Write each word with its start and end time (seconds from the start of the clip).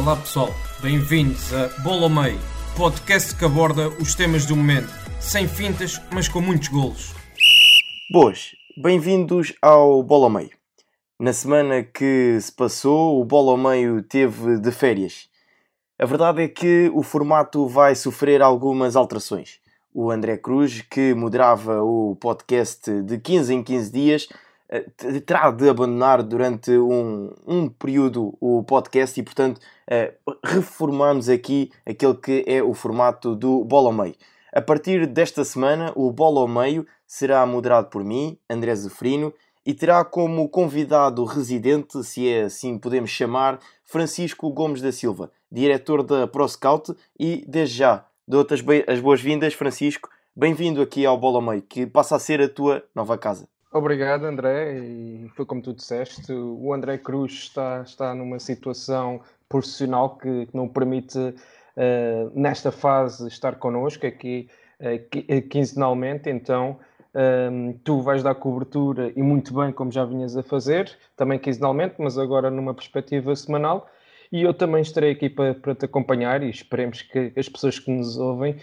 Olá 0.00 0.16
pessoal, 0.16 0.48
bem-vindos 0.80 1.52
a 1.52 1.68
Bola 1.82 2.04
ao 2.04 2.08
Meio, 2.08 2.40
podcast 2.74 3.36
que 3.36 3.44
aborda 3.44 3.90
os 4.00 4.14
temas 4.14 4.46
do 4.46 4.56
momento, 4.56 4.88
sem 5.20 5.46
fintas, 5.46 6.00
mas 6.10 6.26
com 6.26 6.40
muitos 6.40 6.68
golos. 6.68 7.12
Boas, 8.10 8.52
bem-vindos 8.78 9.52
ao 9.60 10.02
Bola 10.02 10.24
ao 10.24 10.30
Meio. 10.30 10.52
Na 11.18 11.34
semana 11.34 11.82
que 11.82 12.38
se 12.40 12.50
passou, 12.50 13.20
o 13.20 13.24
Bola 13.26 13.50
ao 13.50 13.58
Meio 13.58 14.02
teve 14.02 14.58
de 14.58 14.72
férias. 14.72 15.28
A 15.98 16.06
verdade 16.06 16.44
é 16.44 16.48
que 16.48 16.90
o 16.94 17.02
formato 17.02 17.68
vai 17.68 17.94
sofrer 17.94 18.40
algumas 18.40 18.96
alterações. 18.96 19.60
O 19.92 20.10
André 20.10 20.38
Cruz, 20.38 20.80
que 20.80 21.12
moderava 21.12 21.82
o 21.82 22.16
podcast 22.16 23.02
de 23.02 23.18
15 23.18 23.52
em 23.52 23.62
15 23.62 23.92
dias, 23.92 24.28
terá 25.26 25.50
de 25.50 25.68
abandonar 25.68 26.22
durante 26.22 26.70
um, 26.70 27.32
um 27.46 27.68
período 27.68 28.36
o 28.40 28.62
podcast 28.62 29.18
e, 29.18 29.22
portanto, 29.22 29.60
eh, 29.88 30.14
reformamos 30.44 31.28
aqui 31.28 31.72
aquele 31.84 32.14
que 32.14 32.44
é 32.46 32.62
o 32.62 32.72
formato 32.72 33.34
do 33.34 33.64
Bola 33.64 33.88
ao 33.88 33.92
Meio. 33.92 34.14
A 34.52 34.60
partir 34.60 35.06
desta 35.06 35.44
semana, 35.44 35.92
o 35.96 36.12
Bola 36.12 36.40
ao 36.40 36.48
Meio 36.48 36.86
será 37.04 37.44
moderado 37.44 37.88
por 37.88 38.04
mim, 38.04 38.38
André 38.48 38.74
Zefrino, 38.76 39.34
e 39.66 39.74
terá 39.74 40.04
como 40.04 40.48
convidado 40.48 41.24
residente, 41.24 42.02
se 42.04 42.28
é 42.28 42.42
assim 42.42 42.78
podemos 42.78 43.10
chamar, 43.10 43.58
Francisco 43.84 44.50
Gomes 44.50 44.80
da 44.80 44.92
Silva, 44.92 45.30
diretor 45.50 46.02
da 46.04 46.26
ProScout, 46.26 46.94
e 47.18 47.44
desde 47.46 47.78
já 47.78 48.06
dou-te 48.26 48.54
as 48.54 49.00
boas-vindas, 49.00 49.54
Francisco. 49.54 50.08
Bem-vindo 50.34 50.80
aqui 50.80 51.04
ao 51.04 51.18
Bola 51.18 51.38
ao 51.38 51.42
Meio, 51.42 51.62
que 51.62 51.86
passa 51.86 52.14
a 52.14 52.20
ser 52.20 52.40
a 52.40 52.48
tua 52.48 52.84
nova 52.94 53.18
casa. 53.18 53.48
Obrigado, 53.72 54.24
André. 54.24 54.78
E 54.80 55.30
foi 55.36 55.46
como 55.46 55.62
tu 55.62 55.72
disseste, 55.72 56.32
o 56.32 56.72
André 56.72 56.98
Cruz 56.98 57.32
está, 57.32 57.82
está 57.82 58.14
numa 58.14 58.38
situação 58.40 59.20
profissional 59.48 60.16
que, 60.16 60.46
que 60.46 60.56
não 60.56 60.68
permite, 60.68 61.18
uh, 61.18 62.30
nesta 62.34 62.72
fase, 62.72 63.28
estar 63.28 63.56
connosco 63.56 64.06
aqui 64.06 64.48
uh, 64.80 65.48
quinzenalmente. 65.48 66.28
Então, 66.28 66.78
um, 67.14 67.72
tu 67.84 68.00
vais 68.02 68.22
dar 68.24 68.34
cobertura 68.34 69.12
e 69.14 69.22
muito 69.22 69.54
bem, 69.54 69.72
como 69.72 69.90
já 69.92 70.04
vinhas 70.04 70.36
a 70.36 70.42
fazer, 70.42 70.96
também 71.16 71.38
quinzenalmente, 71.38 71.94
mas 71.98 72.18
agora 72.18 72.50
numa 72.50 72.74
perspectiva 72.74 73.34
semanal. 73.36 73.88
E 74.32 74.42
eu 74.42 74.54
também 74.54 74.80
estarei 74.80 75.10
aqui 75.10 75.28
para, 75.28 75.54
para 75.54 75.74
te 75.74 75.84
acompanhar 75.86 76.42
e 76.42 76.50
esperemos 76.50 77.02
que 77.02 77.32
as 77.36 77.48
pessoas 77.48 77.80
que 77.80 77.90
nos 77.90 78.16
ouvem 78.16 78.56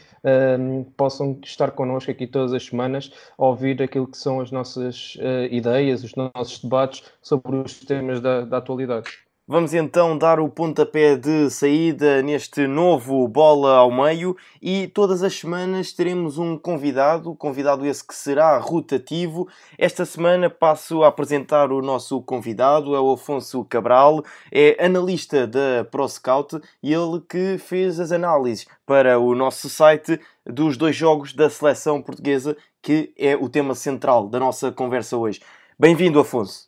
um, 0.59 0.83
possam 0.95 1.37
estar 1.43 1.71
connosco 1.71 2.09
aqui 2.09 2.25
todas 2.25 2.53
as 2.53 2.65
semanas 2.65 3.11
ouvir 3.37 3.81
aquilo 3.81 4.07
que 4.07 4.17
são 4.17 4.39
as 4.39 4.49
nossas 4.49 5.15
uh, 5.15 5.51
ideias, 5.51 6.05
os 6.05 6.15
nossos 6.15 6.59
debates 6.59 7.03
sobre 7.21 7.57
os 7.57 7.79
temas 7.81 8.21
da, 8.21 8.45
da 8.45 8.57
atualidade. 8.57 9.26
Vamos 9.49 9.73
então 9.73 10.17
dar 10.17 10.41
o 10.41 10.49
pontapé 10.49 11.15
de 11.15 11.49
saída 11.49 12.21
neste 12.21 12.67
novo 12.67 13.25
Bola 13.29 13.77
ao 13.77 13.89
Meio 13.89 14.35
e 14.61 14.89
todas 14.89 15.23
as 15.23 15.35
semanas 15.35 15.93
teremos 15.93 16.37
um 16.37 16.57
convidado, 16.57 17.33
convidado 17.33 17.85
esse 17.85 18.05
que 18.05 18.13
será 18.13 18.57
rotativo. 18.57 19.47
Esta 19.77 20.03
semana 20.03 20.49
passo 20.49 21.01
a 21.01 21.07
apresentar 21.07 21.71
o 21.71 21.81
nosso 21.81 22.21
convidado, 22.23 22.93
é 22.93 22.99
o 22.99 23.13
Afonso 23.13 23.63
Cabral, 23.63 24.21
é 24.51 24.85
analista 24.85 25.47
da 25.47 25.87
ProScout 25.89 26.59
e 26.83 26.93
ele 26.93 27.21
que 27.21 27.57
fez 27.57 28.01
as 28.01 28.11
análises 28.11 28.67
para 28.85 29.17
o 29.17 29.33
nosso 29.33 29.69
site 29.69 30.19
dos 30.45 30.75
dois 30.75 30.93
jogos 30.93 31.31
da 31.31 31.49
seleção 31.49 32.01
portuguesa, 32.01 32.57
que 32.81 33.13
é 33.17 33.33
o 33.37 33.47
tema 33.47 33.73
central 33.75 34.27
da 34.27 34.41
nossa 34.41 34.73
conversa 34.73 35.15
hoje. 35.15 35.39
Bem-vindo, 35.79 36.19
Afonso. 36.19 36.67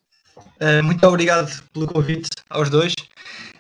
Uh, 0.61 0.83
muito 0.83 1.05
obrigado 1.05 1.63
pelo 1.73 1.87
convite 1.87 2.29
aos 2.49 2.69
dois. 2.69 2.93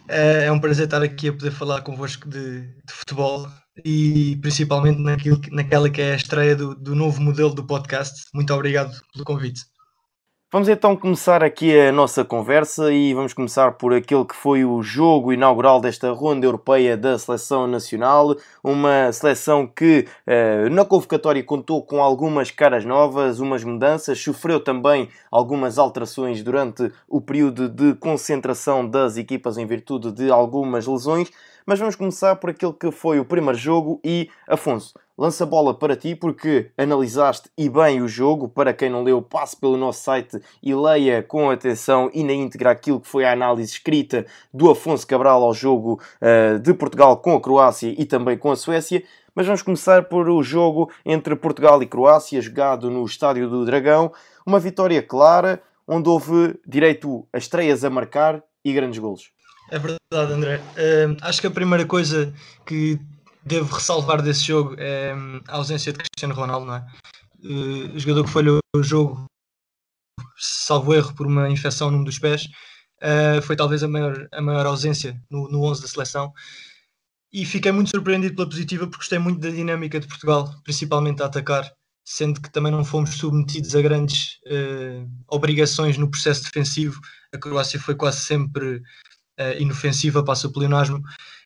Uh, 0.09 0.43
é 0.45 0.51
um 0.51 0.59
prazer 0.59 0.85
estar 0.85 1.01
aqui 1.01 1.29
a 1.29 1.33
poder 1.33 1.51
falar 1.51 1.81
convosco 1.81 2.27
de, 2.27 2.61
de 2.61 2.93
futebol 2.93 3.47
e 3.85 4.37
principalmente 4.41 4.99
naquilo, 4.99 5.39
naquela 5.51 5.89
que 5.89 6.01
é 6.01 6.13
a 6.13 6.15
estreia 6.15 6.55
do, 6.55 6.75
do 6.75 6.95
novo 6.95 7.21
modelo 7.21 7.53
do 7.53 7.63
podcast. 7.63 8.25
Muito 8.33 8.53
obrigado 8.53 8.99
pelo 9.13 9.25
convite. 9.25 9.61
Vamos 10.51 10.67
então 10.67 10.95
começar 10.95 11.43
aqui 11.43 11.79
a 11.79 11.91
nossa 11.91 12.25
conversa 12.25 12.91
e 12.91 13.13
vamos 13.13 13.33
começar 13.35 13.73
por 13.73 13.93
aquele 13.93 14.25
que 14.25 14.35
foi 14.35 14.65
o 14.65 14.81
jogo 14.81 15.31
inaugural 15.31 15.79
desta 15.79 16.11
ronda 16.11 16.43
europeia 16.43 16.97
da 16.97 17.19
seleção 17.19 17.67
nacional. 17.67 18.35
Uma 18.63 19.11
seleção 19.11 19.67
que 19.67 20.07
eh, 20.25 20.67
na 20.69 20.83
convocatória 20.83 21.43
contou 21.43 21.83
com 21.83 22.01
algumas 22.01 22.49
caras 22.49 22.83
novas, 22.83 23.39
umas 23.39 23.63
mudanças, 23.63 24.19
sofreu 24.19 24.59
também 24.59 25.07
algumas 25.29 25.77
alterações 25.77 26.41
durante 26.41 26.91
o 27.07 27.21
período 27.21 27.69
de 27.69 27.93
concentração 27.93 28.89
das 28.89 29.17
equipas 29.17 29.55
em 29.55 29.67
virtude 29.67 30.11
de 30.11 30.31
algumas 30.31 30.87
lesões. 30.87 31.29
Mas 31.63 31.77
vamos 31.77 31.95
começar 31.95 32.35
por 32.37 32.49
aquele 32.49 32.73
que 32.73 32.89
foi 32.89 33.19
o 33.19 33.25
primeiro 33.25 33.55
jogo 33.55 33.99
e, 34.03 34.27
Afonso, 34.47 34.95
lança 35.19 35.43
a 35.43 35.47
bola 35.47 35.73
para 35.73 35.97
ti 35.97 36.15
porque 36.15 36.71
analisaste 36.77 37.49
e 37.57 37.67
bem 37.67 38.01
o 38.01 38.07
jogo. 38.07 38.47
Para 38.47 38.73
quem 38.73 38.89
não 38.89 39.03
leu, 39.03 39.21
passe 39.21 39.55
pelo 39.57 39.75
nosso 39.75 40.01
site 40.01 40.39
e 40.63 40.73
leia 40.73 41.21
com 41.21 41.49
atenção 41.49 42.09
e 42.13 42.23
na 42.23 42.31
íntegra 42.31 42.71
aquilo 42.71 43.01
que 43.01 43.07
foi 43.07 43.25
a 43.25 43.33
análise 43.33 43.73
escrita 43.73 44.25
do 44.53 44.71
Afonso 44.71 45.05
Cabral 45.05 45.43
ao 45.43 45.53
jogo 45.53 46.01
uh, 46.21 46.57
de 46.57 46.73
Portugal 46.73 47.17
com 47.17 47.35
a 47.35 47.41
Croácia 47.41 47.93
e 47.97 48.05
também 48.05 48.37
com 48.37 48.49
a 48.49 48.55
Suécia. 48.55 49.03
Mas 49.35 49.45
vamos 49.45 49.61
começar 49.61 50.05
por 50.05 50.29
o 50.29 50.41
jogo 50.41 50.89
entre 51.05 51.35
Portugal 51.35 51.83
e 51.83 51.85
Croácia, 51.85 52.41
jogado 52.41 52.89
no 52.89 53.03
Estádio 53.05 53.49
do 53.49 53.65
Dragão. 53.65 54.13
Uma 54.45 54.59
vitória 54.59 55.03
clara, 55.03 55.61
onde 55.85 56.07
houve 56.07 56.57
direito 56.65 57.27
a 57.33 57.37
estreias 57.37 57.83
a 57.83 57.89
marcar 57.89 58.41
e 58.63 58.71
grandes 58.71 58.99
golos. 58.99 59.31
É 59.69 59.77
verdade, 59.77 60.33
André. 60.33 60.61
Uh, 60.77 61.17
acho 61.21 61.41
que 61.41 61.47
a 61.47 61.51
primeira 61.51 61.85
coisa 61.85 62.33
que 62.65 62.97
devo 63.49 63.75
ressalvar 63.75 64.21
desse 64.21 64.45
jogo 64.45 64.75
é 64.77 65.11
a 65.47 65.55
ausência 65.55 65.91
de 65.91 65.99
Cristiano 65.99 66.35
Ronaldo, 66.35 66.67
não 66.67 66.75
é? 66.75 66.85
Uh, 67.43 67.95
o 67.95 67.99
jogador 67.99 68.23
que 68.25 68.31
falhou 68.31 68.59
o 68.75 68.83
jogo, 68.83 69.25
salvo 70.37 70.93
erro, 70.93 71.13
por 71.15 71.25
uma 71.25 71.49
infecção 71.49 71.89
num 71.89 72.03
dos 72.03 72.19
pés, 72.19 72.47
uh, 73.01 73.41
foi 73.41 73.55
talvez 73.55 73.83
a 73.83 73.87
maior, 73.87 74.27
a 74.31 74.41
maior 74.41 74.65
ausência 74.67 75.19
no, 75.29 75.49
no 75.49 75.63
11 75.63 75.81
da 75.81 75.87
seleção. 75.87 76.31
E 77.33 77.45
fiquei 77.45 77.71
muito 77.71 77.89
surpreendido 77.89 78.35
pela 78.35 78.49
positiva 78.49 78.85
porque 78.85 78.97
gostei 78.97 79.19
muito 79.19 79.39
da 79.39 79.49
dinâmica 79.49 79.99
de 79.99 80.07
Portugal, 80.07 80.53
principalmente 80.63 81.21
a 81.21 81.25
atacar, 81.25 81.71
sendo 82.03 82.41
que 82.41 82.51
também 82.51 82.71
não 82.71 82.83
fomos 82.85 83.11
submetidos 83.15 83.75
a 83.75 83.81
grandes 83.81 84.39
uh, 84.47 85.09
obrigações 85.27 85.97
no 85.97 86.09
processo 86.09 86.43
defensivo. 86.43 86.99
A 87.33 87.37
Croácia 87.37 87.79
foi 87.79 87.95
quase 87.95 88.21
sempre 88.21 88.81
inofensiva, 89.57 90.21
passa 90.21 90.49
o 90.49 90.51
pleonasmo. 90.51 91.01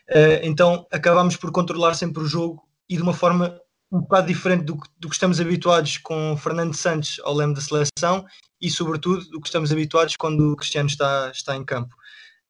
Uh, 0.09 0.39
então 0.43 0.85
acabamos 0.91 1.37
por 1.37 1.51
controlar 1.51 1.93
sempre 1.93 2.21
o 2.21 2.27
jogo 2.27 2.61
e 2.89 2.95
de 2.95 3.01
uma 3.01 3.13
forma 3.13 3.57
um 3.91 4.01
bocado 4.01 4.27
diferente 4.27 4.63
do, 4.63 4.77
do 4.99 5.07
que 5.07 5.15
estamos 5.15 5.39
habituados 5.39 5.97
com 5.99 6.35
Fernando 6.35 6.75
Santos 6.75 7.21
ao 7.23 7.33
leme 7.35 7.53
da 7.53 7.61
seleção 7.61 8.25
e, 8.59 8.69
sobretudo, 8.69 9.23
do 9.29 9.39
que 9.39 9.47
estamos 9.47 9.71
habituados 9.71 10.15
quando 10.15 10.51
o 10.51 10.55
Cristiano 10.55 10.89
está, 10.89 11.29
está 11.31 11.55
em 11.55 11.63
campo. 11.63 11.95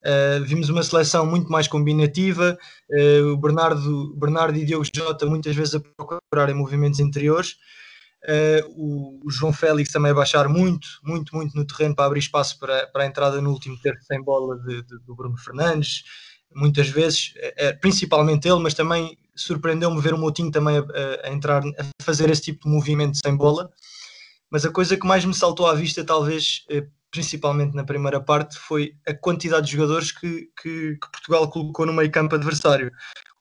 Uh, 0.06 0.44
vimos 0.46 0.70
uma 0.70 0.84
seleção 0.84 1.26
muito 1.26 1.50
mais 1.50 1.68
combinativa, 1.68 2.58
uh, 2.90 3.28
o 3.28 3.38
Bernardo, 3.38 4.16
Bernardo 4.16 4.58
e 4.58 4.66
Diogo 4.66 4.86
Jota 4.94 5.26
muitas 5.26 5.56
vezes 5.56 5.76
a 5.76 5.80
procurarem 5.80 6.56
movimentos 6.56 7.00
interiores, 7.00 7.58
Uh, 8.24 8.64
o, 8.78 9.28
o, 9.28 9.30
João 9.30 9.52
Félix 9.52 9.92
também 9.92 10.12
a 10.12 10.16
baixar 10.16 10.48
muito, 10.48 10.88
muito, 11.04 11.36
muito 11.36 11.58
no 11.58 11.68
terreno 11.68 11.94
para 11.94 12.06
abrir 12.06 12.20
espaço 12.20 12.58
para, 12.58 12.88
para 12.88 13.04
a 13.04 13.06
entrada 13.06 13.42
no 13.42 13.52
último 13.52 13.78
terço 13.78 14.06
sem 14.06 14.24
bola 14.24 14.58
de, 14.60 14.82
de, 14.82 14.98
do 15.00 15.14
Bruno 15.14 15.38
Fernandes. 15.38 16.04
Muitas 16.56 16.88
vezes, 16.88 17.34
é, 17.38 17.74
principalmente 17.74 18.48
ele, 18.48 18.60
mas 18.60 18.74
também 18.74 19.18
surpreendeu-me 19.36 20.00
ver 20.02 20.14
o 20.14 20.18
Moutinho 20.18 20.52
também 20.52 20.78
a, 20.78 21.28
a, 21.28 21.32
entrar, 21.32 21.64
a 21.64 22.04
fazer 22.04 22.30
esse 22.30 22.42
tipo 22.42 22.66
de 22.66 22.74
movimento 22.74 23.18
sem 23.24 23.36
bola. 23.36 23.70
Mas 24.50 24.66
a 24.66 24.72
coisa 24.72 24.96
que 24.96 25.08
mais 25.08 25.26
me 25.26 25.34
saltou 25.34 25.68
à 25.68 25.74
vista, 25.74 26.04
talvez, 26.04 26.64
eh, 26.70 26.86
principalmente 27.10 27.76
na 27.76 27.84
primeira 27.84 28.22
parte, 28.22 28.58
foi 28.58 28.96
a 29.08 29.14
quantidade 29.14 29.66
de 29.66 29.74
jogadores 29.74 30.12
que, 30.12 30.50
que, 30.62 30.96
que 30.96 31.12
Portugal 31.12 31.50
colocou 31.50 31.86
no 31.86 31.94
meio 31.94 32.12
campo 32.12 32.36
adversário. 32.36 32.92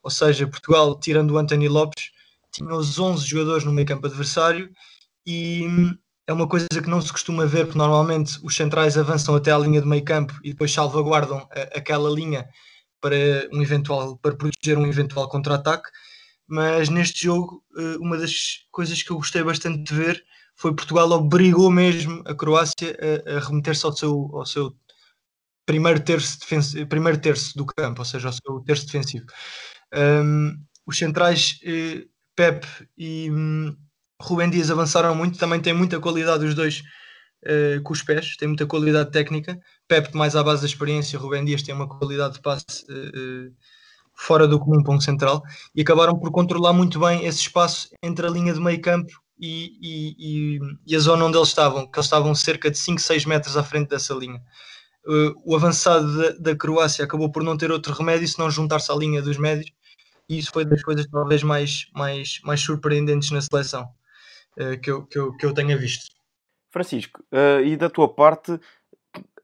Ou 0.03 0.11
seja, 0.11 0.47
Portugal, 0.47 0.99
tirando 0.99 1.33
o 1.33 1.39
Anthony 1.39 1.69
Lopes, 1.69 2.11
tinha 2.51 2.75
os 2.75 2.99
11 2.99 3.27
jogadores 3.27 3.65
no 3.65 3.73
meio 3.73 3.87
campo 3.87 4.07
adversário 4.07 4.71
e 5.27 5.67
é 6.27 6.33
uma 6.33 6.49
coisa 6.49 6.69
que 6.69 6.89
não 6.89 7.01
se 7.01 7.13
costuma 7.13 7.47
ver, 7.47 7.67
porque 7.67 7.79
normalmente 7.79 8.39
os 8.43 8.55
centrais 8.55 8.97
avançam 8.97 9.35
até 9.35 9.53
à 9.53 9.59
linha 9.59 9.81
de 9.81 9.87
meio 9.87 10.05
campo 10.05 10.39
e 10.43 10.51
depois 10.51 10.73
salvaguardam 10.73 11.47
a, 11.51 11.79
aquela 11.79 12.11
linha 12.11 12.49
para 13.03 13.17
um 13.53 13.61
eventual 13.61 14.17
para 14.17 14.35
proteger 14.35 14.79
um 14.79 14.87
eventual 14.87 15.29
contra-ataque. 15.29 15.91
Mas 16.47 16.89
neste 16.89 17.25
jogo, 17.25 17.63
uh, 17.77 17.99
uma 18.01 18.17
das 18.17 18.65
coisas 18.71 19.03
que 19.03 19.11
eu 19.11 19.17
gostei 19.17 19.43
bastante 19.43 19.83
de 19.83 19.95
ver 19.95 20.25
foi 20.55 20.75
Portugal 20.75 21.11
obrigou 21.11 21.71
mesmo 21.71 22.23
a 22.27 22.35
Croácia 22.35 22.97
a, 23.27 23.37
a 23.37 23.41
remeter-se 23.41 23.85
ao 23.85 23.93
seu, 23.93 24.31
ao 24.33 24.47
seu 24.47 24.75
primeiro 25.67 26.01
terço, 26.01 26.39
primeiro 26.89 27.21
terço 27.21 27.57
do 27.57 27.67
campo, 27.67 28.01
ou 28.01 28.05
seja, 28.05 28.29
ao 28.29 28.33
seu 28.33 28.61
terço 28.65 28.87
defensivo. 28.87 29.27
Um, 29.95 30.57
os 30.87 30.99
centrais 30.99 31.59
eh, 31.65 32.07
Pep 32.35 32.67
e 32.97 33.31
hum, 33.31 33.77
Rubem 34.21 34.51
Dias 34.51 34.71
avançaram 34.71 35.15
muito, 35.15 35.39
também 35.39 35.61
tem 35.61 35.73
muita 35.73 36.01
qualidade 36.01 36.45
os 36.45 36.55
dois 36.55 36.83
eh, 37.45 37.81
com 37.83 37.93
os 37.93 38.03
pés, 38.03 38.37
tem 38.37 38.49
muita 38.49 38.67
qualidade 38.67 39.11
técnica. 39.11 39.59
Pep 39.89 40.15
mais 40.15 40.37
à 40.37 40.43
base 40.43 40.63
da 40.63 40.69
experiência, 40.69 41.19
Rubem 41.19 41.45
Dias 41.45 41.63
tem 41.63 41.75
uma 41.75 41.89
qualidade 41.89 42.35
de 42.35 42.41
passe 42.41 42.85
eh, 42.89 43.51
fora 44.15 44.47
do 44.47 44.59
comum 44.59 44.83
um 44.89 45.01
central 45.01 45.43
e 45.75 45.83
acabaram 45.83 46.19
por 46.19 46.31
controlar 46.31 46.73
muito 46.73 47.01
bem 47.01 47.25
esse 47.27 47.41
espaço 47.41 47.89
entre 48.03 48.27
a 48.27 48.31
linha 48.31 48.53
de 48.53 48.61
meio 48.61 48.81
campo 48.81 49.13
e, 49.39 49.77
e, 49.81 50.17
e, 50.19 50.61
e, 50.87 50.97
a 50.97 50.99
zona 51.01 51.25
onde 51.25 51.37
eles 51.37 51.49
estavam, 51.49 51.87
que 51.91 51.99
eles 51.99 52.07
estavam 52.07 52.33
cerca 52.35 52.71
de 52.71 52.79
5, 52.79 53.01
6 53.01 53.25
metros 53.27 53.57
à 53.57 53.65
frente 53.65 53.89
dessa 53.89 54.15
linha. 54.15 54.41
Uh, 55.05 55.35
o 55.45 55.57
avançado 55.57 56.17
da, 56.17 56.31
da, 56.53 56.57
Croácia 56.57 57.05
acabou 57.05 57.31
por 57.33 57.43
não 57.43 57.57
ter 57.57 57.73
outro 57.73 57.93
remédio 57.93 58.29
senão 58.29 58.49
juntar-se 58.49 58.93
à 58.93 58.95
linha 58.95 59.21
dos 59.21 59.37
médios, 59.37 59.73
e 60.29 60.39
isso 60.39 60.53
foi 60.53 60.65
das 60.65 60.81
coisas 60.85 61.07
talvez 61.11 61.43
mais, 61.43 61.87
mais, 61.93 62.41
mais 62.45 62.61
surpreendentes 62.61 63.33
na 63.33 63.41
seleção 63.41 63.89
uh, 64.61 64.81
que, 64.81 64.91
eu, 64.91 65.05
que, 65.07 65.19
eu, 65.19 65.37
que 65.37 65.45
eu 65.45 65.53
tenha 65.53 65.77
visto. 65.77 66.05
Francisco, 66.73 67.23
uh, 67.31 67.63
e 67.63 67.77
da 67.77 67.91
tua 67.91 68.09
parte, 68.09 68.59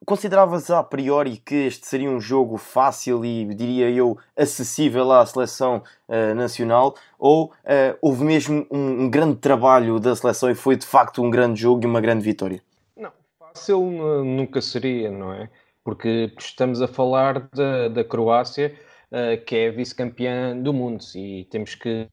consideravas 0.04 0.70
a 0.70 0.82
priori 0.82 1.36
que 1.36 1.54
este 1.66 1.86
seria 1.86 2.08
um 2.08 2.18
jogo 2.18 2.56
fácil 2.56 3.22
e, 3.22 3.44
diria 3.54 3.90
eu, 3.90 4.16
acessível 4.34 5.12
à 5.12 5.24
seleção 5.26 5.82
uh, 6.08 6.34
nacional? 6.34 6.94
Ou 7.18 7.46
uh, 7.46 7.98
houve 8.00 8.24
mesmo 8.24 8.66
um, 8.70 9.02
um, 9.02 9.10
grande 9.10 9.36
trabalho 9.36 10.00
da 10.00 10.16
seleção 10.16 10.50
e 10.50 10.54
foi 10.54 10.76
de 10.76 10.86
facto 10.86 11.22
um 11.22 11.28
grande 11.28 11.60
jogo 11.60 11.84
e 11.84 11.86
uma 11.86 12.00
grande 12.00 12.24
vitória? 12.24 12.62
Não, 12.96 13.12
fácil 13.38 13.82
nunca 14.24 14.62
seria, 14.62 15.10
não 15.10 15.34
é? 15.34 15.50
Porque 15.84 16.32
estamos 16.38 16.80
a 16.80 16.88
falar 16.88 17.46
da, 17.50 17.88
da 17.88 18.02
Croácia, 18.02 18.74
uh, 19.12 19.44
que 19.44 19.54
é 19.54 19.70
vice-campeã 19.70 20.56
do 20.56 20.72
mundo, 20.72 21.04
e 21.14 21.46
temos 21.50 21.74
que, 21.74 22.08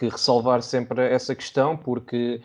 que 0.00 0.08
ressalvar 0.08 0.62
sempre 0.62 1.06
essa 1.06 1.34
questão, 1.34 1.76
porque 1.76 2.40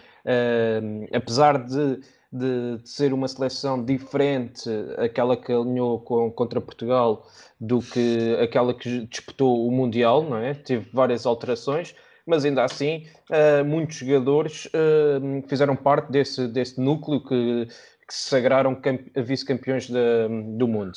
apesar 1.13 1.63
de 1.63 2.02
de, 2.36 2.78
de, 2.78 2.90
ser 2.90 3.13
uma 3.13 3.28
seleção 3.28 3.84
diferente, 3.84 4.69
aquela 4.98 5.38
que 5.38 5.52
alinhou 5.52 6.00
com, 6.02 6.30
contra 6.30 6.60
Portugal, 6.60 7.25
do 7.60 7.80
que 7.80 8.38
aquela 8.42 8.74
que 8.74 9.06
disputou 9.07 9.66
o 9.66 9.72
Mundial, 9.72 10.24
não 10.24 10.38
é? 10.38 10.54
Teve 10.54 10.88
várias 10.92 11.25
alterações, 11.25 11.96
mas 12.25 12.44
ainda 12.44 12.63
assim, 12.63 13.06
uh, 13.30 13.63
muitos 13.63 13.96
jogadores 13.98 14.66
uh, 14.66 15.48
fizeram 15.48 15.75
parte 15.75 16.12
desse, 16.12 16.48
desse 16.48 16.80
núcleo 16.81 17.24
que, 17.24 17.68
que 18.07 18.13
se 18.13 18.28
sagraram 18.30 18.78
vice-campeões 19.16 19.90
do 19.90 20.68
mundo. 20.68 20.94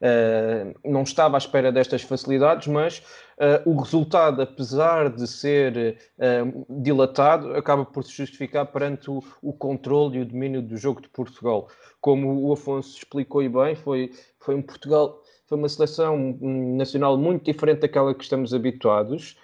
Uh, 0.00 0.72
não 0.82 1.02
estava 1.02 1.36
à 1.36 1.38
espera 1.38 1.70
destas 1.70 2.00
facilidades, 2.00 2.66
mas 2.66 3.02
uh, 3.36 3.70
o 3.70 3.78
resultado, 3.78 4.40
apesar 4.40 5.10
de 5.10 5.26
ser 5.26 5.98
uh, 6.16 6.82
dilatado, 6.82 7.54
acaba 7.54 7.84
por 7.84 8.02
se 8.04 8.12
justificar 8.12 8.64
perante 8.64 9.10
o, 9.10 9.22
o 9.42 9.52
controle 9.52 10.18
e 10.18 10.22
o 10.22 10.24
domínio 10.24 10.62
do 10.62 10.74
jogo 10.78 11.02
de 11.02 11.08
Portugal. 11.10 11.68
Como 12.00 12.48
o 12.48 12.50
Afonso 12.50 12.96
explicou 12.96 13.46
bem, 13.46 13.74
foi, 13.74 14.10
foi 14.38 14.54
um 14.54 14.62
Portugal, 14.62 15.20
foi 15.46 15.58
uma 15.58 15.68
seleção 15.68 16.38
nacional 16.40 17.18
muito 17.18 17.44
diferente 17.44 17.80
daquela 17.80 18.14
que 18.14 18.24
estamos 18.24 18.54
habituados. 18.54 19.36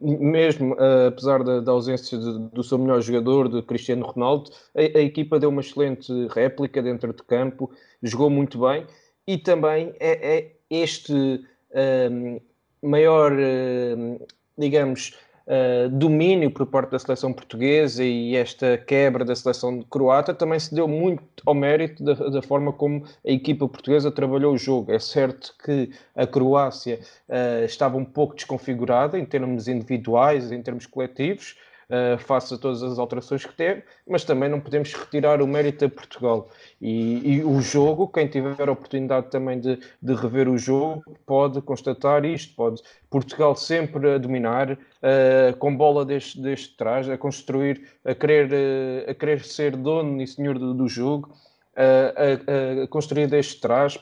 mesmo 0.00 0.74
uh, 0.74 1.08
apesar 1.08 1.42
da, 1.42 1.58
da 1.58 1.72
ausência 1.72 2.16
de, 2.16 2.38
do 2.50 2.62
seu 2.62 2.78
melhor 2.78 3.00
jogador, 3.00 3.48
de 3.48 3.60
Cristiano 3.62 4.06
Ronaldo, 4.06 4.52
a, 4.72 4.80
a, 4.80 5.02
equipa 5.02 5.40
deu 5.40 5.48
uma 5.48 5.62
excelente 5.62 6.12
réplica 6.28 6.80
dentro 6.80 7.12
de 7.12 7.24
campo, 7.24 7.72
jogou 8.04 8.30
muito 8.30 8.60
bem 8.60 8.86
e 9.26 9.38
também 9.38 9.92
é, 9.98 10.38
é 10.38 10.52
este 10.70 11.44
um, 12.12 12.40
maior, 12.82 13.32
um, 13.32 14.18
digamos, 14.56 15.18
uh, 15.46 15.88
domínio 15.90 16.50
por 16.50 16.66
parte 16.66 16.90
da 16.90 16.98
seleção 16.98 17.32
portuguesa 17.32 18.04
e 18.04 18.36
esta 18.36 18.78
quebra 18.78 19.24
da 19.24 19.34
seleção 19.34 19.82
croata 19.82 20.34
também 20.34 20.58
se 20.58 20.74
deu 20.74 20.86
muito 20.86 21.22
ao 21.44 21.54
mérito 21.54 22.02
da, 22.02 22.14
da, 22.14 22.42
forma 22.42 22.72
como 22.72 23.04
a 23.26 23.30
equipa 23.30 23.68
portuguesa 23.68 24.10
trabalhou 24.10 24.54
o 24.54 24.58
jogo. 24.58 24.92
É 24.92 24.98
certo 24.98 25.54
que 25.64 25.90
a 26.14 26.26
Croácia 26.26 27.00
uh, 27.28 27.64
estava 27.64 27.96
um 27.96 28.04
pouco 28.04 28.34
desconfigurada 28.34 29.18
em 29.18 29.24
termos 29.24 29.68
individuais, 29.68 30.52
em 30.52 30.62
termos 30.62 30.86
coletivos, 30.86 31.56
uh, 31.90 32.18
face 32.18 32.54
a 32.54 32.58
todas 32.58 32.82
as 32.82 32.98
alterações 32.98 33.44
que 33.44 33.54
teve, 33.54 33.82
mas 34.06 34.24
também 34.24 34.48
não 34.48 34.60
podemos 34.60 34.92
retirar 34.92 35.40
o 35.40 35.46
mérito 35.46 35.84
a 35.84 35.88
Portugal. 35.88 36.48
E, 36.80 37.36
e 37.36 37.44
o 37.44 37.60
jogo, 37.60 38.08
quem 38.08 38.26
tiver 38.26 38.68
a 38.68 38.72
oportunidade 38.72 39.30
também 39.30 39.60
de, 39.60 39.78
de, 40.02 40.14
rever 40.14 40.48
o 40.48 40.58
jogo, 40.58 41.04
pode 41.24 41.60
constatar 41.62 42.24
isto: 42.24 42.54
pode 42.54 42.82
Portugal 43.10 43.54
sempre 43.54 44.14
a 44.14 44.18
dominar, 44.18 44.72
uh, 44.72 45.56
com 45.58 45.76
bola 45.76 46.04
deste, 46.04 46.40
deste 46.40 46.76
trás, 46.76 47.08
a 47.08 47.16
construir, 47.16 47.88
a 48.04 48.14
querer, 48.14 48.50
uh, 48.52 49.10
a 49.10 49.14
querer 49.14 49.40
ser 49.44 49.76
dono 49.76 50.20
e 50.20 50.26
senhor 50.26 50.58
do, 50.58 50.74
do 50.74 50.88
jogo, 50.88 51.34
a, 51.76 52.82
a, 52.82 52.86
construir 52.88 53.26
deste 53.26 53.60
trás 53.60 53.98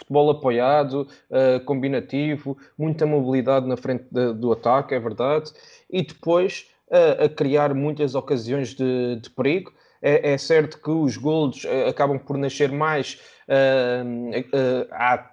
futebol 0.00 0.30
apoiado, 0.30 1.06
uh, 1.30 1.62
combinativo, 1.64 2.56
muita 2.76 3.06
mobilidade 3.06 3.66
na 3.66 3.76
frente 3.76 4.04
de, 4.10 4.32
do 4.32 4.52
ataque, 4.52 4.94
é 4.94 5.00
verdade, 5.00 5.52
e 5.90 6.02
depois 6.02 6.69
a, 6.90 7.28
criar 7.28 7.74
muitas 7.74 8.14
ocasiões 8.14 8.74
de, 8.74 9.16
de 9.16 9.30
perigo. 9.30 9.72
É, 10.02 10.32
é, 10.32 10.38
certo 10.38 10.80
que 10.80 10.90
os 10.90 11.16
gols 11.16 11.64
eh, 11.66 11.88
acabam 11.88 12.18
por 12.18 12.38
nascer 12.38 12.72
mais. 12.72 13.20
Uh, 13.46 14.38
uh, 14.38 14.88
há 14.92 15.30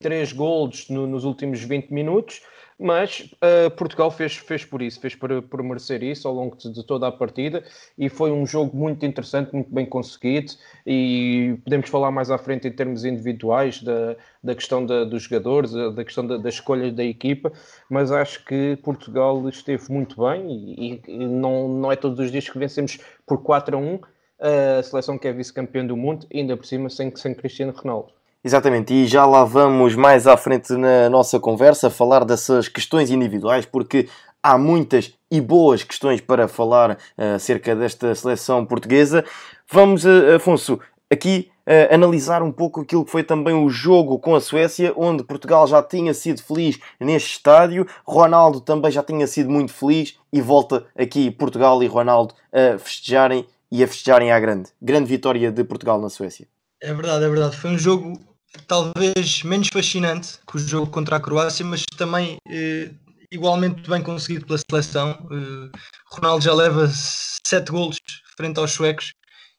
três 0.00 0.32
gols 0.32 0.88
no, 0.88 1.06
nos 1.06 1.24
últimos 1.24 1.62
20 1.62 1.90
minutos, 1.90 2.40
mas 2.78 3.30
uh, 3.34 3.70
Portugal 3.76 4.10
fez, 4.10 4.36
fez 4.36 4.64
por 4.64 4.82
isso, 4.82 5.00
fez 5.00 5.14
por, 5.14 5.42
por 5.42 5.62
merecer 5.62 6.02
isso 6.02 6.26
ao 6.26 6.34
longo 6.34 6.56
de, 6.56 6.72
de, 6.72 6.84
toda 6.84 7.06
a 7.06 7.12
partida 7.12 7.64
e 7.96 8.08
foi 8.08 8.30
um 8.30 8.46
jogo 8.46 8.76
muito 8.76 9.04
interessante, 9.06 9.52
muito 9.52 9.72
bem 9.72 9.86
conseguido 9.86 10.52
e 10.86 11.58
podemos 11.64 11.88
falar 11.88 12.10
mais 12.10 12.30
à 12.30 12.38
frente 12.38 12.66
em 12.66 12.72
termos 12.72 13.04
individuais 13.04 13.82
da, 13.82 14.16
da 14.42 14.54
questão 14.54 14.84
da, 14.84 15.04
dos 15.04 15.24
jogadores, 15.24 15.72
da 15.72 16.04
questão 16.04 16.26
da, 16.26 16.36
da, 16.36 16.48
escolha 16.48 16.90
da 16.90 17.04
equipa, 17.04 17.52
mas 17.88 18.10
acho 18.10 18.44
que 18.44 18.76
Portugal 18.82 19.48
esteve 19.48 19.92
muito 19.92 20.22
bem 20.22 20.50
e, 20.50 21.02
e 21.06 21.26
não, 21.26 21.68
não 21.68 21.92
é 21.92 21.96
todos 21.96 22.18
os 22.18 22.30
dias 22.30 22.48
que 22.48 22.58
vencemos 22.58 22.98
por 23.26 23.42
4 23.42 23.76
a 23.76 23.80
1 23.80 24.00
a 24.42 24.82
seleção 24.82 25.16
que 25.16 25.28
é 25.28 25.32
vice-campeã 25.32 25.86
do 25.86 25.96
mundo, 25.96 26.26
ainda 26.34 26.56
por 26.56 26.66
cima 26.66 26.90
sem, 26.90 27.14
sem 27.14 27.32
Cristiano 27.32 27.72
Ronaldo. 27.72 28.12
Exatamente, 28.44 28.92
e 28.92 29.06
já 29.06 29.24
lá 29.24 29.44
vamos 29.44 29.94
mais 29.94 30.26
à 30.26 30.36
frente 30.36 30.72
na 30.72 31.08
nossa 31.08 31.38
conversa 31.38 31.88
falar 31.88 32.24
dessas 32.24 32.66
questões 32.66 33.08
individuais, 33.08 33.64
porque 33.64 34.08
há 34.42 34.58
muitas 34.58 35.14
e 35.30 35.40
boas 35.40 35.84
questões 35.84 36.20
para 36.20 36.48
falar 36.48 36.98
uh, 37.16 37.36
acerca 37.36 37.76
desta 37.76 38.12
seleção 38.16 38.66
portuguesa. 38.66 39.24
Vamos, 39.70 40.04
uh, 40.04 40.34
Afonso, 40.36 40.80
aqui 41.08 41.50
uh, 41.66 41.94
analisar 41.94 42.42
um 42.42 42.50
pouco 42.50 42.80
aquilo 42.80 43.04
que 43.04 43.12
foi 43.12 43.22
também 43.22 43.54
o 43.54 43.68
jogo 43.70 44.18
com 44.18 44.34
a 44.34 44.40
Suécia, 44.40 44.92
onde 44.96 45.22
Portugal 45.22 45.64
já 45.68 45.80
tinha 45.80 46.12
sido 46.12 46.42
feliz 46.42 46.80
neste 46.98 47.30
estádio, 47.30 47.86
Ronaldo 48.04 48.60
também 48.60 48.90
já 48.90 49.04
tinha 49.04 49.26
sido 49.28 49.50
muito 49.50 49.72
feliz 49.72 50.18
e 50.32 50.40
volta 50.40 50.84
aqui 50.98 51.30
Portugal 51.30 51.80
e 51.80 51.86
Ronaldo 51.86 52.34
a 52.52 52.76
festejarem 52.76 53.46
e 53.70 53.84
a 53.84 53.86
festejarem 53.86 54.32
à 54.32 54.40
grande. 54.40 54.70
Grande 54.82 55.06
vitória 55.06 55.52
de 55.52 55.62
Portugal 55.62 56.00
na 56.00 56.10
Suécia. 56.10 56.48
É 56.80 56.92
verdade, 56.92 57.24
é 57.24 57.28
verdade. 57.28 57.56
Foi 57.56 57.70
um 57.70 57.78
jogo 57.78 58.18
talvez 58.66 59.42
menos 59.42 59.68
fascinante 59.72 60.38
que 60.46 60.56
o 60.56 60.58
jogo 60.58 60.90
contra 60.90 61.16
a 61.16 61.20
Croácia, 61.20 61.64
mas 61.64 61.84
também 61.96 62.36
eh, 62.48 62.90
igualmente 63.30 63.88
bem 63.88 64.02
conseguido 64.02 64.46
pela 64.46 64.58
seleção. 64.58 65.10
Eh, 65.30 65.78
Ronaldo 66.10 66.44
já 66.44 66.54
leva 66.54 66.90
sete 66.92 67.70
golos 67.70 67.98
frente 68.36 68.58
aos 68.58 68.72
suecos 68.72 69.12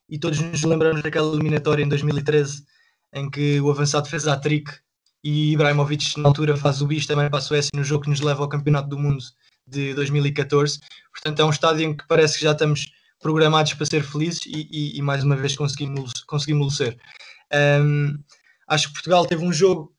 e 0.09 0.19
todos 0.19 0.39
nos 0.39 0.63
lembramos 0.63 1.01
daquela 1.01 1.33
eliminatória 1.33 1.83
em 1.83 1.89
2013 1.89 2.63
em 3.13 3.29
que 3.29 3.59
o 3.61 3.69
avançado 3.69 4.07
fez 4.09 4.27
a 4.27 4.37
trick 4.37 4.71
e 5.23 5.53
Ibrahimovic 5.53 6.19
na 6.19 6.29
altura 6.29 6.57
faz 6.57 6.81
o 6.81 6.87
bis 6.87 7.05
também 7.05 7.29
para 7.29 7.39
a 7.39 7.41
Suécia 7.41 7.69
no 7.73 7.83
jogo 7.83 8.03
que 8.03 8.09
nos 8.09 8.19
leva 8.19 8.43
ao 8.43 8.49
Campeonato 8.49 8.89
do 8.89 8.99
Mundo 8.99 9.23
de 9.65 9.93
2014. 9.93 10.79
Portanto, 11.11 11.39
é 11.39 11.45
um 11.45 11.49
estádio 11.49 11.87
em 11.87 11.95
que 11.95 12.05
parece 12.07 12.37
que 12.37 12.43
já 12.43 12.51
estamos 12.51 12.91
programados 13.21 13.73
para 13.73 13.85
ser 13.85 14.03
felizes 14.03 14.45
e, 14.45 14.67
e, 14.69 14.97
e 14.97 15.01
mais 15.01 15.23
uma 15.23 15.35
vez 15.35 15.55
conseguimos, 15.55 16.11
conseguimos 16.25 16.75
ser. 16.75 16.97
Um, 17.53 18.17
Acho 18.67 18.87
que 18.87 18.93
Portugal 18.93 19.25
teve 19.25 19.43
um 19.43 19.53
jogo 19.53 19.93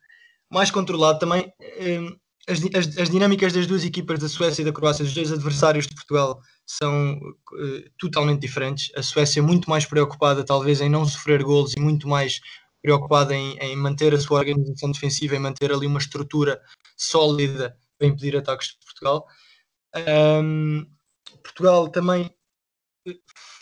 mais 0.51 0.71
controlado 0.71 1.19
também. 1.19 1.53
Hum, 1.81 2.17
as, 2.47 2.59
as, 2.75 2.99
as, 2.99 3.11
dinâmicas 3.11 3.53
das 3.53 3.67
duas 3.67 3.85
equipas, 3.85 4.19
da 4.19 4.29
Suécia 4.29 4.63
e 4.63 4.65
da 4.65 4.73
Croácia, 4.73 5.05
os 5.05 5.15
dois 5.15 5.33
adversários 5.33 5.87
de 5.87 5.95
Portugal, 5.95 6.41
são 6.67 7.15
uh, 7.15 7.91
totalmente 7.99 8.41
diferentes. 8.41 8.93
A 8.97 9.03
Suécia 9.03 9.43
muito 9.43 9.69
mais 9.69 9.87
preocupada, 9.87 10.45
talvez, 10.45 10.81
em 10.81 10.89
não 10.89 11.07
sofrer 11.07 11.43
golos 11.43 11.75
e 11.75 11.81
muito 11.81 12.07
mais 12.07 12.41
preocupado 12.83 13.33
em, 13.33 13.57
em, 13.59 13.75
manter 13.77 14.13
a 14.15 14.21
sua 14.21 14.41
organização 14.41 14.93
defensiva, 14.93 15.35
em 15.35 15.39
manter 15.39 15.73
ali 15.73 15.87
uma 15.87 15.99
estrutura 15.99 16.61
sólida 16.97 17.77
para 17.99 18.09
impedir 18.09 18.37
ataques 18.37 18.69
de 18.69 18.79
Portugal. 18.85 19.27
Um, 20.43 20.87
Portugal 21.43 21.89
também, 21.89 22.31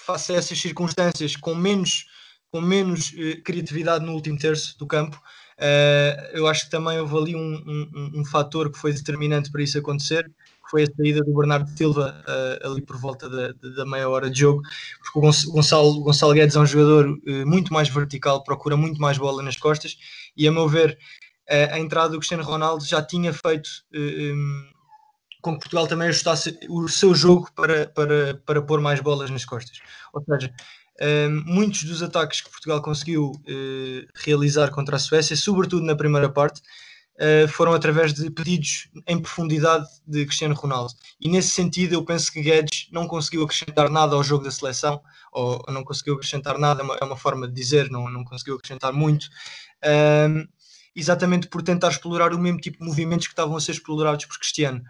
face 0.04 0.32
a 0.32 0.36
essas 0.36 0.60
circunstâncias, 0.60 1.36
com 1.36 1.54
menos, 1.54 2.06
com 2.52 2.60
menos 2.60 3.12
uh, 3.12 3.42
criatividade 3.42 4.04
no 4.04 4.12
último 4.12 4.38
terço 4.38 4.78
do 4.78 4.86
campo, 4.86 5.16
uh, 5.16 6.36
eu 6.36 6.46
acho 6.46 6.66
que 6.66 6.70
também 6.70 7.00
houve 7.00 7.16
ali 7.16 7.34
um, 7.34 7.54
um, 7.66 8.20
um 8.20 8.24
fator 8.24 8.70
que 8.70 8.78
foi 8.78 8.92
determinante 8.92 9.50
para 9.50 9.62
isso 9.62 9.78
acontecer, 9.78 10.30
foi 10.72 10.84
a 10.84 10.86
saída 10.86 11.22
do 11.22 11.34
Bernardo 11.34 11.68
Silva 11.76 12.24
uh, 12.26 12.70
ali 12.70 12.80
por 12.80 12.96
volta 12.96 13.28
da, 13.28 13.52
da, 13.76 13.84
meia 13.84 14.08
hora 14.08 14.30
de 14.30 14.40
jogo, 14.40 14.62
porque 15.02 15.18
o 15.18 15.52
Gonçalo, 15.52 16.00
Gonçalo 16.00 16.32
Guedes 16.32 16.56
é 16.56 16.60
um 16.60 16.66
jogador 16.66 17.08
uh, 17.08 17.46
muito 17.46 17.72
mais 17.72 17.90
vertical, 17.90 18.42
procura 18.42 18.76
muito 18.76 18.98
mais 18.98 19.18
bola 19.18 19.42
nas 19.42 19.56
costas, 19.56 19.98
e 20.34 20.48
a 20.48 20.52
meu 20.52 20.66
ver, 20.66 20.98
uh, 21.50 21.74
a 21.74 21.78
entrada 21.78 22.10
do 22.10 22.18
Cristiano 22.18 22.42
Ronaldo 22.42 22.84
já 22.84 23.02
tinha 23.02 23.34
feito 23.34 23.68
um, 23.94 24.72
com 25.42 25.54
que 25.54 25.60
Portugal 25.60 25.86
também 25.86 26.08
ajustasse 26.08 26.58
o 26.70 26.88
seu 26.88 27.14
jogo 27.14 27.50
para, 27.54 27.86
para, 27.88 28.34
para 28.46 28.62
pôr 28.62 28.80
mais 28.80 29.00
bolas 29.00 29.28
nas 29.28 29.44
costas. 29.44 29.78
Ou 30.14 30.22
seja, 30.24 30.54
muitos 31.44 31.84
dos 31.84 32.02
ataques 32.02 32.40
que 32.40 32.50
Portugal 32.50 32.80
conseguiu 32.80 33.32
realizar 34.14 34.70
contra 34.70 34.96
a 34.96 34.98
Suécia, 34.98 35.36
sobretudo 35.36 35.84
na 35.84 35.96
primeira 35.96 36.28
parte, 36.28 36.62
uh, 37.16 37.48
foram 37.48 37.72
através 37.72 38.12
de 38.12 38.30
pedidos 38.30 38.88
em 39.06 39.18
profundidade 39.18 39.86
de 40.06 40.24
Cristiano 40.24 40.54
Ronaldo. 40.54 40.92
E 41.20 41.28
nesse 41.28 41.50
sentido, 41.50 41.94
eu 41.94 42.04
penso 42.04 42.32
que 42.32 42.42
Guedes 42.42 42.88
não 42.90 43.06
conseguiu 43.06 43.44
acrescentar 43.44 43.90
nada 43.90 44.14
ao 44.14 44.22
jogo 44.22 44.44
da 44.44 44.50
seleção, 44.50 45.00
ou 45.32 45.62
não 45.68 45.84
conseguiu 45.84 46.14
acrescentar 46.14 46.58
nada, 46.58 46.82
é 46.82 46.84
uma, 47.04 47.14
é 47.14 47.16
forma 47.16 47.48
de 47.48 47.54
dizer, 47.54 47.90
não, 47.90 48.08
não 48.10 48.24
conseguiu 48.24 48.56
acrescentar 48.56 48.92
muito. 48.92 49.28
Um, 49.84 50.46
exatamente 50.94 51.48
por 51.48 51.62
tentar 51.62 51.88
explorar 51.88 52.34
o 52.34 52.38
mesmo 52.38 52.60
tipo 52.60 52.78
de 52.78 52.84
movimentos 52.84 53.26
que 53.26 53.32
estavam 53.32 53.56
a 53.56 53.60
ser 53.60 53.72
explorados 53.72 54.26
por 54.26 54.38
Cristiano. 54.38 54.82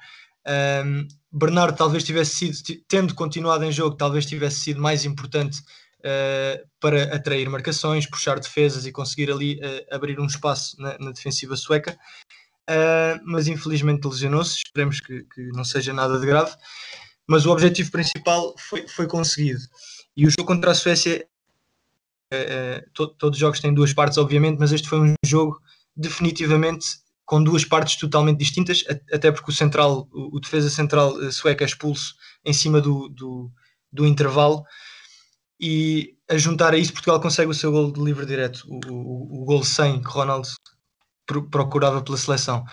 Um, 0.84 1.06
Bernardo 1.30 1.76
talvez 1.76 2.02
tivesse 2.02 2.34
sido, 2.52 2.82
tendo 2.88 3.14
continuado 3.14 3.64
em 3.64 3.70
jogo, 3.70 3.96
talvez 3.96 4.26
tivesse 4.26 4.60
sido 4.60 4.82
mais 4.82 5.04
importante 5.04 5.62
uh, 6.02 6.68
para 6.80 7.14
atrair 7.14 7.48
marcações, 7.48 8.06
puxar 8.06 8.38
defesas 8.38 8.86
e 8.86 8.92
conseguir 8.92 9.30
ali 9.30 9.54
uh, 9.56 9.94
abrir 9.94 10.20
um 10.20 10.26
espaço 10.26 10.80
na, 10.80 10.98
na 10.98 11.12
defensiva 11.12 11.56
sueca. 11.56 11.98
Uh, 12.68 13.18
mas 13.24 13.48
infelizmente 13.48 14.06
lesionou-se. 14.06 14.58
Esperemos 14.66 15.00
que, 15.00 15.24
que, 15.24 15.48
não 15.52 15.64
seja 15.64 15.92
nada 15.92 16.18
de 16.18 16.26
grave. 16.26 16.52
Mas 17.26 17.46
o 17.46 17.50
objetivo 17.50 17.90
principal 17.90 18.54
foi, 18.58 18.86
foi 18.88 19.06
conseguido. 19.06 19.60
E 20.16 20.26
o 20.26 20.30
jogo 20.30 20.44
contra 20.44 20.72
a 20.72 20.74
Suécia, 20.74 21.24
to, 22.92 23.08
todos 23.08 23.36
os 23.36 23.40
jogos 23.40 23.60
têm 23.60 23.72
duas 23.72 23.92
partes, 23.92 24.18
obviamente, 24.18 24.58
mas 24.58 24.72
este 24.72 24.88
foi 24.88 25.00
um 25.00 25.14
jogo 25.24 25.58
definitivamente 25.96 26.84
com 27.24 27.42
duas 27.42 27.64
partes 27.64 27.96
totalmente 27.96 28.38
distintas, 28.38 28.84
até 29.10 29.30
porque 29.30 29.50
o 29.50 29.54
central, 29.54 30.08
o, 30.12 30.38
defesa 30.40 30.68
central 30.68 31.14
sueco 31.30 31.62
é 31.62 31.66
expulso 31.66 32.14
em 32.44 32.52
cima 32.52 32.80
do, 32.80 33.08
do, 33.08 33.50
do 33.90 34.04
intervalo 34.04 34.64
e 35.62 36.16
a 36.28 36.36
juntar 36.36 36.74
a 36.74 36.76
isso 36.76 36.92
Portugal 36.92 37.20
consegue 37.20 37.52
o 37.52 37.54
seu 37.54 37.70
gol 37.70 37.92
de 37.92 38.02
livre 38.02 38.26
direto, 38.26 38.64
o, 38.68 38.80
o, 38.92 39.42
o 39.42 39.44
gol 39.44 39.62
100 39.62 40.02
que 40.02 40.08
Ronaldo 40.08 40.48
procurava 41.50 42.02
pela 42.02 42.18
seleção. 42.18 42.64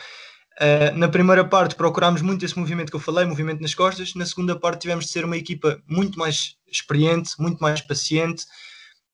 Uh, 0.60 0.98
na 0.98 1.08
primeira 1.08 1.46
parte 1.46 1.76
procurámos 1.76 2.22
muito 2.22 2.44
esse 2.44 2.58
movimento 2.58 2.90
que 2.90 2.96
eu 2.96 3.00
falei, 3.00 3.26
movimento 3.26 3.62
nas 3.62 3.76
costas. 3.76 4.16
Na 4.16 4.26
segunda 4.26 4.60
parte 4.60 4.82
tivemos 4.82 5.06
de 5.06 5.12
ser 5.12 5.24
uma 5.24 5.38
equipa 5.38 5.80
muito 5.88 6.18
mais 6.18 6.56
experiente, 6.68 7.30
muito 7.38 7.60
mais 7.60 7.80
paciente, 7.80 8.44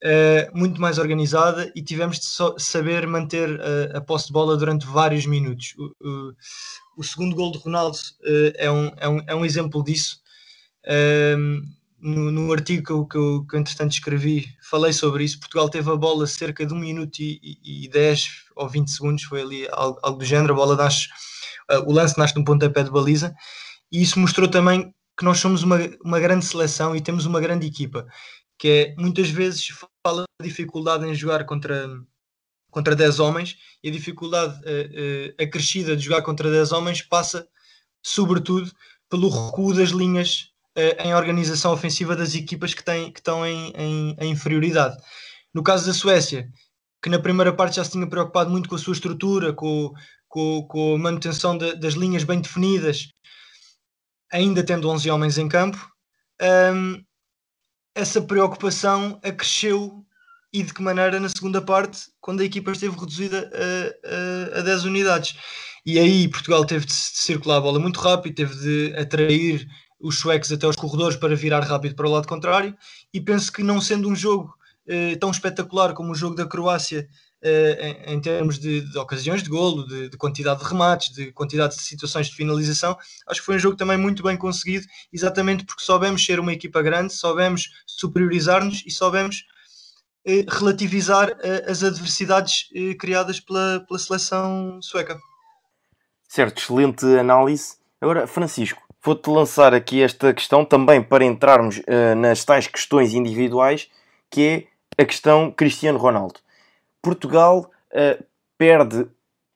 uh, 0.04 0.58
muito 0.58 0.80
mais 0.80 0.98
organizada 0.98 1.70
e 1.76 1.84
tivemos 1.84 2.18
de 2.20 2.26
so 2.26 2.56
saber 2.58 3.06
manter 3.06 3.60
uh, 3.60 3.98
a 3.98 4.02
posse 4.02 4.28
de 4.28 4.34
bola 4.34 4.56
durante 4.56 4.88
vários 4.88 5.26
minutos. 5.26 5.76
O, 5.78 6.34
o 6.98 7.04
segundo 7.04 7.36
gol 7.36 7.52
de 7.52 7.58
Ronaldo 7.58 7.98
é 8.56 8.72
um, 8.72 8.92
é, 8.98 9.10
um, 9.10 9.20
é 9.28 9.36
um 9.36 9.46
exemplo 9.46 9.84
disso 9.84 10.24
no, 12.06 12.32
no 12.32 12.54
artigo 12.54 12.84
que 12.84 12.92
eu, 12.92 13.06
que, 13.08 13.18
eu, 13.18 13.46
que 13.50 13.56
eu 13.56 13.60
entretanto 13.60 13.92
escrevi, 13.92 14.56
falei 14.62 14.94
sobre 14.94 15.24
isso. 15.24 15.40
Portugal 15.40 15.68
teve 15.68 15.90
a 15.90 15.96
bola 15.96 16.28
cerca 16.28 16.64
de 16.64 16.72
1 16.72 16.78
minuto 16.78 17.20
e, 17.20 17.40
e, 17.42 17.86
e 17.86 17.88
10 17.90 18.30
ou 18.56 18.70
20 18.70 18.92
segundos, 18.92 19.24
foi 19.24 19.42
ali 19.42 19.68
algo, 19.72 20.00
algo 20.04 20.20
do 20.20 20.26
género. 20.26 20.54
A 20.54 20.58
bola 20.58 20.76
nasce, 20.76 21.08
uh, 21.72 21.80
o 21.90 21.92
lance 21.92 22.16
nasce 22.16 22.36
num 22.36 22.44
pontapé 22.44 22.84
de 22.84 22.92
baliza, 22.92 23.34
e 23.92 24.04
isso 24.04 24.20
mostrou 24.20 24.48
também 24.48 24.94
que 25.18 25.26
nós 25.26 25.40
somos 25.40 25.64
uma, 25.64 25.78
uma 26.04 26.20
grande 26.20 26.46
seleção 26.46 26.96
e 26.96 27.02
temos 27.02 27.26
uma 27.26 27.42
grande 27.42 27.66
equipa. 27.66 28.06
Que 28.60 28.68
é 28.68 28.96
muitas 29.02 29.30
vezes 29.30 29.70
fala 30.06 30.26
da 30.40 30.46
dificuldade 30.46 31.08
em 31.08 31.16
jogar 31.16 31.44
contra, 31.46 31.90
contra 32.70 32.96
10 32.96 33.20
homens 33.20 33.58
e 33.84 33.90
a 33.90 33.92
dificuldade 33.92 34.54
uh, 34.60 34.62
uh, 34.62 35.44
acrescida 35.44 35.98
de 35.98 36.04
jogar 36.04 36.22
contra 36.22 36.52
10 36.52 36.72
homens 36.72 37.02
passa, 37.02 37.48
sobretudo, 38.04 38.72
pelo 39.10 39.28
recuo 39.28 39.74
das 39.74 39.90
linhas 39.90 40.55
em 40.76 41.14
organização 41.14 41.72
ofensiva 41.72 42.16
das 42.16 42.36
equipas 42.36 42.74
que, 42.74 42.84
têm, 42.84 43.12
que 43.12 43.20
estão 43.20 43.46
em, 43.46 43.72
em, 43.76 44.16
em, 44.20 44.32
inferioridade. 44.32 44.98
No 45.54 45.64
caso 45.64 45.86
da 45.86 45.94
Suécia, 45.94 46.50
que 47.02 47.10
na 47.10 47.20
primeira 47.20 47.54
parte 47.54 47.78
já 47.78 47.84
se 47.84 47.92
tinha 47.92 48.08
preocupado 48.08 48.50
muito 48.50 48.68
com 48.68 48.76
a 48.76 48.80
sua 48.80 48.94
estrutura, 48.94 49.54
com, 49.54 49.94
com, 50.28 50.68
com 50.68 50.96
a 50.96 50.98
manutenção 50.98 51.58
de, 51.58 51.76
das 51.76 51.94
linhas 51.94 52.24
bem 52.24 52.42
definidas, 52.42 53.08
ainda 54.32 54.64
tendo 54.64 54.90
11 54.90 55.10
homens 55.10 55.38
em 55.38 55.48
campo, 55.48 55.78
um, 56.42 56.46
ehm, 56.46 57.06
essa 57.96 58.22
preocupação 58.22 59.20
acresceu 59.24 60.06
e 60.52 60.64
de 60.64 60.74
que 60.74 60.82
maneira 60.82 61.20
na 61.20 61.30
segunda 61.30 61.62
parte, 61.62 62.00
quando 62.20 62.42
a 62.42 62.46
equipa 62.46 62.72
esteve 62.72 62.98
reduzida 62.98 63.50
a, 63.54 64.58
a, 64.58 64.60
a 64.60 64.62
10 64.62 64.86
unidades. 64.86 65.38
E 65.86 66.00
aí 66.00 66.28
Portugal 66.28 66.66
teve 66.66 66.86
de 66.86 66.94
circular 66.94 67.58
a 67.58 67.62
bola 67.62 67.80
muito 67.80 68.00
rápido, 68.00 68.36
teve 68.36 68.56
de 68.56 68.96
atrair 68.98 69.68
os 70.00 70.20
suecos 70.20 70.52
até 70.52 70.68
os 70.68 70.76
corredores 70.76 71.18
para 71.18 71.36
virar 71.36 71.62
rápido 71.62 71.96
para 71.96 72.08
o 72.08 72.12
lado 72.12 72.28
contrário 72.28 72.76
e 73.14 73.22
penso 73.22 73.52
que 73.52 73.64
não 73.64 73.80
sendo 73.80 74.10
um 74.10 74.16
jogo 74.16 74.54
eh, 74.88 75.16
tão 75.16 75.32
espetacular 75.32 75.94
como 75.94 76.12
o 76.12 76.16
jogo 76.16 76.36
da 76.36 76.46
Croácia 76.46 77.08
eh, 77.42 77.96
em, 78.08 78.14
em, 78.16 78.22
termos 78.22 78.58
de, 78.60 78.82
de, 78.82 78.98
ocasiões 78.98 79.44
de 79.44 79.50
golo, 79.50 79.88
de, 79.88 80.10
de, 80.10 80.18
quantidade 80.18 80.60
de 80.62 80.66
remates, 80.66 81.14
de 81.14 81.32
quantidade 81.32 81.76
de 81.76 81.82
situações 81.82 82.28
de 82.28 82.36
finalização, 82.36 82.98
acho 83.28 83.40
que 83.40 83.46
foi 83.46 83.56
um 83.56 83.60
jogo 83.60 83.78
também 83.78 83.98
muito 83.98 84.24
bem 84.24 84.36
conseguido, 84.36 84.86
exatamente 85.12 85.64
porque 85.64 85.84
soubemos 85.84 86.26
ser 86.26 86.40
uma 86.40 86.54
equipa 86.54 86.82
grande, 86.82 87.14
soubemos 87.14 87.70
superiorizar-nos 87.86 88.84
e 88.86 88.92
soubemos 88.92 89.46
eh, 90.28 90.44
relativizar 90.50 91.38
eh, 91.40 91.66
as 91.70 91.84
adversidades 91.84 92.68
eh, 92.74 92.96
criadas 92.96 93.40
pela, 93.40 93.86
pela 93.88 94.00
seleção 94.00 94.80
sueca. 94.82 95.20
Certo, 96.28 96.60
excelente 96.60 97.06
análise. 97.06 97.78
Agora, 98.02 98.26
Francisco, 98.26 98.82
vou-te 99.06 99.30
lançar 99.30 99.74
aqui 99.74 100.02
esta 100.02 100.34
questão 100.34 100.66
também 100.66 101.02
para 101.02 101.24
entrarmos 101.24 101.78
uh, 101.78 102.16
nas 102.18 102.44
tais 102.44 102.66
questões 102.66 103.14
individuais, 103.14 103.90
que 104.32 104.68
é 104.98 105.04
a 105.04 105.06
questão 105.06 105.52
Cristiano 105.52 106.00
Ronaldo. 106.00 106.40
Portugal 107.02 107.70
uh, 107.92 108.24
perde 108.58 109.08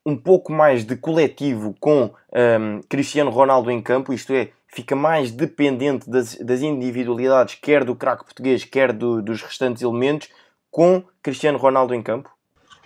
um 0.06 0.16
pouco 0.16 0.52
mais 0.52 0.84
de 0.84 0.96
coletivo 0.96 1.74
com 1.78 2.04
um, 2.04 2.10
ehm, 2.32 2.80
Cristiano 2.88 3.30
Ronaldo 3.30 3.70
em 3.70 3.82
campo, 3.82 4.14
isto 4.14 4.32
é, 4.32 4.48
fica 4.66 4.96
mais 4.96 5.30
dependente 5.30 6.08
das, 6.08 6.36
das 6.36 6.62
individualidades, 6.62 7.56
quer 7.56 7.84
do 7.84 7.94
craque 7.94 8.24
português, 8.24 8.64
quer 8.64 8.92
do, 8.94 9.20
dos 9.20 9.42
restantes 9.42 9.82
elementos, 9.82 10.28
com 10.70 11.04
Cristiano 11.22 11.58
Ronaldo 11.58 11.94
em 11.94 12.02
campo? 12.02 12.30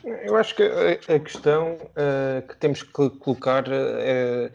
Eu 0.05 0.37
acho 0.37 0.55
que 0.57 0.63
a, 0.63 1.19
questão 1.21 1.75
uh, 1.77 2.47
que 2.47 2.57
temos 2.57 2.83
que 2.83 3.11
colocar 3.11 3.63
uh, 3.69 4.53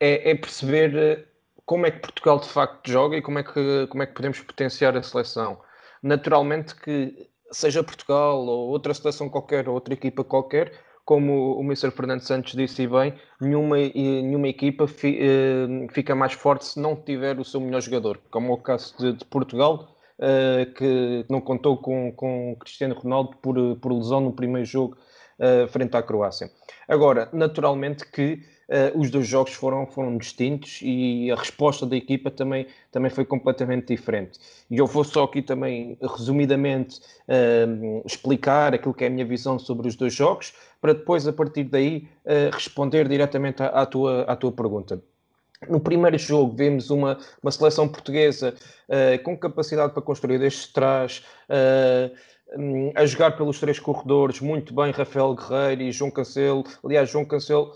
é, 0.00 0.30
é, 0.30 0.34
perceber 0.34 1.28
como 1.64 1.86
é 1.86 1.90
que 1.90 2.00
Portugal 2.00 2.38
de 2.38 2.48
facto 2.48 2.90
joga 2.90 3.16
e 3.16 3.22
como 3.22 3.38
é 3.38 3.42
que, 3.42 3.86
como 3.88 4.02
é 4.02 4.06
que 4.06 4.14
podemos 4.14 4.40
potenciar 4.40 4.96
a 4.96 5.02
seleção. 5.02 5.60
Naturalmente 6.02 6.74
que 6.74 7.28
seja 7.52 7.84
Portugal 7.84 8.38
ou 8.44 8.70
outra 8.70 8.94
seleção 8.94 9.28
qualquer, 9.28 9.68
ou 9.68 9.74
outra 9.74 9.94
equipa 9.94 10.24
qualquer, 10.24 10.72
como 11.04 11.58
o 11.58 11.60
Mr. 11.62 11.90
Fernando 11.90 12.20
Santos 12.20 12.52
disse 12.52 12.86
bem, 12.86 13.14
nenhuma, 13.40 13.76
nenhuma 13.76 14.48
equipa 14.48 14.86
fi, 14.86 15.18
eh, 15.20 15.86
fica 15.92 16.14
mais 16.14 16.32
forte 16.32 16.64
se 16.64 16.80
não 16.80 16.96
tiver 16.96 17.38
o 17.38 17.44
seu 17.44 17.60
melhor 17.60 17.80
jogador, 17.80 18.20
como 18.30 18.52
é 18.52 18.54
o 18.54 18.58
caso 18.58 18.96
de, 18.98 19.12
de 19.14 19.24
Portugal, 19.24 19.96
eh, 20.20 20.66
que 20.76 21.26
não 21.28 21.40
contou 21.40 21.76
com, 21.76 22.12
com 22.12 22.56
Cristiano 22.60 22.94
Ronaldo 22.94 23.36
por, 23.38 23.56
por 23.80 23.92
lesão 23.92 24.20
no 24.20 24.32
primeiro 24.32 24.64
jogo 24.64 24.96
eh, 25.38 25.66
frente 25.66 25.96
à 25.96 26.02
Croácia. 26.02 26.50
Agora, 26.86 27.28
naturalmente 27.32 28.08
que 28.10 28.40
uh, 28.72 28.98
os 28.98 29.10
dois 29.10 29.26
jogos 29.26 29.52
foram, 29.52 29.86
foram 29.86 30.16
distintos 30.16 30.80
e 30.82 31.30
a 31.30 31.36
resposta 31.36 31.84
da 31.84 31.94
equipa 31.94 32.30
também, 32.30 32.66
também 32.90 33.10
foi 33.10 33.24
completamente 33.24 33.88
diferente. 33.88 34.38
E 34.70 34.78
eu 34.78 34.86
vou 34.86 35.04
só 35.04 35.24
aqui 35.24 35.42
também, 35.42 35.98
resumidamente, 36.00 37.00
uh, 37.28 38.02
explicar 38.06 38.74
aquilo 38.74 38.94
que 38.94 39.04
é 39.04 39.06
a 39.06 39.10
minha 39.10 39.26
visão 39.26 39.58
sobre 39.58 39.86
os 39.86 39.94
dois 39.94 40.14
jogos, 40.14 40.54
para 40.80 40.94
depois, 40.94 41.28
a 41.28 41.32
partir 41.32 41.64
daí, 41.64 42.08
uh, 42.24 42.50
responder 42.52 43.06
diretamente 43.06 43.62
à, 43.62 43.66
à, 43.66 43.86
tua, 43.86 44.22
à 44.22 44.34
tua 44.34 44.50
pergunta. 44.50 45.02
No 45.68 45.78
primeiro 45.78 46.18
jogo 46.18 46.56
vimos 46.56 46.90
uma, 46.90 47.18
uma 47.40 47.52
seleção 47.52 47.86
portuguesa 47.86 48.52
uh, 48.88 49.22
com 49.22 49.36
capacidade 49.36 49.92
para 49.92 50.02
construir 50.02 50.38
desde 50.38 50.72
trás, 50.72 51.24
um, 52.56 52.92
a 52.94 53.06
jogar 53.06 53.32
pelos 53.36 53.58
três 53.58 53.78
corredores, 53.78 54.40
muito 54.40 54.74
bem 54.74 54.90
Rafael 54.90 55.34
Guerreiro 55.34 55.82
e 55.82 55.92
João 55.92 56.10
Cancelo. 56.10 56.64
Aliás, 56.84 57.10
João 57.10 57.24
Cancelo, 57.24 57.72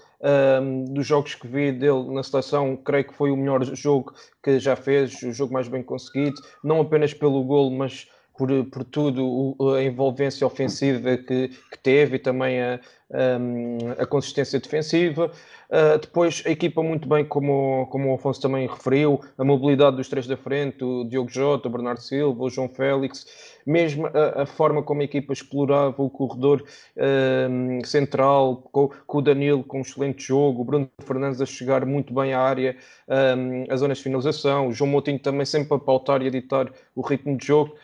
um, 0.63 0.85
dos 0.85 1.07
jogos 1.07 1.35
que 1.35 1.47
vi 1.47 1.73
dele 1.73 2.13
na 2.13 2.23
seleção, 2.23 2.77
creio 2.77 3.05
que 3.05 3.15
foi 3.15 3.31
o 3.31 3.37
melhor 3.37 3.65
jogo 3.75 4.13
que 4.43 4.59
já 4.59 4.77
fez, 4.77 5.23
o 5.23 5.33
jogo 5.33 5.53
mais 5.53 5.69
bem 5.69 5.83
conseguido, 5.83 6.41
não 6.63 6.81
apenas 6.81 7.13
pelo 7.13 7.43
golo, 7.45 7.71
mas 7.71 8.09
por, 8.37 8.49
por 8.67 8.85
tudo, 8.85 9.57
a 9.75 9.83
envolvência 9.83 10.47
ofensiva 10.47 11.17
que, 11.17 11.49
que 11.49 11.79
teve 11.83 12.17
e 12.17 12.19
também 12.19 12.61
a, 12.61 12.81
a, 13.13 14.03
a 14.03 14.07
consistência 14.07 14.59
defensiva. 14.59 15.31
Uh, 15.69 15.99
depois, 15.99 16.45
a 16.47 16.51
equipa 16.51 16.81
muito 16.81 17.09
bem, 17.09 17.25
como, 17.25 17.89
como 17.91 18.13
o 18.13 18.15
Afonso 18.15 18.41
também 18.41 18.69
referiu, 18.69 19.21
a 19.37 19.45
mobilidade 19.45 19.97
dos 19.97 20.09
três 20.09 20.25
da 20.27 20.37
frente, 20.37 20.85
o 20.85 21.03
Diogo 21.05 21.29
Jota, 21.29 21.67
o 21.67 21.71
Bernardo 21.71 22.01
Silva, 22.01 22.45
o 22.45 22.49
João 22.49 22.69
Félix, 22.69 23.27
mesmo 23.67 24.07
a, 24.07 24.43
a 24.43 24.47
forma 24.47 24.81
como 24.83 25.01
a 25.01 25.05
equipa 25.05 25.33
explorava 25.33 26.01
o 26.01 26.09
corredor 26.09 26.63
uh, 26.97 27.87
central, 27.87 28.59
com, 28.71 28.91
com, 29.07 29.19
o 29.19 29.23
Danilo 29.23 29.65
com 29.65 29.79
um 29.79 29.81
excelente 29.81 30.23
jogo, 30.23 30.63
o 30.63 30.65
Bruno 30.65 30.89
Fernandes 31.01 31.41
a 31.41 31.47
chegar 31.47 31.85
muito 31.85 32.15
bem 32.15 32.33
à 32.33 32.41
área, 32.41 32.77
um, 33.09 33.65
as 33.69 33.81
zonas 33.81 33.99
de 33.99 34.05
finalização, 34.05 34.69
o 34.69 34.73
João 34.73 34.91
Moutinho 34.91 35.19
também 35.19 35.45
sempre 35.45 35.75
a 35.75 35.81
pautar 35.81 36.23
e 36.23 36.29
a 36.29 36.31
ditar 36.31 36.71
o 36.95 37.01
ritmo 37.01 37.37
de 37.37 37.45
jogo, 37.45 37.75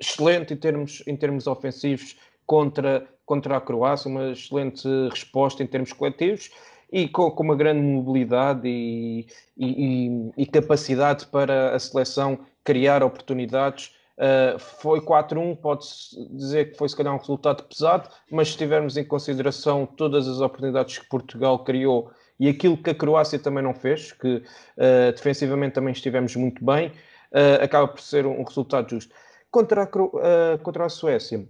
excelente 0.00 0.54
em 0.54 0.56
termos, 0.56 1.02
em 1.06 1.16
termos 1.16 1.46
ofensivos 1.46 2.16
contra, 2.46 3.06
contra 3.26 3.56
a 3.56 3.60
Croácia, 3.60 4.10
uma 4.10 4.32
excelente 4.32 4.88
resposta 5.10 5.62
em 5.62 5.66
termos 5.66 5.92
coletivos 5.92 6.50
e 6.92 7.08
com, 7.08 7.30
com 7.30 7.42
uma 7.42 7.54
grande 7.54 7.80
mobilidade 7.80 8.66
e, 8.66 9.26
e, 9.56 10.32
e, 10.36 10.46
capacidade 10.46 11.26
para 11.26 11.74
a 11.74 11.78
seleção 11.78 12.40
criar 12.64 13.02
oportunidades. 13.02 13.94
Uh, 14.18 14.58
foi 14.58 15.00
4-1, 15.00 15.56
pode-se 15.56 16.28
dizer 16.34 16.72
que 16.72 16.76
foi 16.76 16.88
se 16.88 16.96
calhar 16.96 17.14
um 17.14 17.18
resultado 17.18 17.62
pesado, 17.64 18.10
mas 18.30 18.50
se 18.50 18.58
tivermos 18.58 18.96
em 18.98 19.04
consideração 19.04 19.86
todas 19.86 20.28
as 20.28 20.40
oportunidades 20.40 20.98
que 20.98 21.08
Portugal 21.08 21.64
criou 21.64 22.10
e 22.38 22.48
aquilo 22.48 22.76
que 22.76 22.90
a 22.90 22.94
Croácia 22.94 23.38
também 23.38 23.62
não 23.62 23.74
fez, 23.74 24.12
que 24.12 24.36
uh, 24.36 25.12
defensivamente 25.14 25.74
também 25.74 25.92
estivemos 25.92 26.34
muito 26.36 26.64
bem, 26.64 26.88
uh, 26.88 27.62
acaba 27.62 27.86
por 27.88 28.00
ser 28.00 28.26
um, 28.26 28.42
resultado 28.42 28.90
justo. 28.90 29.14
Contra 29.50 29.82
a, 29.82 30.58
contra 30.58 30.86
a 30.86 30.88
Suécia, 30.88 31.44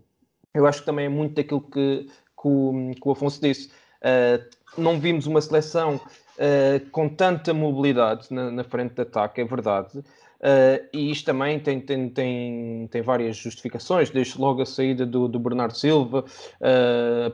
eu 0.54 0.66
acho 0.66 0.80
que 0.80 0.86
também 0.86 1.06
é 1.06 1.08
muito 1.08 1.34
daquilo 1.34 1.60
que, 1.60 2.06
que, 2.06 2.48
o, 2.48 2.92
que 2.94 3.08
o 3.08 3.12
Afonso 3.12 3.40
disse. 3.40 3.70
Uh, 4.00 4.80
não 4.80 4.98
vimos 4.98 5.26
uma 5.26 5.40
seleção 5.40 5.96
uh, 5.96 6.90
com 6.90 7.08
tanta 7.08 7.52
mobilidade 7.52 8.28
na, 8.30 8.50
na, 8.50 8.64
frente 8.64 8.94
de 8.94 9.02
ataque, 9.02 9.40
é 9.40 9.44
verdade. 9.44 9.98
Uh, 9.98 10.88
e 10.92 11.10
isto 11.10 11.26
também 11.26 11.60
tem, 11.60 11.80
tem, 11.80 12.08
tem, 12.08 12.88
tem 12.90 13.02
várias 13.02 13.36
justificações, 13.36 14.10
desde 14.10 14.40
logo 14.40 14.62
a 14.62 14.66
saída 14.66 15.04
do, 15.04 15.28
do 15.28 15.38
Bernardo 15.38 15.76
Silva, 15.76 16.24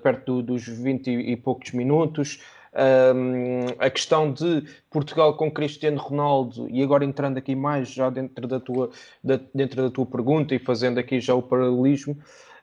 perto 0.03 0.43
do, 0.43 0.55
dos 0.55 0.67
20 0.67 1.09
e 1.09 1.37
poucos 1.37 1.71
minutos. 1.73 2.41
A 3.79 3.91
questão 3.91 4.33
de 4.33 4.65
Portugal 4.91 5.37
com 5.37 5.51
Cristiano 5.51 5.99
Ronaldo, 5.99 6.69
e 6.71 6.83
agora 6.83 7.05
entrando 7.05 7.39
aqui 7.39 7.55
mais 7.55 7.89
já 7.89 8.11
dentro 8.11 8.47
da 8.47 8.61
tua, 8.61 8.91
da, 9.25 9.41
dentro 9.55 9.83
da 9.83 9.91
tua 9.91 10.05
pergunta 10.05 10.55
e 10.55 10.59
fazendo 10.59 10.99
aqui 10.99 11.21
já 11.21 11.35
o 11.35 11.43
paralelismo, 11.43 12.17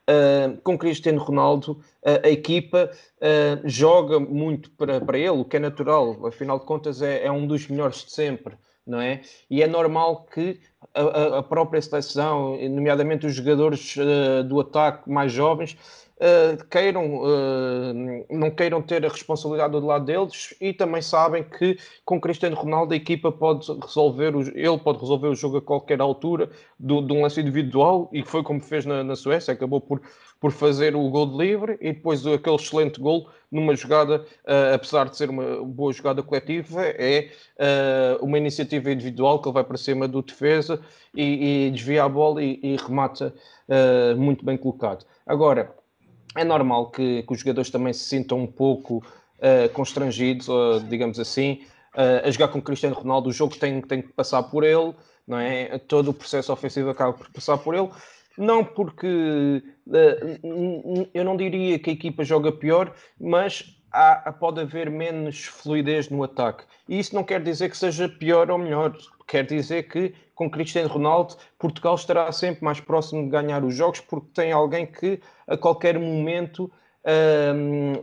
Uh, 0.03 0.59
com 0.63 0.77
Cristiano 0.77 1.17
Ronaldo, 1.17 1.81
uh, 2.01 2.25
a 2.25 2.29
equipa 2.29 2.91
uh, 2.91 3.61
joga 3.63 4.19
muito 4.19 4.69
para, 4.71 4.99
para 4.99 5.17
ele, 5.17 5.29
o 5.29 5.45
que 5.45 5.55
é 5.55 5.59
natural, 5.61 6.27
afinal 6.27 6.59
de 6.59 6.65
contas 6.65 7.01
é, 7.01 7.25
é, 7.25 7.31
um 7.31 7.47
dos 7.47 7.69
melhores 7.69 8.03
de 8.03 8.11
sempre, 8.11 8.55
não 8.85 8.99
é? 8.99 9.21
E 9.49 9.63
é 9.63 9.67
normal 9.67 10.25
que 10.25 10.59
a, 10.93 11.37
a 11.37 11.43
própria 11.43 11.81
seleção, 11.81 12.57
nomeadamente 12.69 13.25
os 13.25 13.33
jogadores 13.33 13.95
do 14.45 14.59
ataque 14.59 15.09
mais 15.09 15.31
jovens, 15.31 15.77
Uh, 16.15 16.63
queiram, 16.69 17.15
uh, 17.23 18.25
não 18.29 18.51
queiram 18.51 18.83
ter 18.83 19.03
a 19.03 19.09
responsabilidade 19.09 19.71
do 19.71 19.83
lado 19.83 20.05
deles 20.05 20.53
e 20.61 20.71
também 20.71 21.01
sabem 21.01 21.43
que 21.43 21.75
com 22.05 22.21
Cristiano 22.21 22.55
Ronaldo 22.55 22.93
a 22.93 22.95
equipa 22.95 23.31
pode 23.31 23.65
resolver, 23.81 24.35
o, 24.35 24.41
ele 24.41 24.77
pode 24.77 24.99
resolver 24.99 25.27
o 25.27 25.35
jogo 25.35 25.57
a 25.57 25.61
qualquer 25.61 25.99
altura 25.99 26.51
do, 26.79 27.01
de 27.01 27.11
um 27.11 27.23
lance 27.23 27.41
individual 27.41 28.11
e 28.13 28.23
foi 28.23 28.43
como 28.43 28.61
fez 28.61 28.85
na, 28.85 29.03
na 29.03 29.15
Suécia, 29.15 29.55
acabou 29.55 29.81
por, 29.81 30.03
por 30.39 30.51
fazer 30.51 30.95
o 30.95 31.09
gol 31.09 31.25
de 31.25 31.35
livre 31.35 31.77
e 31.81 31.91
depois 31.91 32.25
aquele 32.27 32.57
excelente 32.57 33.01
gol 33.01 33.27
numa 33.51 33.75
jogada, 33.75 34.21
uh, 34.21 34.75
apesar 34.75 35.09
de 35.09 35.17
ser 35.17 35.31
uma 35.31 35.65
boa 35.65 35.91
jogada 35.91 36.21
coletiva, 36.21 36.83
é 36.85 37.29
uma 38.21 38.37
iniciativa 38.37 38.91
individual 38.91 39.41
que 39.41 39.47
ele 39.47 39.53
vai 39.53 39.63
para 39.63 39.77
cima 39.77 40.07
do 40.07 40.21
defesa 40.21 40.79
e, 41.13 41.67
e 41.67 41.71
desvia 41.71 42.03
a 42.03 42.09
bola 42.09 42.43
e, 42.43 42.59
e 42.61 42.75
remata 42.75 43.33
muito 44.17 44.43
bem 44.43 44.57
colocado. 44.57 45.05
Agora, 45.25 45.73
é 46.35 46.43
normal 46.43 46.89
que, 46.91 47.23
que, 47.23 47.33
os 47.33 47.39
jogadores 47.39 47.69
também 47.69 47.93
se 47.93 48.05
sintam 48.05 48.39
um 48.39 48.47
pouco 48.47 48.97
uh, 48.97 49.69
constrangidos, 49.73 50.47
uh, 50.47 50.79
digamos 50.89 51.19
assim, 51.19 51.63
uh, 51.95 52.27
a 52.27 52.31
jogar 52.31 52.47
com 52.49 52.61
Cristiano 52.61 52.95
Ronaldo. 52.95 53.29
O 53.29 53.33
jogo 53.33 53.55
tem, 53.57 53.81
tem 53.81 54.01
que 54.01 54.09
passar 54.09 54.43
por 54.43 54.63
ele, 54.63 54.93
não 55.27 55.37
é? 55.37 55.77
Todo 55.79 56.09
o 56.09 56.13
processo 56.13 56.51
ofensivo 56.51 56.89
acaba 56.89 57.13
por 57.13 57.29
passar 57.31 57.57
por 57.57 57.75
ele. 57.75 57.89
Não 58.37 58.65
porque 58.65 59.61
eu 61.13 61.23
não 61.23 61.37
diria 61.37 61.77
que 61.77 61.91
a 61.91 61.93
equipa 61.93 62.23
joga 62.23 62.51
pior, 62.51 62.91
mas 63.19 63.77
há, 63.93 64.33
pode 64.33 64.59
haver 64.59 64.89
menos 64.89 65.45
fluidez 65.45 66.09
no 66.09 66.23
ataque. 66.23 66.63
E 66.89 66.99
isso 66.99 67.13
não 67.15 67.23
quer 67.23 67.41
dizer 67.41 67.69
que 67.69 67.77
seja 67.77 68.09
pior 68.09 68.49
ou 68.49 68.57
melhor. 68.57 68.97
Quer 69.27 69.45
dizer 69.45 69.83
que 69.83 70.13
com 70.35 70.49
Cristiano 70.49 70.89
Ronaldo, 70.89 71.35
Portugal 71.57 71.95
estará 71.95 72.31
sempre 72.31 72.65
mais 72.65 72.79
próximo 72.79 73.23
de 73.23 73.29
ganhar 73.29 73.63
os 73.63 73.75
jogos 73.75 73.99
porque 74.01 74.27
tem 74.33 74.51
alguém 74.51 74.85
que 74.85 75.21
a 75.47 75.55
qualquer 75.55 75.97
momento 75.97 76.71
um, 77.05 77.93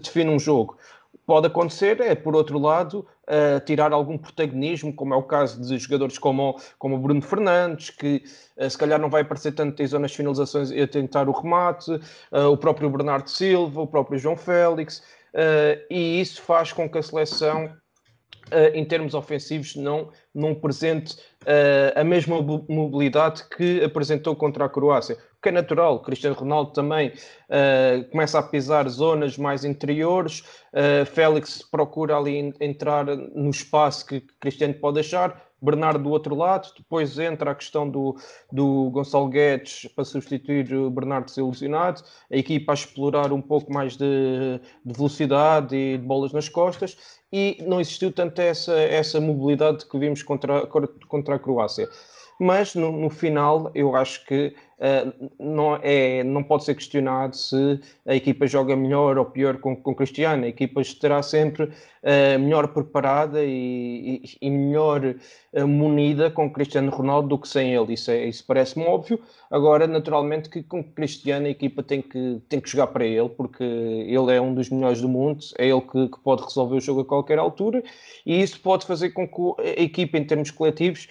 define 0.00 0.30
um 0.30 0.38
jogo. 0.38 0.76
Pode 1.24 1.46
acontecer, 1.46 2.00
é 2.00 2.14
por 2.14 2.34
outro 2.34 2.58
lado, 2.58 3.06
uh, 3.28 3.60
tirar 3.64 3.92
algum 3.92 4.16
protagonismo, 4.18 4.92
como 4.92 5.14
é 5.14 5.16
o 5.16 5.22
caso 5.22 5.60
de 5.60 5.78
jogadores 5.78 6.18
como, 6.18 6.60
como 6.78 6.96
o 6.96 6.98
Bruno 6.98 7.22
Fernandes, 7.22 7.90
que 7.90 8.22
uh, 8.56 8.68
se 8.68 8.78
calhar 8.78 8.98
não 8.98 9.10
vai 9.10 9.22
aparecer 9.22 9.52
tanto 9.52 9.82
em 9.82 9.86
zonas 9.86 10.10
de 10.10 10.16
finalizações 10.16 10.70
a 10.70 10.86
tentar 10.86 11.28
o 11.28 11.32
remate, 11.32 11.90
uh, 11.90 12.50
o 12.50 12.56
próprio 12.56 12.90
Bernardo 12.90 13.28
Silva, 13.28 13.82
o 13.82 13.86
próprio 13.86 14.18
João 14.18 14.36
Félix, 14.36 15.02
e 15.90 16.20
isso 16.20 16.40
faz 16.42 16.72
com 16.72 16.88
que 16.88 16.96
a 16.96 17.02
seleção 17.02 17.68
em 18.72 18.84
termos 18.84 19.14
ofensivos, 19.14 19.74
não, 19.74 20.10
não 20.32 20.54
presente 20.54 21.16
a 21.96 22.04
mesma 22.04 22.40
mobilidade 22.40 23.42
que 23.48 23.82
apresentou 23.82 24.36
contra 24.36 24.66
a 24.66 24.68
Croácia. 24.68 25.18
É 25.48 25.52
natural, 25.52 26.00
Cristiano 26.00 26.34
Ronaldo 26.34 26.72
também 26.72 27.08
uh, 27.08 28.10
começa 28.10 28.38
a 28.38 28.42
pisar 28.42 28.88
zonas 28.88 29.36
mais 29.36 29.64
interiores, 29.64 30.42
Félix 31.12 31.62
procura 31.62 32.16
ali 32.16 32.52
entrar 32.60 33.06
no 33.06 33.50
espaço 33.50 34.04
que 34.06 34.20
Cristiano 34.40 34.74
pode 34.74 34.94
deixar, 34.94 35.40
Bernardo 35.64 36.02
do 36.02 36.10
outro 36.10 36.34
lado, 36.34 36.68
depois 36.76 37.18
entra 37.18 37.50
a 37.50 37.54
questão 37.54 37.88
do, 37.88 38.16
do 38.52 38.90
Gonçalo 38.90 39.28
Guedes 39.28 39.88
para 39.94 40.04
substituir 40.04 40.72
o 40.74 40.90
Bernardo 40.90 41.26
desilusionado, 41.26 42.02
a 42.30 42.36
equipa 42.36 42.72
a 42.72 42.74
explorar 42.74 43.32
um 43.32 43.40
pouco 43.40 43.72
mais 43.72 43.96
de, 43.96 44.60
de, 44.84 44.92
velocidade 44.92 45.74
e 45.74 45.96
de 45.96 46.04
bolas 46.04 46.32
nas 46.32 46.48
costas, 46.48 46.96
e 47.32 47.56
não 47.66 47.80
existiu 47.80 48.12
tanto 48.12 48.38
essa, 48.40 48.74
essa 48.74 49.20
mobilidade 49.20 49.86
que 49.86 49.98
vimos 49.98 50.22
contra, 50.22 50.66
contra 51.08 51.34
a 51.34 51.38
Croácia. 51.38 51.88
Mas 52.38 52.74
no, 52.74 52.92
no 52.92 53.08
final 53.08 53.70
eu 53.74 53.96
acho 53.96 54.24
que 54.26 54.48
uh, 54.48 54.73
não, 55.38 55.78
é, 55.82 56.22
não 56.24 56.42
pode 56.42 56.64
ser 56.64 56.74
questionado 56.74 57.36
se 57.36 57.80
a 58.06 58.14
equipa 58.14 58.46
joga 58.46 58.76
melhor 58.76 59.18
ou 59.18 59.24
pior 59.24 59.58
com, 59.58 59.74
com 59.76 59.94
Cristiano. 59.94 60.44
A 60.44 60.48
equipa 60.48 60.80
estará 60.80 61.22
sempre 61.22 61.64
uh, 61.64 62.38
melhor 62.38 62.68
preparada 62.68 63.42
e, 63.42 64.20
e, 64.24 64.46
e 64.46 64.50
melhor 64.50 65.14
uh, 65.52 65.66
munida 65.66 66.30
com 66.30 66.52
Cristiano 66.52 66.90
Ronaldo 66.90 67.28
do 67.28 67.38
que 67.38 67.48
sem 67.48 67.74
ele. 67.74 67.94
Isso, 67.94 68.10
é, 68.10 68.26
isso 68.26 68.44
parece-me 68.46 68.84
óbvio. 68.84 69.20
Agora, 69.50 69.86
naturalmente, 69.86 70.48
que 70.48 70.62
com 70.62 70.82
Cristiano 70.82 71.46
a 71.46 71.50
equipa 71.50 71.82
tem 71.82 72.02
que, 72.02 72.40
tem 72.48 72.60
que 72.60 72.68
jogar 72.68 72.88
para 72.88 73.06
ele, 73.06 73.28
porque 73.28 73.62
ele 73.62 74.32
é 74.34 74.40
um 74.40 74.54
dos 74.54 74.68
melhores 74.68 75.00
do 75.00 75.08
mundo, 75.08 75.44
é 75.58 75.68
ele 75.68 75.80
que, 75.80 76.08
que 76.08 76.18
pode 76.20 76.42
resolver 76.42 76.76
o 76.76 76.80
jogo 76.80 77.00
a 77.02 77.04
qualquer 77.04 77.38
altura, 77.38 77.82
e 78.26 78.42
isso 78.42 78.60
pode 78.60 78.86
fazer 78.86 79.10
com 79.10 79.28
que 79.28 79.62
a 79.62 79.82
equipa, 79.82 80.18
em 80.18 80.24
termos 80.24 80.50
coletivos, 80.50 81.08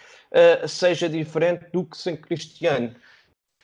seja 0.67 1.07
diferente 1.07 1.65
do 1.71 1.85
que 1.85 1.95
sem 1.95 2.15
Cristiano. 2.15 2.91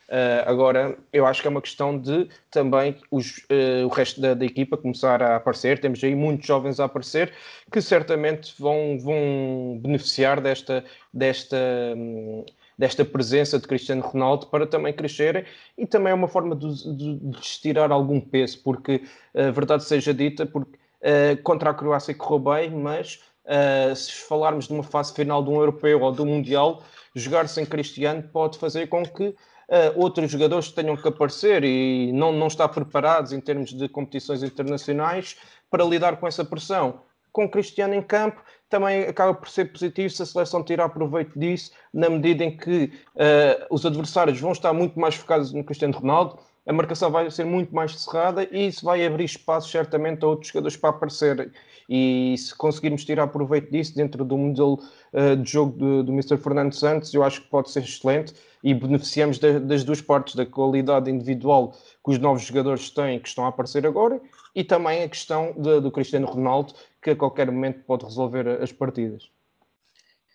Uh, 0.10 0.42
agora, 0.48 0.98
eu 1.14 1.24
acho 1.28 1.40
que 1.40 1.48
é 1.48 1.52
uma 1.52 1.62
questão 1.62 1.96
de 1.96 2.28
também 2.50 2.96
os, 3.12 3.38
uh, 3.52 3.86
o 3.86 3.90
resto 3.90 4.20
da, 4.20 4.34
da, 4.34 4.44
equipa 4.44 4.76
começar 4.76 5.22
a 5.22 5.36
aparecer. 5.36 5.80
Temos 5.80 6.04
aí 6.04 6.16
muitos 6.16 6.48
jovens 6.48 6.80
a 6.80 6.86
aparecer 6.86 7.32
que 7.72 7.80
certamente 7.80 8.56
vão, 8.58 8.98
vão 9.00 9.80
beneficiar 9.80 10.42
desta, 10.42 10.84
desta, 11.14 11.58
um, 11.96 12.44
desta 12.76 13.06
presença 13.06 13.60
de 13.60 13.68
Cristiano 13.68 14.02
Ronaldo 14.02 14.48
para 14.48 14.66
também 14.66 14.92
crescerem 14.94 15.46
e 15.78 15.86
também 15.86 16.10
é 16.10 16.16
uma 16.16 16.28
forma 16.28 16.56
de, 16.56 16.96
de, 16.98 17.16
de 17.20 17.40
estirar 17.40 17.92
algum 17.92 18.20
peso, 18.20 18.64
porque 18.64 19.04
a 19.36 19.52
verdade 19.52 19.84
seja 19.84 20.12
dita, 20.12 20.44
porque 20.44 20.76
uh, 20.76 21.40
contra 21.44 21.70
a 21.70 21.74
Croácia 21.74 22.16
correu 22.16 22.40
bem, 22.40 22.72
mas 22.72 23.20
Uh, 23.50 23.96
se 23.96 24.12
falarmos 24.12 24.68
de 24.68 24.74
uma 24.74 24.84
fase 24.84 25.12
final 25.12 25.44
de 25.44 25.50
um 25.50 25.56
europeu 25.56 26.02
ou 26.02 26.12
um 26.22 26.26
mundial, 26.26 26.84
jogar 27.16 27.50
sem 27.50 27.66
Cristiano 27.66 28.22
pode 28.22 28.60
fazer 28.60 28.86
com 28.86 29.04
que 29.04 29.34
uh, 29.70 30.00
outros 30.02 30.30
jogadores 30.30 30.72
tenham 30.72 30.98
que 30.98 31.08
aparecer 31.08 31.64
e 31.64 32.12
não, 32.12 32.34
não 32.34 32.48
está 32.48 32.68
preparados 32.68 33.32
em 33.32 33.40
termos 33.40 33.72
de 33.72 33.88
competições 33.88 34.44
internacionais 34.44 35.38
para 35.70 35.84
lidar 35.84 36.18
com 36.18 36.28
essa 36.28 36.44
pressão. 36.44 37.02
Com 37.32 37.48
Cristiano 37.48 37.94
em 37.94 38.02
campo, 38.02 38.42
também 38.70 39.04
acaba 39.04 39.34
por 39.34 39.48
ser 39.48 39.72
positivo 39.72 40.10
se 40.10 40.22
a 40.22 40.26
seleção 40.26 40.64
tirar 40.64 40.90
proveito 40.90 41.38
disso, 41.38 41.72
na 41.94 42.10
medida 42.10 42.44
em 42.44 42.58
que 42.58 42.92
uh, 43.16 43.66
os 43.70 43.86
adversários 43.86 44.40
vão 44.40 44.52
estar 44.52 44.74
muito 44.74 45.00
mais 45.00 45.16
focados 45.16 45.54
no 45.54 45.64
Cristiano 45.64 45.98
Ronaldo, 45.98 46.40
a 46.68 46.74
marcação 46.74 47.10
vai 47.10 47.32
ser 47.32 47.46
muito 47.46 47.74
mais 47.74 48.00
cerrada 48.00 48.48
e 48.52 48.68
isso 48.68 48.86
vai 48.86 49.04
abrir 49.06 49.24
espaço 49.24 49.70
certamente 49.70 50.24
a 50.24 50.28
outros 50.28 50.50
jogadores 50.52 50.78
para 50.78 50.92
aparecer. 50.92 51.52
E 51.90 52.36
se 52.38 52.54
conseguirmos 52.56 53.04
tirar 53.04 53.28
proveito 53.28 53.72
disso 53.72 53.96
dentro 53.96 54.24
do 54.24 54.38
modelo 54.38 54.80
uh, 55.14 55.36
de 55.36 55.52
jogo 55.52 55.76
do, 55.76 56.04
do 56.04 56.12
Mr. 56.12 56.38
Fernando 56.38 56.74
Santos, 56.74 57.12
eu 57.12 57.24
acho 57.24 57.42
que 57.42 57.48
pode 57.48 57.72
ser 57.72 57.84
excelente 57.84 58.36
e 58.64 58.74
beneficiamos 58.74 59.38
de, 59.38 59.60
das 59.60 59.84
duas 59.84 60.02
partes, 60.02 60.36
da 60.36 60.46
qualidade 60.46 61.10
individual 61.10 61.72
que 62.04 62.12
os 62.12 62.20
novos 62.20 62.44
jogadores 62.44 62.90
têm, 62.90 63.20
que 63.20 63.28
estão 63.28 63.46
a 63.46 63.50
aparecer 63.50 63.86
agora, 63.86 64.22
e 64.54 64.64
também 64.64 65.04
a 65.04 65.10
questão 65.10 65.54
de, 65.58 65.80
do 65.80 65.92
Cristiano 65.92 66.28
Ronaldo, 66.28 66.74
que 67.02 67.12
a 67.12 67.16
qualquer 67.16 67.50
momento 67.52 67.84
pode 67.86 68.06
resolver 68.06 68.62
as 68.62 68.72
partidas. 68.72 69.30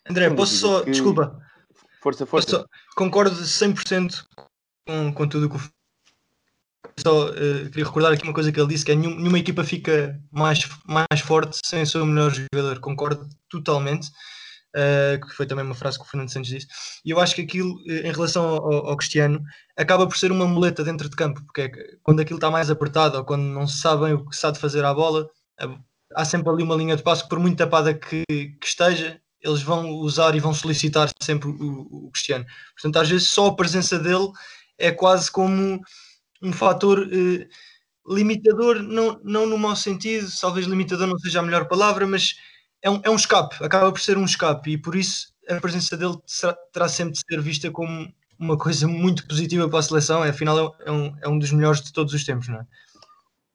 André, 0.09 0.31
posso 0.31 0.55
só. 0.55 0.83
Que... 0.83 0.91
Desculpa. 0.91 1.39
Força, 2.03 2.27
força. 2.27 2.51
Só... 2.51 2.67
Concordo 2.97 3.37
100% 3.37 4.25
com, 4.87 5.13
com 5.13 5.29
tudo 5.29 5.47
o 5.47 5.51
que 5.51 5.57
o 5.57 5.75
só 6.97 7.31
uh, 7.31 7.71
queria 7.71 7.85
recordar 7.85 8.13
aqui 8.13 8.23
uma 8.23 8.33
coisa 8.33 8.53
que 8.53 8.61
ele 8.61 8.69
disse, 8.69 8.85
que 8.85 8.93
é 8.93 8.95
nenhum, 8.95 9.17
nenhuma 9.17 9.39
equipa 9.39 9.65
fica 9.65 10.21
mais, 10.31 10.69
mais 10.87 11.21
forte 11.21 11.59
sem 11.65 11.83
o 11.83 11.87
seu 11.87 12.07
melhor 12.07 12.31
jogador. 12.31 12.79
Concordo 12.81 13.29
totalmente, 13.49 14.11
uh, 14.75 15.27
que 15.27 15.35
foi 15.35 15.47
também 15.47 15.65
uma 15.65 15.75
frase 15.75 15.99
que 15.99 16.05
o 16.05 16.09
Fernando 16.09 16.31
Santos 16.31 16.51
disse. 16.51 16.67
E 17.05 17.11
eu 17.11 17.21
acho 17.21 17.35
que 17.35 17.43
aquilo, 17.43 17.75
uh, 17.77 18.07
em 18.07 18.13
relação 18.13 18.47
ao, 18.47 18.89
ao, 18.89 18.97
Cristiano, 18.97 19.43
acaba 19.77 20.07
por 20.07 20.17
ser 20.17 20.33
uma 20.33 20.47
muleta 20.47 20.83
dentro 20.83 21.09
de 21.09 21.17
campo, 21.17 21.43
porque 21.45 21.63
é 21.63 21.71
quando 22.03 22.21
aquilo 22.21 22.39
está 22.39 22.51
mais 22.51 22.71
apertado 22.71 23.19
ou 23.19 23.25
quando 23.25 23.43
não 23.43 23.67
se 23.67 23.81
sabem 23.81 24.15
o 24.15 24.29
que 24.29 24.37
se 24.37 24.47
há 24.47 24.51
de 24.51 24.59
fazer 24.59 24.85
à 24.85 24.93
bola, 24.93 25.29
há 26.15 26.25
sempre 26.25 26.51
ali 26.51 26.63
uma 26.63 26.75
linha 26.75 26.97
de 26.97 27.03
passo 27.03 27.29
por 27.29 27.39
muito 27.39 27.59
tapada 27.59 27.95
que, 27.95 28.25
que 28.29 28.67
esteja, 28.67 29.21
eles 29.41 29.63
vão 29.63 29.91
usar 29.91 30.35
e 30.35 30.41
vão 30.41 30.55
solicitar 30.55 31.11
sempre 31.23 31.49
o, 31.49 32.07
o 32.07 32.11
Cristiano. 32.11 32.47
Portanto, 32.75 32.97
às 32.97 33.09
vezes 33.09 33.29
só 33.29 33.49
a 33.49 33.57
presença 33.57 33.99
dele 33.99 34.31
é 34.79 34.91
quase 34.91 35.31
como 35.31 35.81
um 36.43 36.53
fator 36.53 37.09
eh, 37.13 37.47
limitador, 38.07 38.83
não, 38.83 39.21
não 39.23 39.47
no 39.47 39.59
mau 39.59 39.77
sentido, 39.77 40.29
talvez 40.41 40.67
limitador 40.67 41.07
não 41.07 41.19
seja 41.19 41.41
a 41.41 41.43
melhor 41.43 41.67
palavra, 41.69 42.07
mas 42.07 42.35
é 42.85 42.91
um, 42.91 43.01
é 43.03 43.11
um 43.11 43.17
escape, 43.17 43.57
acaba 43.65 43.91
por 43.91 44.01
ser 44.01 44.19
um 44.19 44.25
escape 44.27 44.73
e 44.73 44.79
por 44.79 44.95
isso 44.95 45.33
a 45.49 45.59
presença 45.59 45.97
dele 45.97 46.17
será, 46.27 46.55
terá 46.71 46.89
sempre 46.89 47.15
de 47.15 47.21
ser 47.21 47.41
vista 47.41 47.71
como 47.71 48.13
uma 48.39 48.59
coisa 48.59 48.87
muito 48.87 49.27
positiva 49.27 49.69
para 49.69 49.79
a 49.79 49.83
seleção, 49.83 50.23
afinal 50.23 50.59
é, 50.59 50.89
é 50.89 50.93
um, 50.93 51.17
é 51.23 51.29
um 51.29 51.39
dos 51.39 51.51
melhores 51.51 51.81
de 51.81 51.93
todos 51.93 52.13
os 52.13 52.25
tempos, 52.25 52.49
não 52.49 52.61
é? 52.61 52.67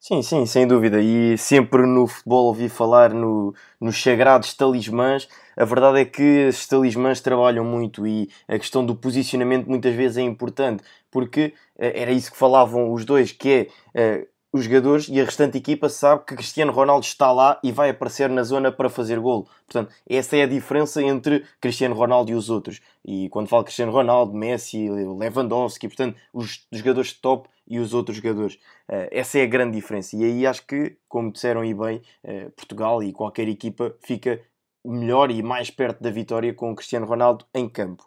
Sim, 0.00 0.22
sim, 0.22 0.46
sem 0.46 0.66
dúvida. 0.66 0.98
E 1.02 1.36
sempre 1.36 1.82
no 1.86 2.06
futebol 2.06 2.46
ouvi 2.46 2.70
falar 2.70 3.12
no, 3.12 3.54
nos 3.78 4.02
sagrados 4.02 4.54
talismãs. 4.54 5.28
A 5.54 5.64
verdade 5.66 6.00
é 6.00 6.04
que 6.06 6.22
esses 6.22 6.66
talismãs 6.66 7.20
trabalham 7.20 7.66
muito 7.66 8.06
e 8.06 8.30
a 8.48 8.58
questão 8.58 8.84
do 8.84 8.96
posicionamento 8.96 9.66
muitas 9.68 9.94
vezes 9.94 10.16
é 10.16 10.22
importante, 10.22 10.82
porque 11.10 11.52
eh, 11.78 12.00
era 12.00 12.12
isso 12.12 12.32
que 12.32 12.38
falavam 12.38 12.90
os 12.94 13.04
dois, 13.04 13.30
que 13.30 13.68
é 13.94 14.22
uh, 14.22 14.26
os 14.52 14.64
jogadores 14.64 15.08
e 15.08 15.20
a 15.20 15.24
restante 15.24 15.58
equipa 15.58 15.88
sabe 15.88 16.24
que 16.24 16.34
Cristiano 16.34 16.72
Ronaldo 16.72 17.06
está 17.06 17.30
lá 17.30 17.60
e 17.62 17.70
vai 17.70 17.90
aparecer 17.90 18.28
na 18.28 18.42
zona 18.42 18.72
para 18.72 18.90
fazer 18.90 19.20
golo. 19.20 19.46
Portanto, 19.66 19.92
essa 20.08 20.36
é 20.36 20.42
a 20.42 20.46
diferença 20.46 21.02
entre 21.02 21.44
Cristiano 21.60 21.94
Ronaldo 21.94 22.30
e 22.30 22.34
os 22.34 22.50
outros. 22.50 22.80
E 23.04 23.28
quando 23.28 23.48
falo 23.48 23.64
Cristiano 23.64 23.92
Ronaldo, 23.92 24.34
Messi, 24.34 24.88
Lewandowski, 24.90 25.88
portanto, 25.88 26.16
os 26.32 26.66
jogadores 26.72 27.12
top 27.12 27.48
e 27.66 27.78
os 27.78 27.94
outros 27.94 28.16
jogadores. 28.16 28.54
Uh, 28.88 29.06
essa 29.12 29.38
é 29.38 29.42
a 29.42 29.46
grande 29.46 29.76
diferença. 29.76 30.16
E 30.16 30.24
aí 30.24 30.46
acho 30.46 30.66
que, 30.66 30.96
como 31.08 31.30
disseram 31.30 31.60
aí 31.60 31.72
bem, 31.72 32.02
uh, 32.24 32.50
Portugal 32.50 33.02
e 33.02 33.12
qualquer 33.12 33.48
equipa 33.48 33.94
fica 34.00 34.40
melhor 34.84 35.30
e 35.30 35.42
mais 35.42 35.70
perto 35.70 36.02
da 36.02 36.10
vitória 36.10 36.52
com 36.52 36.72
o 36.72 36.74
Cristiano 36.74 37.06
Ronaldo 37.06 37.44
em 37.54 37.68
campo. 37.68 38.04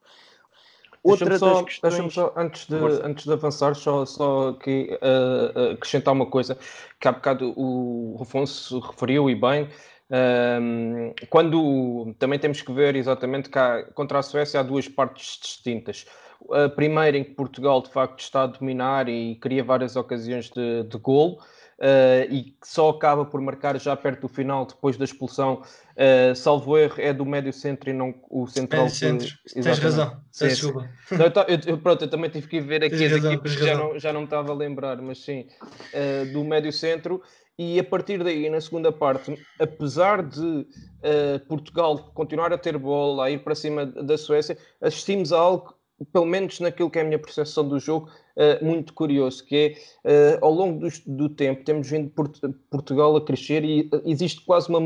Outra 1.03 1.37
só, 1.37 1.63
questões... 1.63 2.13
só, 2.13 2.33
antes 2.37 2.65
de, 2.65 2.75
antes 3.03 3.25
de 3.25 3.33
avançar, 3.33 3.75
só, 3.75 4.05
só 4.05 4.53
que, 4.53 4.97
uh, 5.01 5.73
acrescentar 5.73 6.13
uma 6.13 6.25
coisa 6.25 6.57
que 6.99 7.07
há 7.07 7.11
bocado 7.11 7.53
o 7.57 8.17
Afonso 8.21 8.79
referiu 8.79 9.29
e 9.29 9.35
bem. 9.35 9.67
Um, 10.09 11.13
quando 11.29 12.13
também 12.19 12.39
temos 12.39 12.61
que 12.61 12.71
ver 12.71 12.95
exatamente 12.95 13.49
que 13.49 13.59
há, 13.59 13.83
contra 13.93 14.19
a 14.19 14.21
Suécia 14.21 14.61
há 14.61 14.63
duas 14.63 14.87
partes 14.87 15.39
distintas. 15.41 16.05
A 16.51 16.69
primeira 16.69 17.17
em 17.17 17.23
que 17.23 17.31
Portugal 17.31 17.81
de 17.81 17.91
facto 17.91 18.19
está 18.19 18.43
a 18.43 18.47
dominar 18.47 19.09
e 19.09 19.35
cria 19.35 19.63
várias 19.63 19.95
ocasiões 19.95 20.49
de, 20.49 20.83
de 20.83 20.97
golo, 20.97 21.39
uh, 21.79 22.31
e 22.31 22.43
que 22.43 22.67
só 22.67 22.89
acaba 22.89 23.25
por 23.25 23.41
marcar 23.41 23.79
já 23.79 23.95
perto 23.95 24.21
do 24.21 24.27
final, 24.27 24.65
depois 24.65 24.97
da 24.97 25.05
expulsão. 25.05 25.61
Uh, 25.93 26.35
salvo 26.35 26.77
erro, 26.77 26.95
é 26.97 27.13
do 27.13 27.25
médio 27.25 27.53
centro 27.53 27.89
e 27.89 27.93
não 27.93 28.15
o 28.29 28.47
central. 28.47 28.85
É 28.85 28.89
centro, 28.89 29.27
que... 29.27 29.61
tens 29.61 29.79
razão, 29.79 30.17
sim, 30.31 30.47
desculpa. 30.47 30.89
Não, 31.11 31.25
eu, 31.47 31.59
eu, 31.67 31.77
pronto, 31.77 32.03
eu 32.03 32.09
também 32.09 32.29
tive 32.29 32.47
que 32.47 32.57
ir 32.57 32.61
ver 32.61 32.83
aqui 32.83 33.05
as 33.05 33.11
equipas 33.11 33.55
que 33.55 33.63
já 33.63 33.77
não, 33.77 33.99
já 33.99 34.13
não 34.13 34.23
estava 34.23 34.51
a 34.51 34.55
lembrar, 34.55 35.01
mas 35.01 35.19
sim, 35.19 35.47
uh, 35.93 36.33
do 36.33 36.43
médio 36.43 36.71
centro. 36.71 37.21
E 37.57 37.79
a 37.79 37.83
partir 37.83 38.23
daí, 38.23 38.49
na 38.49 38.59
segunda 38.59 38.91
parte, 38.91 39.37
apesar 39.59 40.23
de 40.23 40.41
uh, 40.41 41.39
Portugal 41.47 42.11
continuar 42.15 42.51
a 42.51 42.57
ter 42.57 42.75
bola, 42.79 43.25
a 43.25 43.29
ir 43.29 43.43
para 43.43 43.53
cima 43.53 43.85
da 43.85 44.17
Suécia, 44.17 44.57
assistimos 44.81 45.31
a 45.31 45.37
algo 45.37 45.75
pelo 46.11 46.25
menos 46.25 46.59
naquilo 46.59 46.89
que 46.89 46.99
é 46.99 47.01
a 47.01 47.05
minha 47.05 47.19
percepção 47.19 47.67
do 47.67 47.79
jogo, 47.79 48.09
uh, 48.35 48.65
muito 48.65 48.93
curioso, 48.93 49.45
que 49.45 49.77
é, 50.03 50.37
uh, 50.37 50.45
ao 50.45 50.51
longo 50.51 50.79
do, 50.79 50.89
do, 51.05 51.29
tempo, 51.29 51.63
temos 51.63 51.89
vindo 51.89 52.09
Port 52.09 52.39
Portugal 52.69 53.15
a 53.15 53.23
crescer 53.23 53.63
e 53.63 53.89
uh, 53.93 54.01
existe 54.05 54.41
quase 54.41 54.69
uma 54.69 54.79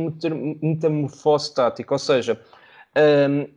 metamorfose 0.62 1.54
tática, 1.54 1.94
ou 1.94 2.00
seja, 2.00 2.40
um, 2.96 3.00
ehm, 3.00 3.48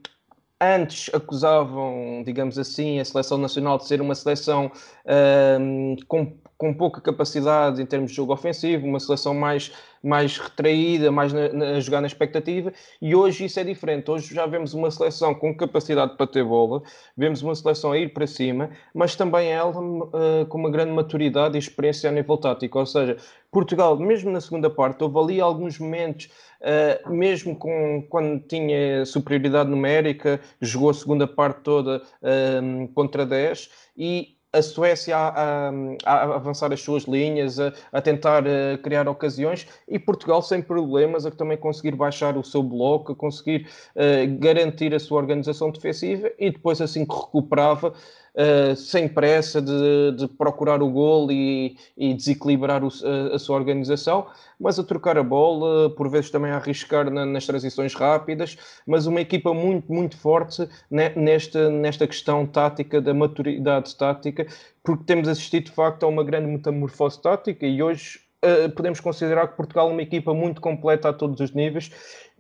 antes 0.61 1.13
acusavam, 1.15 2.23
digamos 2.25 2.59
assim, 2.59 3.01
a 3.01 3.05
seleção 3.05 3.39
nacional 3.39 3.79
de 3.79 3.87
ser 3.87 4.01
uma 4.01 4.15
seleção 4.15 4.71
um, 5.07 5.93
ehm, 5.93 5.97
com 6.07 6.37
com 6.61 6.75
pouca 6.75 7.01
capacidade 7.01 7.81
em 7.81 7.87
termos 7.87 8.11
de 8.11 8.16
jogo 8.18 8.35
ofensivo, 8.35 8.87
uma 8.87 9.01
seleção 9.01 9.33
mais, 9.33 9.73
mais 10.03 10.37
retraída, 10.37 11.11
mais 11.11 11.33
na, 11.33 11.51
na, 11.51 11.81
jogar 11.81 12.03
na 12.03 12.07
expectativa, 12.07 12.70
e 13.01 13.14
hoje 13.14 13.46
isso 13.46 13.59
é 13.59 13.64
diferente. 13.64 14.11
Hoje 14.11 14.35
já 14.35 14.44
vemos 14.44 14.75
uma 14.75 14.90
seleção 14.90 15.35
com 15.35 15.57
capacidade 15.57 16.18
para 16.18 16.27
ter 16.27 16.44
bola, 16.44 16.83
vemos 17.16 17.40
uma 17.40 17.55
seleção 17.55 17.92
a 17.92 17.99
ir 17.99 18.12
para 18.12 18.27
cima, 18.27 18.68
mas 18.92 19.16
também 19.16 19.49
ela 19.49 19.70
uh, 19.70 20.44
com 20.51 20.59
uma 20.59 20.70
grande 20.70 20.92
maturidade 20.92 21.57
e 21.57 21.59
experiência 21.59 22.11
a 22.11 22.12
nível 22.12 22.37
tático. 22.37 22.79
Ou 22.79 22.85
seja, 22.85 23.16
Portugal, 23.51 23.99
mesmo 23.99 24.31
na 24.31 24.42
segunda 24.42 24.68
parte, 24.68 25.03
houve 25.03 25.18
ali 25.18 25.40
alguns 25.40 25.79
momentos, 25.79 26.29
uh, 26.61 27.11
mesmo 27.11 27.57
com, 27.57 28.07
quando 28.11 28.38
tinha 28.38 29.07
superioridade 29.07 29.70
numérica, 29.70 30.38
jogou 30.61 30.90
a 30.90 30.94
segunda 30.94 31.27
parte 31.27 31.62
toda 31.62 32.03
uh, 32.20 32.88
contra 32.92 33.25
10 33.25 33.70
e 33.96 34.38
a 34.53 34.63
Suécia 34.63 35.17
a, 35.17 35.69
a, 35.69 35.73
a, 36.05 36.35
avançar 36.35 36.73
as 36.73 36.81
suas 36.81 37.05
linhas, 37.05 37.61
a, 37.61 37.73
a 37.93 38.01
tentar 38.01 38.45
uh, 38.45 38.79
criar 38.83 39.09
ocasiões 39.09 39.67
e 39.87 39.99
Portugal 39.99 40.43
sem 40.43 40.61
problemas 40.61 41.25
a 41.25 41.31
também 41.31 41.57
conseguir 41.57 41.95
baixar 41.95 42.37
o 42.37 42.43
seu 42.43 42.63
bloco, 42.63 43.13
a 43.13 43.17
conseguir 43.17 43.69
uh, 43.95 44.39
garantir 44.39 44.95
a 44.95 44.99
sua 44.99 45.19
organização 45.19 45.71
defensiva 45.71 46.31
e 46.39 46.51
depois 46.51 46.81
assim 46.81 47.07
que 47.07 47.15
recuperava 47.15 47.95
uh, 48.35 48.77
sem 48.77 49.09
pressa 49.09 49.61
de, 49.61 50.12
de, 50.16 50.29
procurar 50.29 50.83
o 50.83 50.90
gol 50.90 51.31
e, 51.31 51.77
e 51.97 52.14
desequilibrar 52.14 52.83
o, 52.85 52.88
a, 52.88 53.37
a, 53.37 53.38
sua 53.38 53.57
organização, 53.57 54.27
mas 54.59 54.79
a 54.79 54.85
trocar 54.85 55.19
a 55.19 55.23
bola, 55.23 55.90
por 55.90 56.09
vezes 56.09 56.31
também 56.31 56.51
a 56.51 56.57
arriscar 56.57 57.11
na, 57.11 57.25
nas 57.25 57.47
transições 57.47 57.95
rápidas, 57.95 58.57
mas 58.87 59.07
uma 59.07 59.21
equipa 59.21 59.53
muito, 59.55 59.93
muito 59.93 60.16
forte 60.16 60.69
nesta, 60.90 61.71
nesta 61.71 62.07
questão 62.07 62.47
tática, 62.47 63.01
da 63.01 63.14
maturidade 63.14 63.95
tática, 63.97 64.47
porque 64.83 65.05
temos 65.05 65.29
assistido 65.29 65.64
de 65.64 65.73
facto 65.73 66.05
a 66.05 66.07
uma 66.07 66.25
grande 66.25 66.47
metamorfose 66.47 67.21
tática 67.21 67.66
e 67.66 67.83
hoje 67.83 68.21
Uh, 68.43 68.71
podemos 68.71 69.01
considerar 69.01 69.49
que 69.49 69.55
Portugal 69.55 69.90
é 69.90 69.93
uma 69.93 70.01
equipa 70.01 70.33
muito 70.33 70.62
completa 70.62 71.11
a 71.11 71.12
todos 71.12 71.40
os 71.40 71.53
níveis 71.53 71.90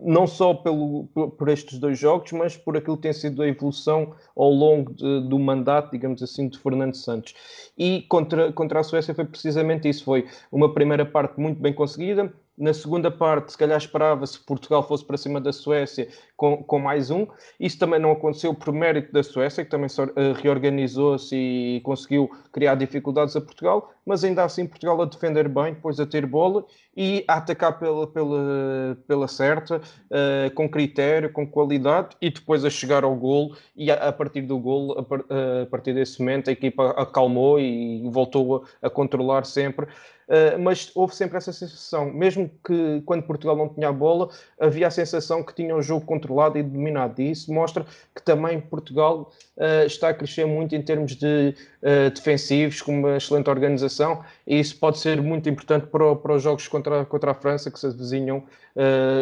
não 0.02 0.26
só 0.26 0.54
pelo, 0.54 1.04
por 1.38 1.48
estes 1.48 1.78
dois 1.78 1.98
jogos, 1.98 2.32
mas 2.32 2.56
por 2.56 2.76
aquilo 2.76 2.96
que 2.96 3.02
tem 3.02 3.12
sido 3.12 3.42
a 3.42 3.48
evolução 3.48 4.14
ao 4.36 4.50
longo 4.50 4.92
de, 4.92 5.28
do 5.28 5.38
mandato, 5.38 5.90
digamos 5.90 6.22
assim, 6.22 6.48
de 6.48 6.58
Fernando 6.58 6.94
Santos. 6.94 7.34
E 7.76 8.02
contra, 8.08 8.52
contra 8.52 8.80
a 8.80 8.82
Suécia 8.82 9.14
foi 9.14 9.24
precisamente 9.24 9.88
isso: 9.88 10.04
foi 10.04 10.26
uma 10.50 10.72
primeira 10.72 11.04
parte 11.04 11.38
muito 11.38 11.60
bem 11.60 11.72
conseguida. 11.72 12.32
Na 12.60 12.74
segunda 12.74 13.10
parte, 13.10 13.52
se 13.52 13.56
calhar 13.56 13.78
esperava-se 13.78 14.38
que 14.38 14.44
Portugal 14.44 14.86
fosse 14.86 15.02
para 15.02 15.16
cima 15.16 15.40
da 15.40 15.50
Suécia 15.50 16.08
com, 16.36 16.62
com 16.62 16.78
mais 16.78 17.10
um. 17.10 17.26
Isso 17.58 17.78
também 17.78 17.98
não 17.98 18.12
aconteceu 18.12 18.54
por 18.54 18.70
mérito 18.70 19.10
da 19.14 19.22
Suécia, 19.22 19.64
que 19.64 19.70
também 19.70 19.86
uh, 19.88 20.34
reorganizou-se 20.34 21.34
e 21.34 21.80
conseguiu 21.80 22.30
criar 22.52 22.74
dificuldades 22.74 23.34
a 23.34 23.40
Portugal, 23.40 23.90
mas 24.04 24.24
ainda 24.24 24.44
assim 24.44 24.66
Portugal 24.66 25.00
a 25.00 25.06
defender 25.06 25.48
bem, 25.48 25.72
depois 25.72 25.98
a 25.98 26.04
ter 26.04 26.26
bola 26.26 26.66
e 26.96 27.24
a 27.28 27.34
atacar 27.34 27.78
pela, 27.78 28.06
pela, 28.06 28.98
pela 29.06 29.28
certa, 29.28 29.76
uh, 29.76 30.50
com 30.54 30.68
critério, 30.68 31.32
com 31.32 31.46
qualidade 31.46 32.16
e 32.20 32.30
depois 32.30 32.64
a 32.64 32.70
chegar 32.70 33.04
ao 33.04 33.14
golo. 33.14 33.56
E 33.76 33.90
a, 33.90 34.08
a 34.08 34.12
partir 34.12 34.42
do 34.42 34.58
golo, 34.58 34.98
a, 34.98 35.62
a, 35.62 35.66
partir 35.66 35.94
desse 35.94 36.18
momento, 36.20 36.50
a 36.50 36.52
equipa 36.52 36.90
acalmou 36.90 37.60
e 37.60 38.08
voltou 38.10 38.66
a, 38.82 38.86
a 38.86 38.90
controlar 38.90 39.44
sempre. 39.44 39.86
Uh, 40.30 40.56
mas 40.60 40.92
houve 40.94 41.14
sempre 41.14 41.38
essa 41.38 41.52
sensação, 41.52 42.12
mesmo 42.12 42.48
que 42.64 43.02
quando 43.04 43.24
Portugal 43.24 43.56
não 43.56 43.68
tinha 43.68 43.88
a 43.88 43.92
bola, 43.92 44.28
havia 44.60 44.86
a 44.86 44.90
sensação 44.90 45.42
que 45.42 45.52
tinha 45.52 45.74
o 45.74 45.82
jogo 45.82 46.06
controlado 46.06 46.56
e 46.56 46.62
dominado. 46.62 47.20
E 47.20 47.32
isso 47.32 47.52
mostra 47.52 47.84
que 48.14 48.22
também 48.22 48.60
Portugal 48.60 49.32
uh, 49.60 49.86
está 49.86 50.08
a 50.08 50.14
crescer 50.14 50.46
muito 50.46 50.74
em 50.74 50.82
termos 50.82 51.14
de 51.14 51.54
uh, 51.82 52.10
defensivos, 52.10 52.82
com 52.82 52.98
uma 52.98 53.16
excelente 53.18 53.48
organização, 53.48 54.24
e 54.46 54.58
isso 54.58 54.78
pode 54.78 54.98
ser 54.98 55.20
muito 55.22 55.48
importante 55.48 55.86
para, 55.86 56.16
para 56.16 56.34
os 56.34 56.42
jogos 56.42 56.66
contra, 56.66 57.04
contra 57.04 57.30
a 57.30 57.34
França, 57.34 57.70
que 57.70 57.78
se 57.78 57.86
avizinham 57.86 58.44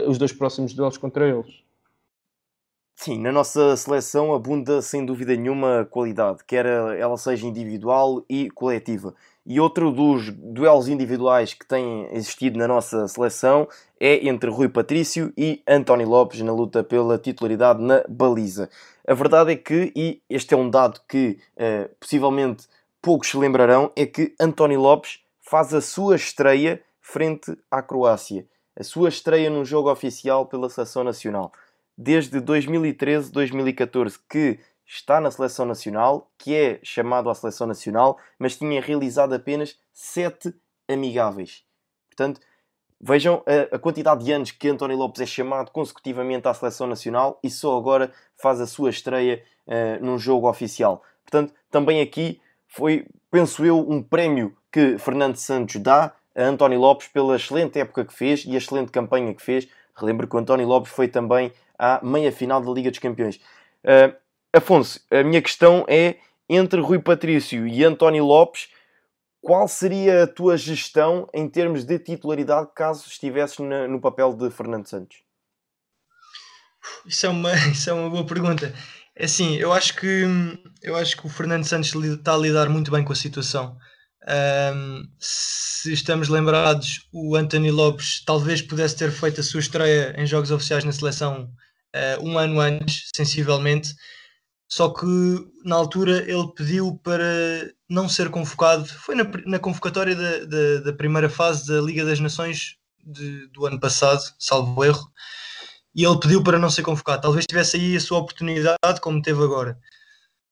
os 0.07 0.19
dois 0.19 0.33
próximos 0.33 0.75
duelos 0.75 0.99
contra 0.99 1.27
eles. 1.27 1.63
Sim, 2.95 3.21
na 3.21 3.33
nossa 3.33 3.77
seleção 3.77 4.35
abunda 4.35 4.83
sem 4.83 5.07
dúvida 5.07 5.35
nenhuma 5.35 5.87
qualidade, 5.91 6.45
quer 6.45 6.67
ela 6.67 7.17
seja 7.17 7.47
individual 7.47 8.25
e 8.29 8.51
coletiva. 8.51 9.15
E 9.47 9.59
outro 9.61 9.91
dos 9.91 10.31
duelos 10.31 10.89
individuais 10.89 11.55
que 11.55 11.65
têm 11.65 12.07
existido 12.13 12.59
na 12.59 12.69
nossa 12.69 13.09
seleção 13.09 13.67
é 13.99 14.27
entre 14.29 14.51
Rui 14.51 14.69
Patrício 14.69 15.33
e 15.39 15.63
António 15.67 16.09
Lopes 16.09 16.43
na 16.43 16.53
luta 16.53 16.85
pela 16.85 17.17
titularidade 17.17 17.81
na 17.81 18.05
baliza. 18.09 18.69
A 19.09 19.15
verdade 19.15 19.53
é 19.53 19.57
que, 19.57 19.91
e 19.97 20.21
este 20.29 20.53
é 20.53 20.57
um 20.57 20.69
dado 20.69 21.01
que 21.09 21.39
uh, 21.57 21.89
possivelmente 21.99 22.67
poucos 23.01 23.31
se 23.31 23.39
lembrarão, 23.39 23.91
é 23.97 24.05
que 24.05 24.35
António 24.39 24.79
Lopes 24.83 25.25
faz 25.41 25.73
a 25.73 25.81
sua 25.81 26.15
estreia 26.15 26.83
frente 27.01 27.57
à 27.71 27.81
Croácia. 27.81 28.47
A 28.79 28.85
sua 28.85 29.09
estreia 29.09 29.49
num 29.49 29.65
jogo 29.65 29.91
oficial 29.91 30.45
pela 30.45 30.69
seleção 30.69 31.03
nacional. 31.03 31.51
Desde 31.97 32.39
2013-2014 32.39 34.21
que 34.29 34.61
está 34.85 35.23
na 35.23 35.31
seleção 35.31 35.65
nacional, 35.65 36.31
que 36.37 36.55
é 36.55 36.79
chamado 36.83 37.31
à 37.31 37.35
seleção 37.35 37.67
nacional, 37.67 38.19
mas 38.39 38.59
tinha 38.59 38.79
realizado 38.79 39.33
apenas 39.33 39.79
sete 39.91 40.55
amigáveis. 40.87 41.65
Portanto, 42.11 42.43
vejam 43.01 43.43
a, 43.47 43.77
a, 43.77 43.79
quantidade 43.79 44.25
de 44.25 44.33
anos 44.33 44.51
que 44.51 44.69
António 44.69 44.97
Lopes 44.97 45.21
é 45.21 45.27
chamado 45.27 45.71
consecutivamente 45.71 46.49
à 46.49 46.55
seleção 46.55 46.87
nacional 46.87 47.39
e 47.43 47.51
só 47.51 47.77
agora 47.77 48.13
faz 48.37 48.61
a 48.61 48.67
sua 48.67 48.91
estreia 48.91 49.43
uh, 49.67 50.05
num 50.05 50.19
jogo 50.19 50.49
oficial. 50.49 51.03
Portanto, 51.25 51.55
também 51.71 52.01
aqui 52.01 52.41
foi, 52.67 53.07
penso 53.31 53.65
eu, 53.65 53.79
um 53.79 54.03
prémio 54.03 54.57
que 54.73 54.99
Fernando 54.99 55.37
Santos 55.37 55.77
dá 55.77 56.13
a 56.37 56.43
António 56.43 56.79
Lopes 56.79 57.09
pela 57.09 57.37
excelente 57.37 57.79
época 57.79 58.05
que 58.05 58.13
fez 58.13 58.45
e 58.45 58.55
a 58.55 58.59
excelente 58.59 58.91
campanha 58.91 59.35
que 59.35 59.43
fez. 59.43 59.69
Relembro 59.95 60.27
que 60.27 60.37
o 60.37 60.39
António 60.39 60.67
Lopes 60.67 60.93
foi 60.93 61.09
também 61.09 61.53
à 61.79 62.01
meia 62.03 62.33
final 62.33 62.61
da 62.61 62.71
Liga 62.71 62.91
dos 62.91 62.99
Campeões. 62.99 63.37
Uh, 63.85 64.15
Afonso, 64.53 65.01
a 65.11 65.23
minha 65.23 65.43
questão 65.43 65.85
é 65.89 66.17
entre 66.49 66.81
Rui 66.81 66.99
Patrício 66.99 67.67
e 67.67 67.85
António 67.85 68.25
Lopes, 68.25 68.71
qual 69.41 69.69
seria 69.69 70.25
a 70.25 70.27
tua 70.27 70.57
gestão 70.57 71.29
em 71.33 71.49
termos 71.49 71.85
de 71.85 71.99
titularidade 71.99 72.71
caso 72.75 73.07
estivesses 73.09 73.59
no 73.59 74.01
papel 74.01 74.35
de 74.35 74.51
Fernando 74.51 74.87
Santos? 74.87 75.19
Isso 77.07 77.27
é 77.27 77.29
uma, 77.29 77.55
isso 77.71 77.91
é 77.91 77.93
uma 77.93 78.11
boa 78.11 78.27
pergunta. 78.27 78.75
É 79.17 79.25
assim, 79.25 79.57
eu 79.57 79.73
acho 79.73 79.97
que 79.97 80.25
eu 80.83 80.97
acho 80.97 81.17
que 81.17 81.27
o 81.27 81.31
Fernando 81.31 81.65
Santos 81.65 81.93
está 81.95 82.35
a 82.35 82.39
lidar 82.39 82.69
muito 82.69 82.91
bem 82.91 83.05
com 83.05 83.13
a 83.13 83.17
situação. 83.17 83.77
Um, 84.29 85.05
se 85.19 85.93
estamos 85.93 86.29
lembrados, 86.29 87.09
o 87.13 87.35
António 87.35 87.73
Lopes 87.73 88.23
talvez 88.25 88.61
pudesse 88.61 88.97
ter 88.97 89.11
feito 89.11 89.41
a 89.41 89.45
sua 89.45 89.61
estreia 89.61 90.15
em 90.19 90.27
jogos 90.27 90.51
oficiais 90.51 90.85
na 90.85 90.93
seleção 90.93 91.51
uh, 91.97 92.23
um 92.23 92.39
ano 92.39 92.61
antes, 92.61 93.11
sensivelmente, 93.15 93.95
só 94.69 94.91
que 94.91 95.07
na 95.65 95.77
altura 95.77 96.31
ele 96.31 96.53
pediu 96.55 97.01
para 97.03 97.73
não 97.89 98.07
ser 98.07 98.29
convocado. 98.29 98.85
Foi 98.87 99.15
na, 99.15 99.25
na 99.47 99.59
convocatória 99.59 100.15
da, 100.15 100.45
da, 100.45 100.81
da, 100.85 100.93
primeira 100.93 101.31
fase 101.31 101.67
da 101.67 101.81
Liga 101.81 102.05
das 102.05 102.21
Nações 102.21 102.77
de, 103.03 103.47
do 103.49 103.65
ano 103.65 103.81
passado, 103.81 104.23
salvo 104.39 104.85
erro, 104.85 105.11
e 105.95 106.05
ele 106.05 106.21
pediu 106.21 106.43
para 106.43 106.59
não 106.59 106.69
ser 106.69 106.83
convocado. 106.83 107.23
Talvez 107.23 107.47
tivesse 107.47 107.79
aí 107.79 107.97
a 107.97 108.01
sua 108.01 108.19
oportunidade, 108.19 109.01
como 109.01 109.23
teve 109.23 109.43
agora. 109.43 109.79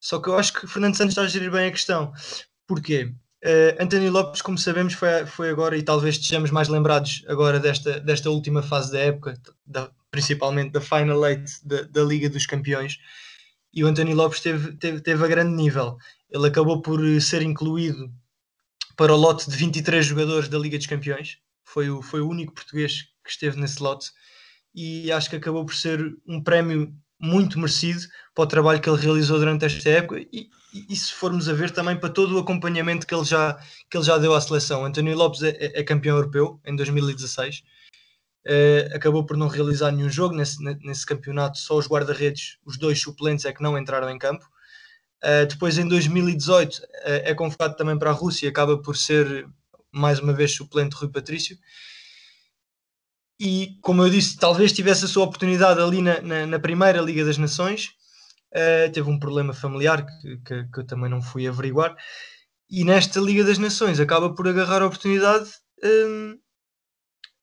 Só 0.01 0.19
que 0.19 0.31
eu 0.31 0.39
acho 0.39 0.55
que 0.55 0.67
Fernando 0.67 0.97
Santos 0.97 1.13
está 1.13 1.23
a 1.23 1.29
gerir 1.29 1.51
bem 1.51 1.69
a 1.69 1.73
questão. 1.73 2.11
Porquê? 2.67 3.13
Uh, 3.45 3.77
António 3.79 4.11
Lopes, 4.11 4.41
como 4.41 4.57
sabemos, 4.57 4.95
foi, 4.95 5.27
foi 5.27 5.51
agora, 5.51 5.77
e 5.77 5.83
talvez 5.83 6.17
estejamos 6.17 6.51
mais 6.51 6.69
lembrados 6.69 7.23
agora 7.29 7.61
desta, 7.61 8.01
desta 8.01 8.31
última 8.31 8.63
fase 8.63 8.93
da 8.93 8.99
época, 8.99 9.39
da, 9.65 9.91
principalmente 10.11 10.73
da 10.73 10.81
Final 10.81 11.25
Eight 11.27 11.45
da, 11.63 11.83
da 11.83 12.03
Liga 12.03 12.31
dos 12.31 12.47
Campeões 12.47 12.99
e 13.77 13.85
o 13.85 13.87
António 13.87 14.17
Lopes 14.17 14.41
teve, 14.41 14.73
teve, 14.79 15.01
teve 15.03 15.23
a 15.23 15.29
grande 15.29 15.55
nível. 15.55 15.99
Ele 16.31 16.47
acabou 16.47 16.81
por 16.81 16.99
ser 17.21 17.43
incluído 17.43 18.11
para 18.97 19.13
o 19.13 19.17
lote 19.17 19.51
de 19.51 19.55
23 19.55 20.05
jogadores 20.07 20.49
da 20.49 20.59
Liga 20.59 20.79
dos 20.79 20.87
Campeões. 20.87 21.39
Foi 21.63 21.91
o, 21.91 22.01
foi 22.01 22.23
o 22.23 22.29
único 22.29 22.55
português 22.55 23.03
que 23.23 23.31
esteve 23.31 23.61
nesse 23.61 23.83
lote 23.83 24.11
e 24.75 25.13
acho 25.13 25.29
que 25.29 25.37
acabou 25.37 25.67
por 25.67 25.75
ser 25.75 26.17
um 26.27 26.43
prémio 26.43 26.91
muito 27.21 27.59
merecido 27.59 28.01
para 28.35 28.45
o 28.45 28.47
trabalho 28.47 28.81
que 28.81 28.89
ele 28.89 29.01
realizou 29.01 29.39
durante 29.39 29.67
esta 29.67 29.91
época 29.91 30.21
e, 30.21 30.49
e, 30.73 30.87
e, 30.89 30.97
se 30.97 31.13
formos 31.13 31.47
a 31.47 31.53
ver 31.53 31.71
também 31.71 31.99
para 31.99 32.09
todo 32.09 32.35
o 32.35 32.39
acompanhamento 32.39 33.07
que 33.07 33.15
ele 33.15 33.25
já, 33.25 33.59
que 33.91 33.97
ele 33.97 34.05
já 34.05 34.17
deu 34.17 34.35
à 34.35 34.41
seleção. 34.41 34.87
António 34.87 35.17
Lopes 35.17 35.43
é, 35.43 35.51
é, 35.51 35.81
é 35.81 35.85
campeão 35.85 36.17
europeu 36.17 36.61
em 36.65 36.75
2016 36.75 37.63
Uh, 38.47 38.95
acabou 38.95 39.27
por 39.27 39.37
não 39.37 39.49
realizar 39.49 39.91
nenhum 39.91 40.09
jogo 40.09 40.33
nesse, 40.33 40.63
nesse 40.63 41.05
campeonato, 41.05 41.59
só 41.59 41.77
os 41.77 41.89
guarda-redes, 41.89 42.59
os 42.65 42.79
dois 42.79 43.03
suplentes 43.03 43.45
é 43.45 43.53
que 43.53 43.61
não 43.61 43.77
entraram 43.77 44.09
em 44.09 44.17
campo. 44.17 44.49
Uh, 45.25 45.47
depois, 45.49 45.77
em 45.79 45.89
2018, 45.89 46.77
uh, 46.77 46.81
eh, 47.05 47.31
é 47.31 47.35
convocado 47.35 47.75
também 47.75 47.99
para 47.99 48.11
a 48.11 48.13
Rússia, 48.13 48.49
acaba 48.49 48.81
por 48.81 48.97
ser 48.97 49.49
mais 49.91 50.21
uma 50.21 50.33
vez 50.33 50.55
suplente 50.55 50.95
Rui 50.95 51.11
Patrício. 51.11 51.59
E, 53.41 53.77
como 53.83 54.03
eu 54.05 54.11
disse, 54.11 54.37
talvez 54.39 54.73
tivesse 54.73 55.07
a 55.07 55.09
sua 55.09 55.25
oportunidade 55.25 55.81
ali 55.81 56.01
na, 56.01 56.21
na, 56.21 56.47
na 56.47 56.59
primeira 56.61 57.01
Liga 57.01 57.25
das 57.25 57.39
Nações. 57.39 57.91
teve 58.95 59.11
um 59.11 59.19
problema 59.19 59.53
familiar 59.53 60.07
que, 60.07 60.37
que, 60.39 60.65
que, 60.73 60.81
eu 60.81 60.87
também 60.87 61.11
não 61.11 61.21
fui 61.21 61.49
averiguar. 61.49 61.97
E 62.71 62.85
nesta 62.85 63.21
Liga 63.21 63.45
das 63.45 63.59
Nações 63.59 63.99
acaba 63.99 64.35
por 64.35 64.47
agarrar 64.47 64.83
a 64.83 64.87
oportunidade. 64.87 65.51
Um, 65.83 66.39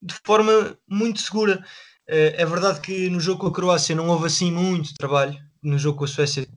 de 0.04 0.16
forma 0.26 0.78
muito 0.88 1.22
segura. 1.22 1.64
Eh, 2.08 2.36
é 2.38 2.46
verdade 2.46 2.82
que 2.82 3.10
no 3.10 3.20
jogo 3.20 3.40
com 3.42 3.48
a 3.48 3.54
Croácia 3.54 3.96
não 3.96 4.10
houve 4.10 4.28
assim 4.28 4.52
muito 4.52 4.94
trabalho, 4.96 5.38
no 5.62 5.78
jogo 5.80 6.00
com 6.00 6.06
a 6.06 6.08
Suécia 6.08 6.48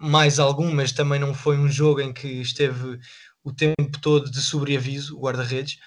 mais 0.00 0.38
algum, 0.38 0.72
mas 0.72 0.92
também 0.92 1.20
não 1.20 1.34
foi 1.34 1.58
um 1.58 1.68
jogo 1.68 2.00
em 2.00 2.12
que 2.12 2.26
esteve 2.26 2.98
o 3.44 3.52
tempo 3.52 3.98
todo 4.00 4.30
de 4.30 4.40
sobreaviso, 4.40 5.16
o 5.16 5.20
guarda-redes. 5.20 5.78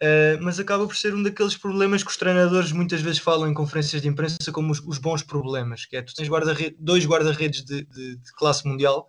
Uh, 0.00 0.38
mas 0.40 0.60
acaba 0.60 0.86
por 0.86 0.94
ser 0.94 1.12
um 1.12 1.24
daqueles 1.24 1.56
problemas 1.56 2.04
que 2.04 2.10
os 2.10 2.16
treinadores 2.16 2.70
muitas 2.70 3.00
vezes 3.00 3.18
falam 3.18 3.50
em 3.50 3.54
conferências 3.54 4.00
de 4.00 4.06
imprensa 4.06 4.52
como 4.52 4.70
os, 4.70 4.78
os 4.86 4.96
bons 4.96 5.24
problemas, 5.24 5.86
que 5.86 5.96
é 5.96 6.02
tu 6.02 6.14
tens 6.14 6.28
guarda 6.28 6.56
dois 6.78 7.04
guarda-redes 7.04 7.64
de, 7.64 7.82
de, 7.82 8.16
de, 8.16 8.32
classe 8.34 8.64
mundial, 8.64 9.08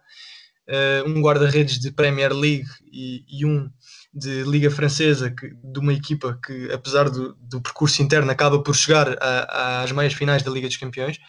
um 1.05 1.21
guarda-redes 1.21 1.79
de 1.79 1.91
Premier 1.91 2.33
League 2.33 2.67
e, 2.91 3.23
e 3.27 3.45
um 3.45 3.69
de 4.13 4.43
Liga 4.43 4.71
Francesa, 4.71 5.29
que, 5.29 5.51
de 5.63 5.79
uma 5.79 5.93
equipa 5.93 6.39
que, 6.45 6.71
apesar 6.71 7.09
do, 7.09 7.35
do 7.35 7.61
percurso 7.61 8.01
interno, 8.01 8.29
acaba 8.31 8.61
por 8.61 8.75
chegar 8.75 9.17
a, 9.21 9.83
às 9.83 9.91
meias 9.91 10.13
finais 10.13 10.43
da 10.43 10.51
Liga 10.51 10.67
dos 10.67 10.77
Campeões. 10.77 11.19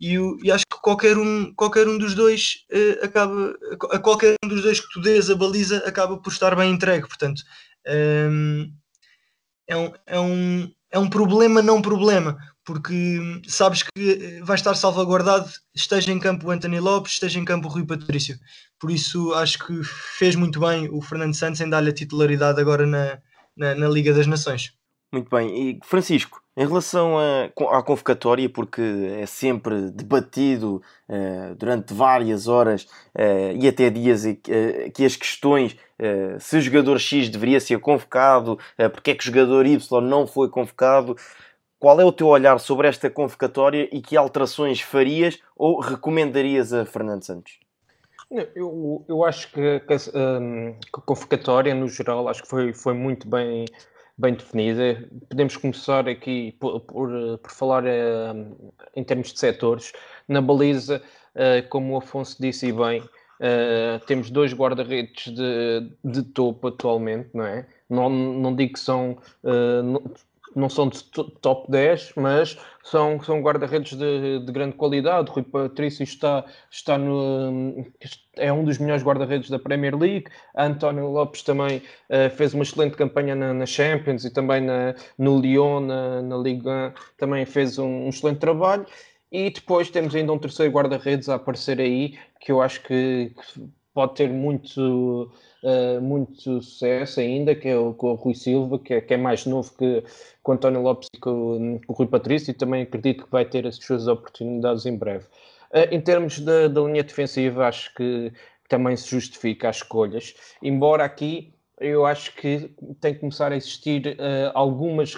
E, 0.00 0.16
e, 0.42 0.50
acho 0.50 0.64
que 0.66 0.80
qualquer 0.80 1.16
um, 1.16 1.54
qualquer 1.54 1.86
um 1.86 1.96
dos 1.96 2.14
dois 2.14 2.64
uh, 2.72 3.04
acaba, 3.04 3.54
a 3.92 3.98
qualquer 4.00 4.34
um 4.44 4.48
dos 4.48 4.62
dois 4.62 4.80
que 4.80 4.88
tu 4.92 5.00
dês 5.00 5.30
a 5.30 5.36
baliza 5.36 5.78
acaba 5.86 6.16
por 6.16 6.32
estar 6.32 6.56
bem 6.56 6.72
entregue. 6.72 7.06
Portanto, 7.06 7.42
um, 7.86 7.92
ehm, 7.92 8.72
é, 9.68 9.76
um, 9.76 9.92
é, 10.06 10.20
um, 10.20 10.72
é 10.90 10.98
um 10.98 11.08
problema, 11.08 11.62
não 11.62 11.80
problema, 11.80 12.36
porque 12.64 13.18
sabes 13.46 13.82
que 13.82 13.90
eh, 13.96 14.40
vai 14.42 14.54
estar 14.54 14.74
salvaguardado, 14.74 15.50
esteja 15.74 16.12
em 16.12 16.18
campo 16.18 16.46
o 16.46 16.50
Anthony 16.50 16.78
Lopes, 16.78 17.12
esteja 17.12 17.38
em 17.38 17.44
campo 17.44 17.66
o 17.66 17.70
Rui 17.70 17.84
Patrício. 17.84 18.36
Por 18.78 18.90
isso 18.90 19.32
acho 19.34 19.64
que 19.66 19.82
fez 19.82 20.36
muito 20.36 20.60
bem 20.60 20.88
o 20.90 21.00
Fernando 21.00 21.34
Santos 21.34 21.60
em 21.60 21.68
dar-lhe 21.68 21.90
a 21.90 21.94
titularidade 21.94 22.60
agora 22.60 22.86
na, 22.86 23.18
na, 23.56 23.74
na, 23.74 23.88
Liga 23.88 24.12
das 24.12 24.26
Nações. 24.26 24.72
Muito 25.12 25.28
bem. 25.28 25.70
E 25.70 25.80
Francisco, 25.84 26.40
em 26.56 26.66
relação 26.66 27.18
a, 27.18 27.44
à 27.76 27.82
convocatória, 27.82 28.48
porque 28.48 28.80
é 29.20 29.26
sempre 29.26 29.90
debatido 29.90 30.82
uh, 31.08 31.54
durante 31.56 31.92
várias 31.92 32.48
horas 32.48 32.84
uh, 33.14 33.56
e 33.60 33.68
até 33.68 33.90
dias 33.90 34.24
uh, 34.24 34.90
que 34.94 35.04
as 35.04 35.16
questões 35.16 35.76
se 36.40 36.56
o 36.56 36.60
jogador 36.60 36.98
X 36.98 37.28
deveria 37.28 37.60
ser 37.60 37.78
convocado, 37.78 38.58
porque 38.92 39.12
é 39.12 39.14
que 39.14 39.22
o 39.22 39.24
jogador 39.24 39.64
Y 39.64 40.00
não 40.00 40.26
foi 40.26 40.48
convocado. 40.48 41.14
Qual 41.82 42.00
é 42.00 42.04
o 42.04 42.12
teu 42.12 42.28
olhar 42.28 42.60
sobre 42.60 42.86
esta 42.86 43.10
convocatória 43.10 43.88
e 43.90 44.00
que 44.00 44.16
alterações 44.16 44.80
farias 44.80 45.40
ou 45.56 45.80
recomendarias 45.80 46.72
a 46.72 46.86
Fernando 46.86 47.24
Santos? 47.24 47.58
Eu, 48.54 49.04
eu 49.08 49.24
acho 49.24 49.50
que, 49.50 49.80
que, 49.80 49.94
um, 50.16 50.74
que 50.74 50.88
a 50.96 51.00
convocatória, 51.00 51.74
no 51.74 51.88
geral, 51.88 52.28
acho 52.28 52.44
que 52.44 52.48
foi, 52.48 52.72
foi 52.72 52.94
muito 52.94 53.26
bem, 53.26 53.64
bem 54.16 54.32
definida. 54.32 55.08
Podemos 55.28 55.56
começar 55.56 56.08
aqui 56.08 56.52
por, 56.60 56.78
por, 56.82 57.10
por 57.38 57.50
falar 57.50 57.82
uh, 57.82 58.72
em 58.94 59.02
termos 59.02 59.32
de 59.32 59.40
setores. 59.40 59.92
Na 60.28 60.40
baliza, 60.40 61.02
uh, 61.34 61.68
como 61.68 61.94
o 61.94 61.96
Afonso 61.96 62.40
disse 62.40 62.70
bem, 62.70 63.00
uh, 63.00 64.06
temos 64.06 64.30
dois 64.30 64.54
guarda-redes 64.54 65.34
de, 65.34 65.90
de 66.04 66.22
topo 66.22 66.68
atualmente, 66.68 67.30
não 67.34 67.44
é? 67.44 67.66
Não, 67.90 68.08
não 68.08 68.54
digo 68.54 68.74
que 68.74 68.78
são 68.78 69.18
não 69.42 70.00
são 70.68 70.88
de 70.88 71.02
top 71.40 71.70
10, 71.70 72.12
mas 72.16 72.58
são, 72.82 73.22
são 73.22 73.40
guarda-redes 73.40 73.96
de, 73.96 74.40
de, 74.40 74.52
grande 74.52 74.76
qualidade. 74.76 75.30
Rui 75.30 75.42
Patrício 75.42 76.02
está, 76.02 76.44
está 76.70 76.98
no, 76.98 77.86
é 78.36 78.52
um 78.52 78.64
dos 78.64 78.78
melhores 78.78 79.02
guarda-redes 79.02 79.50
da 79.50 79.58
Premier 79.58 79.96
League. 79.96 80.26
António 80.56 81.08
Lopes 81.08 81.42
também 81.42 81.78
uh, 81.78 82.30
fez 82.36 82.54
uma 82.54 82.62
excelente 82.62 82.96
campanha 82.96 83.34
na, 83.34 83.54
na, 83.54 83.66
Champions 83.66 84.24
e 84.24 84.30
também 84.30 84.60
na, 84.60 84.94
no 85.18 85.38
Lyon, 85.38 85.80
na, 85.80 86.22
na 86.22 86.36
Ligue 86.36 86.68
1, 86.68 86.92
também 87.16 87.44
fez 87.46 87.78
um, 87.78 88.06
um 88.06 88.08
excelente 88.08 88.38
trabalho. 88.38 88.86
E 89.30 89.48
depois 89.50 89.88
temos 89.88 90.14
ainda 90.14 90.32
um 90.32 90.38
terceiro 90.38 90.72
guarda-redes 90.72 91.28
a 91.28 91.36
aparecer 91.36 91.80
aí, 91.80 92.18
que 92.38 92.52
eu 92.52 92.60
acho 92.60 92.82
que 92.82 93.32
pode 93.94 94.14
ter 94.14 94.28
muito 94.28 95.30
uh, 95.62 96.00
muito 96.00 96.40
sucesso 96.40 97.20
ainda, 97.20 97.54
que 97.54 97.68
é 97.68 97.76
o, 97.76 97.94
o 97.96 98.14
Rui 98.14 98.34
Silva, 98.34 98.78
que 98.78 98.94
é, 98.94 99.00
que 99.00 99.14
é 99.14 99.16
mais 99.16 99.46
novo 99.46 99.70
que, 99.76 100.02
que 100.02 100.50
o 100.50 100.52
António 100.52 100.82
Lopes 100.82 101.08
e 101.14 101.18
com, 101.18 101.80
o 101.86 101.92
Rui 101.92 102.06
Patrício, 102.06 102.50
e 102.50 102.54
também 102.54 102.82
acredito 102.82 103.24
que 103.24 103.30
vai 103.30 103.44
ter 103.44 103.66
as 103.66 103.76
suas 103.76 104.08
oportunidades 104.08 104.86
em 104.86 104.96
breve. 104.96 105.26
Uh, 105.70 105.88
em 105.90 106.00
termos 106.00 106.40
da, 106.40 106.68
da 106.68 106.80
linha 106.82 107.02
defensiva, 107.02 107.66
acho 107.66 107.94
que 107.94 108.32
também 108.68 108.96
se 108.96 109.08
justifica 109.08 109.68
as 109.68 109.76
escolhas, 109.76 110.34
embora 110.62 111.04
aqui 111.04 111.52
eu 111.80 112.06
acho 112.06 112.36
que 112.36 112.70
tem 113.00 113.12
que 113.12 113.20
começar 113.20 113.50
a 113.50 113.56
existir 113.56 114.06
uh, 114.06 114.52
algumas 114.54 115.16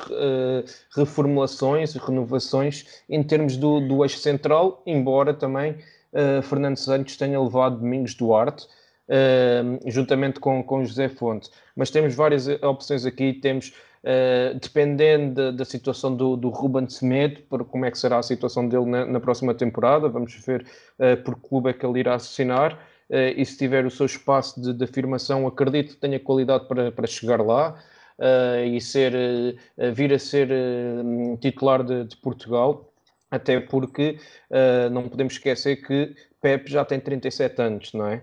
reformulações, 0.96 1.94
renovações 1.94 3.02
em 3.08 3.22
termos 3.22 3.56
do, 3.56 3.80
do 3.80 4.02
eixo 4.02 4.18
central, 4.18 4.82
embora 4.86 5.34
também 5.34 5.76
uh, 6.14 6.42
Fernando 6.42 6.76
Santos 6.76 7.16
tenha 7.16 7.40
levado 7.40 7.78
Domingos 7.78 8.14
Duarte, 8.14 8.66
uh, 9.08 9.90
juntamente 9.90 10.40
com, 10.40 10.62
com 10.62 10.84
José 10.84 11.08
Fonte. 11.08 11.50
Mas 11.76 11.90
temos 11.90 12.14
várias 12.14 12.46
opções 12.62 13.04
aqui, 13.04 13.34
temos, 13.34 13.74
uh, 14.04 14.58
dependendo 14.60 15.34
da, 15.34 15.50
da, 15.50 15.64
situação 15.64 16.14
do, 16.14 16.36
do 16.36 16.48
Ruben 16.48 16.88
Semedo, 16.88 17.42
por 17.42 17.64
como 17.64 17.84
é 17.84 17.90
que 17.90 17.98
será 17.98 18.18
a 18.18 18.22
situação 18.22 18.68
dele 18.68 18.86
na, 18.86 19.04
na 19.04 19.20
próxima 19.20 19.52
temporada, 19.54 20.08
vamos 20.08 20.34
ver 20.46 20.64
por 21.24 21.34
que 21.34 21.48
clube 21.48 21.70
é 21.70 21.72
que 21.72 21.84
ele 21.84 22.00
irá 22.00 22.14
assinar. 22.14 22.78
E 23.10 23.44
se 23.44 23.58
tiver 23.58 23.84
o 23.84 23.90
seu 23.90 24.06
espaço 24.06 24.60
de, 24.60 24.72
de 24.72 24.82
afirmação, 24.82 25.46
acredito 25.46 25.94
que 25.94 26.00
tenha 26.00 26.18
qualidade 26.18 26.66
para, 26.66 26.90
para 26.90 27.06
chegar 27.06 27.40
lá. 27.40 27.76
Uh, 28.18 28.64
e 28.66 28.80
ser, 28.80 29.12
uh, 29.12 29.92
vir 29.92 30.12
a 30.12 30.18
ser 30.20 30.48
uh, 30.48 31.36
titular 31.38 31.82
de, 31.82 32.04
de, 32.04 32.16
Portugal, 32.18 32.93
até 33.34 33.60
porque 33.60 34.18
não 34.92 35.08
podemos 35.08 35.34
esquecer 35.34 35.76
que 35.76 36.14
Pepe 36.40 36.70
já 36.70 36.84
tem 36.84 37.00
37 37.00 37.62
anos, 37.62 37.92
não 37.92 38.06
é? 38.06 38.22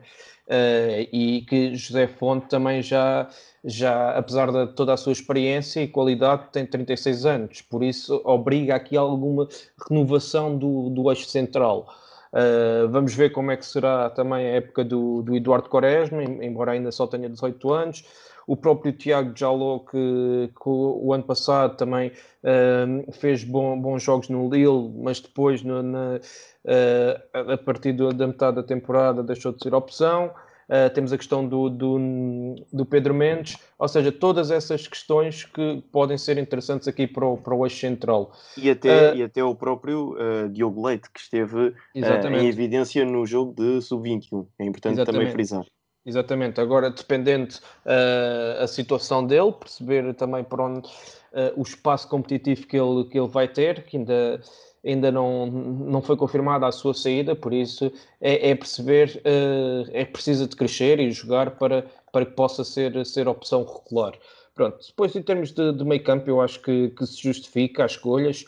uh, 0.52 1.08
e 1.12 1.42
que 1.48 1.74
José 1.76 2.08
Fonte 2.08 2.48
também 2.48 2.82
já, 2.82 3.28
já, 3.64 4.12
apesar 4.12 4.52
de 4.52 4.74
toda 4.74 4.94
a 4.94 4.98
sua 4.98 5.14
experiência 5.14 5.82
e 5.82 5.88
qualidade, 5.88 6.50
tem 6.52 6.66
36 6.66 7.26
anos, 7.26 7.62
por 7.62 7.82
isso 7.82 8.22
obriga 8.26 8.76
aqui 8.76 8.98
alguma 8.98 9.48
renovação 9.90 10.58
do, 10.58 10.90
do 10.90 11.10
eixo 11.10 11.26
central. 11.26 11.88
Uh, 12.34 12.88
vamos 12.90 13.14
ver 13.14 13.32
como 13.32 13.52
é 13.52 13.58
que 13.58 13.66
será 13.66 14.10
também 14.10 14.46
a 14.46 14.56
época 14.56 14.86
do, 14.86 15.22
do 15.22 15.36
Eduardo 15.36 15.70
Quaresma, 15.70 16.24
embora 16.24 16.72
ainda 16.72 16.92
só 16.92 17.06
tenha 17.06 17.30
18 17.30 17.74
anos 17.74 18.06
o 18.52 18.58
próprio 18.58 18.92
Tiago 18.92 19.32
Jaló, 19.34 19.80
que, 19.80 20.50
que, 20.62 20.70
o 20.70 21.14
ano 21.14 21.24
passado 21.24 21.78
também 21.78 22.12
uh, 22.44 23.10
fez 23.14 23.46
bom, 23.46 23.80
bons 23.80 24.04
jogos 24.04 24.28
no 24.28 24.50
Lille, 24.50 24.92
mas 25.02 25.22
depois 25.22 25.64
no, 25.64 25.82
na, 25.82 26.20
uh, 26.66 27.52
a 27.54 27.58
partir 27.58 27.94
do, 27.94 28.12
da 28.12 28.28
metade 28.28 28.58
da 28.58 28.64
temporada 28.64 29.24
deixou 29.24 29.54
de 29.54 29.64
ser 29.64 29.74
opção. 29.74 30.34
Uh, 30.68 30.94
temos 30.94 31.14
a 31.14 31.18
questão 31.18 31.48
do, 31.48 31.70
do, 31.70 32.56
do, 32.74 32.86
Pedro 32.86 33.14
Mendes, 33.14 33.56
ou 33.80 33.88
seja, 33.88 34.12
todas 34.12 34.52
essas 34.52 34.86
questões 34.86 35.46
que 35.46 35.82
podem 35.90 36.18
ser 36.18 36.38
interessantes 36.38 36.90
aqui 36.90 37.08
para 37.08 37.26
o, 37.26 37.38
para 37.38 37.56
o 37.56 37.66
eixo 37.66 37.80
central. 37.80 38.34
E 38.58 38.70
até, 38.70 39.14
uh, 39.14 39.16
e 39.16 39.24
até 39.24 39.42
o 39.42 39.56
próprio 39.56 40.14
uh, 40.16 40.50
Diogo 40.50 40.86
Leite, 40.86 41.10
que 41.10 41.22
esteve 41.22 41.74
em 41.96 42.48
evidência 42.48 43.06
no 43.06 43.26
jogo 43.26 43.54
de 43.54 43.82
sub-21. 43.82 44.46
É 44.60 44.66
importante 44.66 44.96
exatamente. 44.96 45.06
também 45.22 45.32
frisar. 45.32 45.64
Exatamente, 46.04 46.60
agora 46.60 46.90
dependente 46.90 47.60
uh, 47.86 48.64
a 48.64 48.68
situação 48.68 49.26
dele, 49.26 49.52
perceber 49.52 50.12
também 50.16 50.44
por 50.44 50.60
onde 50.60 50.88
uh, 50.88 51.54
o 51.56 51.62
espaço 51.62 52.08
competitivo 52.08 52.66
que 52.66 52.76
ele, 52.76 53.04
que 53.06 53.20
ele 53.20 53.28
vai 53.28 53.48
ter, 53.48 53.84
que 53.84 53.98
ainda, 53.98 54.42
ainda 54.84 55.12
não, 55.12 55.46
não 55.46 56.02
foi 56.02 56.18
confirmada 56.18 56.66
a 56.66 56.72
sua 56.72 56.96
saída, 56.96 57.36
por 57.36 57.54
isso 57.54 57.92
é, 58.20 58.50
é 58.50 58.56
perceber, 58.56 59.22
uh, 59.24 59.92
é 59.94 60.04
preciso 60.04 60.48
de 60.48 60.56
crescer 60.56 61.00
e 61.00 61.12
jogar 61.12 61.52
para, 61.52 61.86
para 62.12 62.26
que 62.26 62.32
possa 62.32 62.64
ser, 62.64 63.06
ser 63.06 63.28
opção 63.28 63.64
regular. 63.64 64.14
Pronto, 64.56 64.80
depois 64.88 65.16
em 65.16 65.22
termos 65.22 65.52
de, 65.52 65.72
de 65.72 65.86
meio 65.86 66.04
campo 66.04 66.28
eu 66.28 66.42
acho 66.42 66.60
que, 66.64 66.90
que 66.90 67.06
se 67.06 67.22
justifica 67.22 67.86
as 67.86 67.92
escolhas, 67.92 68.44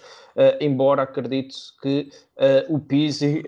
embora 0.60 1.04
acredite 1.04 1.56
que 1.82 2.10
o 2.68 2.78
Pizzi 2.78 3.42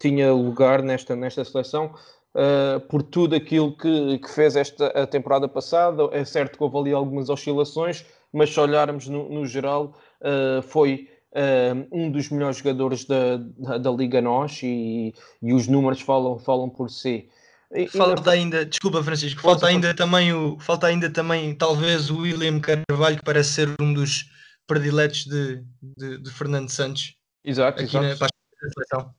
tinha 0.00 0.32
lugar 0.32 0.82
nesta, 0.82 1.14
nesta 1.14 1.44
seleção, 1.44 1.94
uh, 2.34 2.80
por 2.88 3.02
tudo 3.02 3.34
aquilo 3.34 3.76
que, 3.76 4.18
que, 4.18 4.30
fez 4.30 4.56
esta 4.56 4.86
a 4.88 5.06
temporada 5.06 5.48
passada. 5.48 6.08
É 6.12 6.24
certo 6.24 6.58
que 6.58 6.64
houve 6.64 6.78
ali 6.78 6.92
algumas 6.92 7.28
oscilações, 7.28 8.04
mas 8.32 8.52
se 8.52 8.60
olharmos 8.60 9.08
no, 9.08 9.28
no 9.28 9.46
geral, 9.46 9.96
uh, 10.20 10.62
foi 10.62 11.08
uh, 11.32 11.86
um 11.92 12.10
dos 12.10 12.28
melhores 12.30 12.58
jogadores 12.58 13.04
da, 13.04 13.36
da, 13.36 13.78
da 13.78 13.90
Liga 13.90 14.20
NOS 14.20 14.62
e, 14.62 15.14
e, 15.42 15.52
os 15.52 15.66
números 15.68 16.00
falam, 16.00 16.38
falam 16.38 16.68
por 16.68 16.90
si. 16.90 17.28
E, 17.72 17.88
falta 17.88 18.30
ainda, 18.30 18.64
desculpa 18.64 19.02
Francisco, 19.02 19.40
falta 19.40 19.66
ainda 19.66 19.92
também 19.94 20.32
o, 20.32 20.58
falta 20.60 20.86
ainda 20.86 21.10
também 21.10 21.54
talvez 21.54 22.08
o 22.08 22.20
William 22.20 22.60
Carvalho 22.60 23.16
que 23.16 23.24
parece 23.24 23.50
ser 23.50 23.74
um 23.80 23.92
dos 23.92 24.30
prediletos 24.66 25.24
de, 25.24 25.64
de, 25.82 26.18
de 26.18 26.30
Fernando 26.30 26.70
Santos. 26.70 27.16
Exato, 27.44 27.82
aqui 27.82 27.96
exato. 27.96 28.06
Na, 28.06 28.16
para 28.16 28.26
a 28.26 28.70
seleção. 28.70 29.14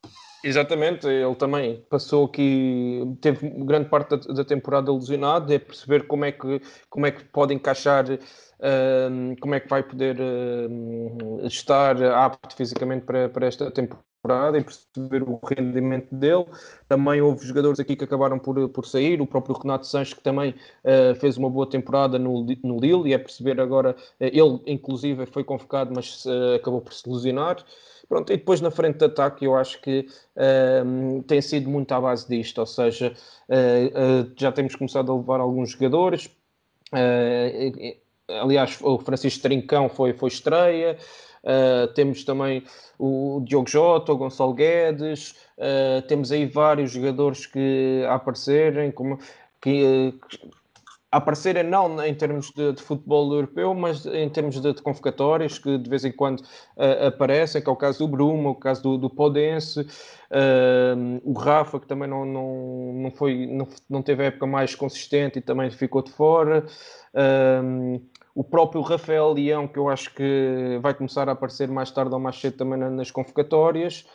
Exatamente, 0.47 1.07
ele 1.07 1.33
também 1.33 1.83
passou 1.89 2.25
aqui, 2.25 3.01
teve 3.19 3.49
grande 3.65 3.89
parte 3.89 4.11
da, 4.11 4.17
da 4.31 4.45
temporada 4.45 4.91
ilusionado, 4.91 5.51
é 5.51 5.57
perceber 5.57 6.05
como 6.05 6.23
é 6.23 6.31
que, 6.31 6.61
como 6.87 7.07
é 7.07 7.11
que 7.11 7.23
pode 7.25 7.51
encaixar, 7.55 8.05
uh, 8.07 9.35
como 9.41 9.55
é 9.55 9.59
que 9.59 9.67
vai 9.67 9.81
poder 9.81 10.15
uh, 10.19 11.47
estar 11.47 11.99
apto 12.03 12.55
fisicamente 12.55 13.05
para, 13.07 13.27
para 13.27 13.47
esta 13.47 13.71
temporada 13.71 14.59
e 14.59 14.63
perceber 14.63 15.23
o 15.23 15.39
rendimento 15.43 16.13
dele. 16.13 16.45
Também 16.87 17.21
houve 17.21 17.43
jogadores 17.43 17.79
aqui 17.79 17.95
que 17.95 18.03
acabaram 18.03 18.37
por, 18.37 18.69
por 18.69 18.85
sair, 18.85 19.19
o 19.21 19.25
próprio 19.25 19.57
Renato 19.57 19.87
Sanches 19.87 20.13
que 20.13 20.21
também 20.21 20.53
uh, 20.83 21.15
fez 21.15 21.37
uma 21.37 21.49
boa 21.49 21.67
temporada 21.67 22.19
no, 22.19 22.45
no 22.63 22.79
Lille 22.79 23.09
e 23.09 23.13
é 23.15 23.17
perceber 23.17 23.59
agora, 23.59 23.95
ele 24.19 24.61
inclusive 24.67 25.25
foi 25.25 25.43
convocado, 25.43 25.91
mas 25.91 26.23
acabou 26.55 26.81
por 26.81 26.93
se 26.93 27.09
lesionar. 27.09 27.65
Pronto, 28.07 28.31
e 28.31 28.37
depois 28.37 28.61
na 28.61 28.69
frente 28.69 28.97
de 28.97 29.05
ataque 29.05 29.45
eu 29.45 29.55
acho 29.55 29.81
que 29.81 30.07
uh, 30.35 31.23
tem 31.23 31.41
sido 31.41 31.69
muito 31.69 31.91
à 31.91 31.99
base 31.99 32.27
disto, 32.27 32.59
ou 32.59 32.65
seja, 32.65 33.13
uh, 33.49 34.23
uh, 34.23 34.31
já 34.37 34.51
temos 34.51 34.75
começado 34.75 35.11
a 35.11 35.15
levar 35.15 35.39
alguns 35.39 35.71
jogadores, 35.71 36.29
aliás 38.27 38.77
o 38.81 38.99
Francisco 38.99 39.41
Trincão 39.41 39.89
foi, 39.89 40.13
foi 40.13 40.29
estreia, 40.29 40.97
temos 41.93 42.23
também 42.23 42.63
o 42.97 43.41
Diogo 43.43 43.69
Jota, 43.69 44.13
o 44.13 44.17
Gonçalo 44.17 44.53
Guedes, 44.53 45.35
temos 46.07 46.31
aí 46.31 46.45
vários 46.45 46.91
jogadores 46.91 47.45
que 47.45 48.05
a 48.07 48.15
aparecerem, 48.15 48.91
como, 48.91 49.19
que, 49.59 50.13
aparecerem 51.17 51.63
não 51.63 52.03
em 52.03 52.13
termos 52.13 52.51
de, 52.51 52.73
de, 52.73 52.81
futebol 52.81 53.33
europeu, 53.33 53.73
mas 53.73 54.05
em 54.05 54.29
termos 54.29 54.59
de, 54.59 54.73
de, 54.73 54.81
convocatórias 54.81 55.57
que 55.57 55.77
de 55.77 55.89
vez 55.89 56.03
em 56.03 56.11
quando 56.11 56.41
uh, 56.41 57.07
aparecem, 57.07 57.61
que 57.61 57.69
é 57.69 57.71
o 57.71 57.75
caso 57.75 57.99
do 57.99 58.07
Bruma, 58.07 58.49
o 58.49 58.55
caso 58.55 58.83
do, 58.83 58.97
do 58.97 59.09
Podense, 59.09 59.81
uh, 59.81 61.21
o 61.23 61.33
Rafa, 61.33 61.79
que 61.79 61.87
também 61.87 62.09
não, 62.09 62.25
não, 62.25 62.93
não, 62.93 63.11
foi, 63.11 63.47
não, 63.47 63.67
não 63.89 64.01
teve 64.01 64.23
a 64.23 64.25
época 64.27 64.45
mais 64.45 64.75
consistente 64.75 65.39
e 65.39 65.41
também 65.41 65.69
ficou 65.71 66.01
de 66.01 66.11
fora. 66.11 66.65
Uh, 67.13 68.01
o 68.33 68.43
próprio 68.43 68.81
Rafael 68.81 69.31
Leão, 69.31 69.67
que 69.67 69.79
eu 69.79 69.89
acho 69.89 70.13
que 70.13 70.77
vai 70.81 70.93
começar 70.93 71.29
a 71.29 71.31
aparecer 71.31 71.69
mais 71.69 71.89
tarde 71.89 72.13
ou 72.13 72.19
mais 72.19 72.37
cedo 72.37 72.57
também 72.57 72.77
nas 72.77 73.09
convocatórias. 73.09 74.05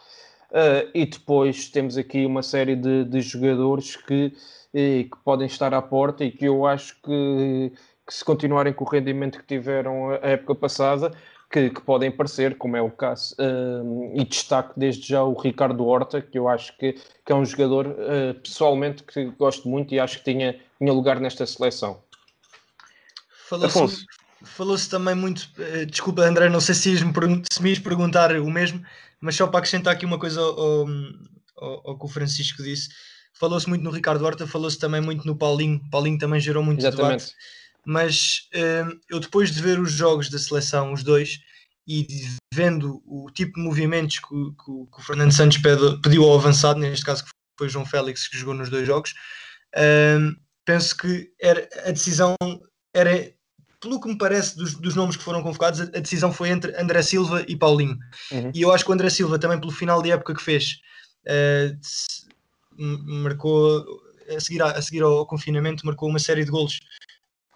Uh, 0.51 0.91
e 0.93 1.07
depois 1.07 1.68
temos 1.68 1.97
aqui 1.97 2.27
uma 2.27 2.43
série 2.43 2.74
de, 2.74 3.05
de 3.05 3.20
jogadores 3.20 3.97
que 3.97 4.33
e 4.73 5.09
que 5.11 5.18
podem 5.25 5.47
estar 5.47 5.75
à 5.75 5.83
porta 5.83 6.25
e 6.25 6.31
que 6.31 6.45
eu 6.45 6.66
acho 6.66 6.97
que, 7.03 7.73
que 8.07 8.14
se 8.14 8.25
continuarem 8.25 8.73
com 8.73 8.85
o 8.85 8.89
rendimento 8.89 9.39
que 9.39 9.47
tiveram 9.47 10.11
a 10.11 10.29
época 10.29 10.55
passada, 10.55 11.12
que, 11.51 11.71
que, 11.71 11.81
podem 11.81 12.09
aparecer, 12.09 12.57
como 12.57 12.77
é 12.77 12.83
o 12.83 12.91
caso, 12.91 13.35
uh, 13.35 14.12
e 14.14 14.25
destaco 14.25 14.79
desde 14.79 15.09
já 15.09 15.23
o 15.23 15.35
Ricardo 15.35 15.85
Horta, 15.85 16.23
que 16.23 16.39
eu 16.39 16.49
acho 16.49 16.77
que, 16.79 16.93
que 16.93 17.33
é 17.33 17.35
um 17.35 17.45
jogador 17.45 17.89
uh, 17.89 18.35
pessoalmente 18.41 19.03
que 19.03 19.25
gosto 19.33 19.68
muito 19.68 19.93
e 19.93 19.99
acho 19.99 20.18
que 20.18 20.33
tinha, 20.33 20.61
tinha 20.79 20.93
lugar 20.93 21.18
nesta 21.18 21.45
seleção. 21.45 22.01
Falou-se 23.49 24.07
falou-se 24.43 24.89
também 24.89 25.14
muito. 25.14 25.51
Uh, 25.59 25.85
desculpa, 25.87 26.23
André, 26.23 26.49
não 26.49 26.61
sei 26.61 26.75
se, 26.75 26.97
se 26.97 27.62
me 27.62 27.68
ias 27.68 27.79
perguntar 27.79 28.35
o 28.37 28.51
mesmo, 28.51 28.85
mas 29.21 29.35
só 29.35 29.47
para 29.47 29.59
acrescentar 29.59 29.95
aqui 29.95 30.07
uma 30.07 30.18
coisa 30.18 30.41
ao, 30.41 30.87
ao, 31.57 31.89
ao 31.89 31.99
que 31.99 32.05
o 32.05 32.09
Francisco 32.09 32.62
disse. 32.62 32.89
Falou-se 33.39 33.68
muito 33.68 33.83
no 33.83 33.91
Ricardo 33.91 34.24
Horta, 34.24 34.47
falou-se 34.47 34.78
também 34.78 35.01
muito 35.01 35.26
no 35.26 35.37
Paulinho. 35.37 35.81
Paulinho 35.91 36.18
também 36.18 36.41
gerou 36.41 36.62
muito 36.62 36.81
Exatamente. 36.81 37.24
debate. 37.24 37.35
Mas 37.87 38.49
uh, 38.55 38.99
eu, 39.09 39.20
depois 39.20 39.51
de 39.51 39.62
ver 39.62 39.81
os 39.81 39.91
jogos 39.91 40.28
da 40.28 40.39
seleção, 40.39 40.93
os 40.93 41.03
dois, 41.03 41.41
e 41.87 42.07
vendo 42.53 43.03
o 43.07 43.31
tipo 43.31 43.55
de 43.55 43.62
movimentos 43.62 44.18
que, 44.18 44.28
que, 44.28 44.64
que 44.64 45.01
o 45.01 45.03
Fernando 45.03 45.33
Santos 45.33 45.59
pediu 46.03 46.24
ao 46.24 46.35
avançado, 46.35 46.78
neste 46.78 47.05
caso 47.05 47.24
que 47.24 47.31
foi 47.59 47.68
João 47.68 47.87
Félix 47.87 48.28
que 48.28 48.37
jogou 48.37 48.55
nos 48.55 48.68
dois 48.68 48.87
jogos, 48.87 49.14
uh, 49.74 50.37
penso 50.64 50.97
que 50.97 51.33
era, 51.41 51.68
a 51.87 51.91
decisão 51.91 52.37
era 52.95 53.33
pelo 53.81 54.01
que 54.01 54.09
me 54.09 54.18
parece 54.18 54.57
dos, 54.57 54.74
dos 54.74 54.95
nomes 54.95 55.16
que 55.16 55.22
foram 55.22 55.43
convocados, 55.43 55.81
a, 55.81 55.85
a, 55.85 56.01
decisão 56.01 56.33
foi 56.33 56.51
entre 56.51 56.76
André 56.76 57.03
Silva 57.03 57.45
e 57.49 57.57
Paulinho. 57.57 57.99
Uhum. 58.31 58.53
E 58.55 58.62
eu 58.62 58.70
acho 58.72 58.85
que 58.85 58.91
o 58.91 58.95
André 58.95 59.09
Silva, 59.09 59.39
também 59.39 59.59
pelo 59.59 59.72
final 59.72 60.03
de 60.03 60.11
época 60.11 60.35
que 60.35 60.43
fez, 60.43 60.81
uh, 61.26 61.76
marcou 62.77 63.85
a 64.37 64.41
seguir, 64.41 64.62
a, 64.62 64.81
seguir 64.81 65.03
ao 65.03 65.27
confinamento, 65.27 65.85
marcou 65.85 66.09
uma 66.09 66.18
série 66.18 66.45
de 66.45 66.51
golos 66.51 66.81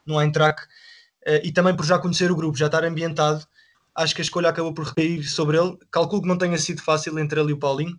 no 0.07 0.21
Eintracht 0.21 0.63
uh, 1.27 1.41
e 1.43 1.53
também 1.53 1.75
por 1.75 1.85
já 1.85 1.99
conhecer 1.99 2.31
o 2.31 2.37
grupo, 2.37 2.59
já 2.59 2.67
estar 2.67 2.85
ambientado. 2.85 3.47
Acho 3.95 4.15
que 4.15 4.21
a 4.21 4.25
escolha 4.25 4.49
acabou 4.49 4.75
por 4.75 4.87
recair 4.87 5.29
sobre 5.29 5.57
ele. 5.57 5.79
Calculo 5.91 6.23
que 6.23 6.29
não 6.29 6.39
tenha 6.39 6.59
sido 6.59 6.83
fácil 6.83 7.19
entre 7.19 7.41
ele 7.41 7.51
e 7.51 7.53
o 7.53 7.59
Paulinho, 7.59 7.97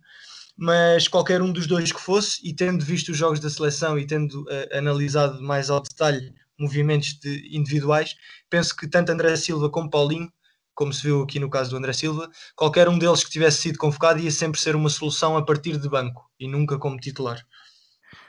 mas 0.58 1.08
qualquer 1.08 1.42
um 1.42 1.52
dos 1.52 1.68
dois 1.68 1.92
que 1.92 2.00
fosse, 2.00 2.40
e 2.44 2.54
tendo 2.54 2.84
visto 2.84 3.10
os 3.10 3.18
jogos 3.18 3.40
da 3.40 3.50
seleção 3.50 3.98
e 3.98 4.06
tendo 4.06 4.44
uh, 4.44 4.78
analisado 4.78 5.42
mais 5.42 5.70
ao 5.70 5.82
detalhe 5.82 6.34
movimentos 6.58 7.20
de 7.20 7.50
individuais, 7.56 8.16
penso 8.50 8.76
que 8.76 8.88
tanto 8.88 9.12
André 9.12 9.36
Silva 9.36 9.70
como 9.70 9.90
Paulinho, 9.90 10.32
como 10.76 10.94
se 10.94 11.02
viu 11.02 11.24
aqui 11.24 11.40
no 11.40 11.50
caso 11.50 11.72
do 11.72 11.78
André 11.78 11.94
Silva, 11.94 12.30
qualquer 12.56 12.88
um 12.88 13.00
deles 13.00 13.24
que 13.24 13.32
tivesse 13.32 13.60
sido 13.60 13.80
convocado 13.80 14.20
ia 14.20 14.30
sempre 14.30 14.60
ser 14.60 14.76
uma 14.76 14.90
solução 14.90 15.38
a 15.38 15.44
partir 15.44 15.78
de 15.78 15.90
banco 15.90 16.30
e 16.40 16.48
nunca 16.48 16.78
como 16.78 16.98
titular. 16.98 17.44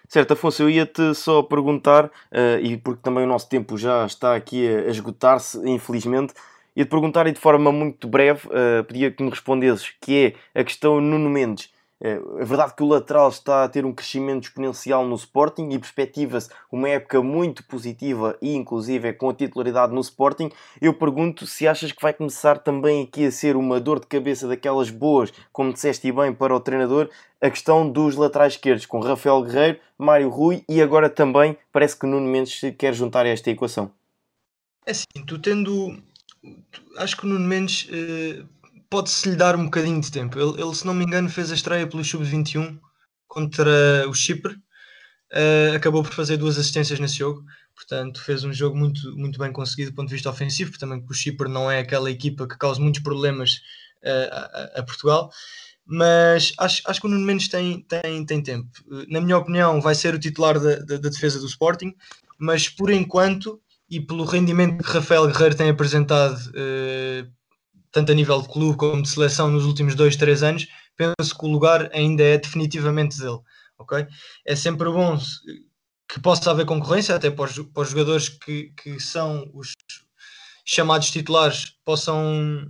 Certo, 0.08 0.32
Afonso, 0.32 0.62
eu 0.62 0.70
ia-te 0.70 1.14
só 1.14 1.42
perguntar, 1.42 2.06
uh, 2.06 2.60
e 2.62 2.76
porque 2.76 3.02
também 3.02 3.24
o 3.24 3.26
nosso 3.26 3.48
tempo 3.48 3.76
já 3.76 4.06
está 4.06 4.36
aqui 4.36 4.66
a, 4.66 4.88
esgotar-se, 4.88 5.58
infelizmente, 5.68 6.32
ia-te 6.76 6.88
perguntar 6.88 7.26
e 7.26 7.32
de 7.32 7.40
forma 7.40 7.72
muito 7.72 8.06
breve, 8.06 8.46
uh, 8.46 8.84
pedia 8.84 9.10
que 9.10 9.22
me 9.22 9.30
respondesses, 9.30 9.92
que 10.00 10.36
é 10.54 10.60
a 10.60 10.62
questão 10.62 11.00
Nuno 11.00 11.28
Mendes. 11.28 11.70
É, 12.02 12.10
é 12.10 12.44
verdade 12.44 12.74
que 12.76 12.82
o 12.82 12.86
lateral 12.86 13.28
está 13.28 13.64
a 13.64 13.68
ter 13.68 13.86
um 13.86 13.92
crescimento 13.92 14.44
exponencial 14.44 15.06
no 15.06 15.14
Sporting 15.14 15.70
e 15.70 15.78
perspectiva-se 15.78 16.50
uma 16.70 16.88
época 16.88 17.22
muito 17.22 17.64
positiva 17.64 18.36
e 18.42 18.54
inclusive 18.54 19.08
é 19.08 19.12
com 19.12 19.30
a 19.30 19.34
titularidade 19.34 19.94
no 19.94 20.00
Sporting. 20.00 20.50
Eu 20.80 20.92
pergunto 20.92 21.46
se 21.46 21.66
achas 21.66 21.92
que 21.92 22.02
vai 22.02 22.12
começar 22.12 22.58
também 22.58 23.04
aqui 23.04 23.24
a 23.24 23.30
ser 23.30 23.56
uma 23.56 23.80
dor 23.80 23.98
de 24.00 24.06
cabeça 24.06 24.46
daquelas 24.46 24.90
boas, 24.90 25.32
como 25.52 25.72
disseste 25.72 26.12
bem 26.12 26.34
para 26.34 26.54
o 26.54 26.60
treinador, 26.60 27.08
a 27.40 27.48
questão 27.48 27.90
dos 27.90 28.14
laterais 28.16 28.54
esquerdos 28.54 28.84
com 28.84 29.00
Rafael 29.00 29.42
Guerreiro, 29.42 29.80
Mário 29.98 30.28
Rui 30.28 30.64
e 30.68 30.82
agora 30.82 31.08
também 31.08 31.56
parece 31.72 31.98
que 31.98 32.06
Nuno 32.06 32.28
Mendes 32.28 32.60
se 32.60 32.72
quer 32.72 32.92
juntar 32.92 33.24
a 33.24 33.30
esta 33.30 33.50
equação. 33.50 33.90
É 34.84 34.90
assim, 34.90 35.24
tu 35.26 35.38
tendo. 35.38 35.96
Acho 36.98 37.16
que 37.16 37.24
o 37.24 37.28
Nuno 37.28 37.46
Mendes 37.46 37.88
eh, 37.90 38.44
pode-se 38.90 39.28
lhe 39.28 39.36
dar 39.36 39.56
um 39.56 39.64
bocadinho 39.64 40.00
de 40.00 40.10
tempo. 40.10 40.38
Ele, 40.38 40.60
ele, 40.60 40.74
se 40.74 40.86
não 40.86 40.94
me 40.94 41.04
engano, 41.04 41.28
fez 41.28 41.50
a 41.50 41.54
estreia 41.54 41.86
pelo 41.86 42.04
Sub-21 42.04 42.78
contra 43.26 44.08
o 44.08 44.14
Chipre. 44.14 44.54
Uh, 45.32 45.74
acabou 45.74 46.02
por 46.02 46.12
fazer 46.12 46.36
duas 46.36 46.58
assistências 46.58 47.00
nesse 47.00 47.16
jogo. 47.16 47.44
Portanto, 47.74 48.22
fez 48.22 48.44
um 48.44 48.52
jogo 48.52 48.76
muito, 48.76 49.16
muito 49.16 49.38
bem 49.38 49.52
conseguido 49.52 49.90
do 49.90 49.94
ponto 49.94 50.08
de 50.08 50.14
vista 50.14 50.30
ofensivo, 50.30 50.70
porque 50.70 50.84
também 50.84 51.04
o 51.06 51.12
Chipre 51.12 51.48
não 51.48 51.70
é 51.70 51.80
aquela 51.80 52.10
equipa 52.10 52.48
que 52.48 52.56
causa 52.56 52.80
muitos 52.80 53.02
problemas 53.02 53.60
uh, 54.02 54.32
a, 54.32 54.80
a, 54.80 54.82
Portugal. 54.82 55.30
Mas 55.84 56.52
acho, 56.58 56.82
acho 56.86 57.00
que 57.00 57.06
o 57.06 57.10
Nuno 57.10 57.24
Mendes 57.24 57.48
tem, 57.48 57.82
tem, 57.82 58.24
tem 58.24 58.42
tempo. 58.42 58.68
Na 59.08 59.20
minha 59.20 59.36
opinião, 59.36 59.80
vai 59.80 59.94
ser 59.94 60.14
o 60.14 60.18
titular 60.18 60.58
da, 60.58 60.76
da, 60.76 60.96
da 60.96 61.08
defesa 61.08 61.38
do 61.38 61.46
Sporting, 61.46 61.94
mas 62.38 62.68
por 62.68 62.90
enquanto, 62.90 63.60
e 63.88 64.00
pelo 64.00 64.24
rendimento 64.24 64.82
que 64.82 64.90
Rafael 64.90 65.26
Guerreiro 65.26 65.54
tem 65.54 65.68
apresentado 65.68 66.38
uh, 66.48 67.30
tanto 67.92 68.12
a 68.12 68.14
nível 68.14 68.40
de 68.42 68.48
clube 68.48 68.76
como 68.76 69.02
de 69.02 69.08
seleção 69.08 69.50
nos 69.50 69.64
últimos 69.64 69.94
dois, 69.94 70.16
três 70.16 70.42
anos, 70.42 70.66
penso 70.96 71.36
que 71.38 71.44
o 71.44 71.48
lugar 71.48 71.90
ainda 71.92 72.22
é 72.22 72.38
definitivamente 72.38 73.18
dele. 73.18 73.38
ok? 73.78 74.06
É 74.44 74.56
sempre 74.56 74.90
bom 74.90 75.18
que 76.08 76.20
possa 76.20 76.50
haver 76.50 76.66
concorrência, 76.66 77.14
até 77.14 77.30
para 77.30 77.44
os, 77.44 77.58
para 77.58 77.82
os 77.82 77.90
jogadores 77.90 78.28
que, 78.28 78.72
que 78.76 79.00
são 79.00 79.50
os 79.52 79.72
chamados 80.64 81.10
titulares 81.10 81.76
possam, 81.84 82.66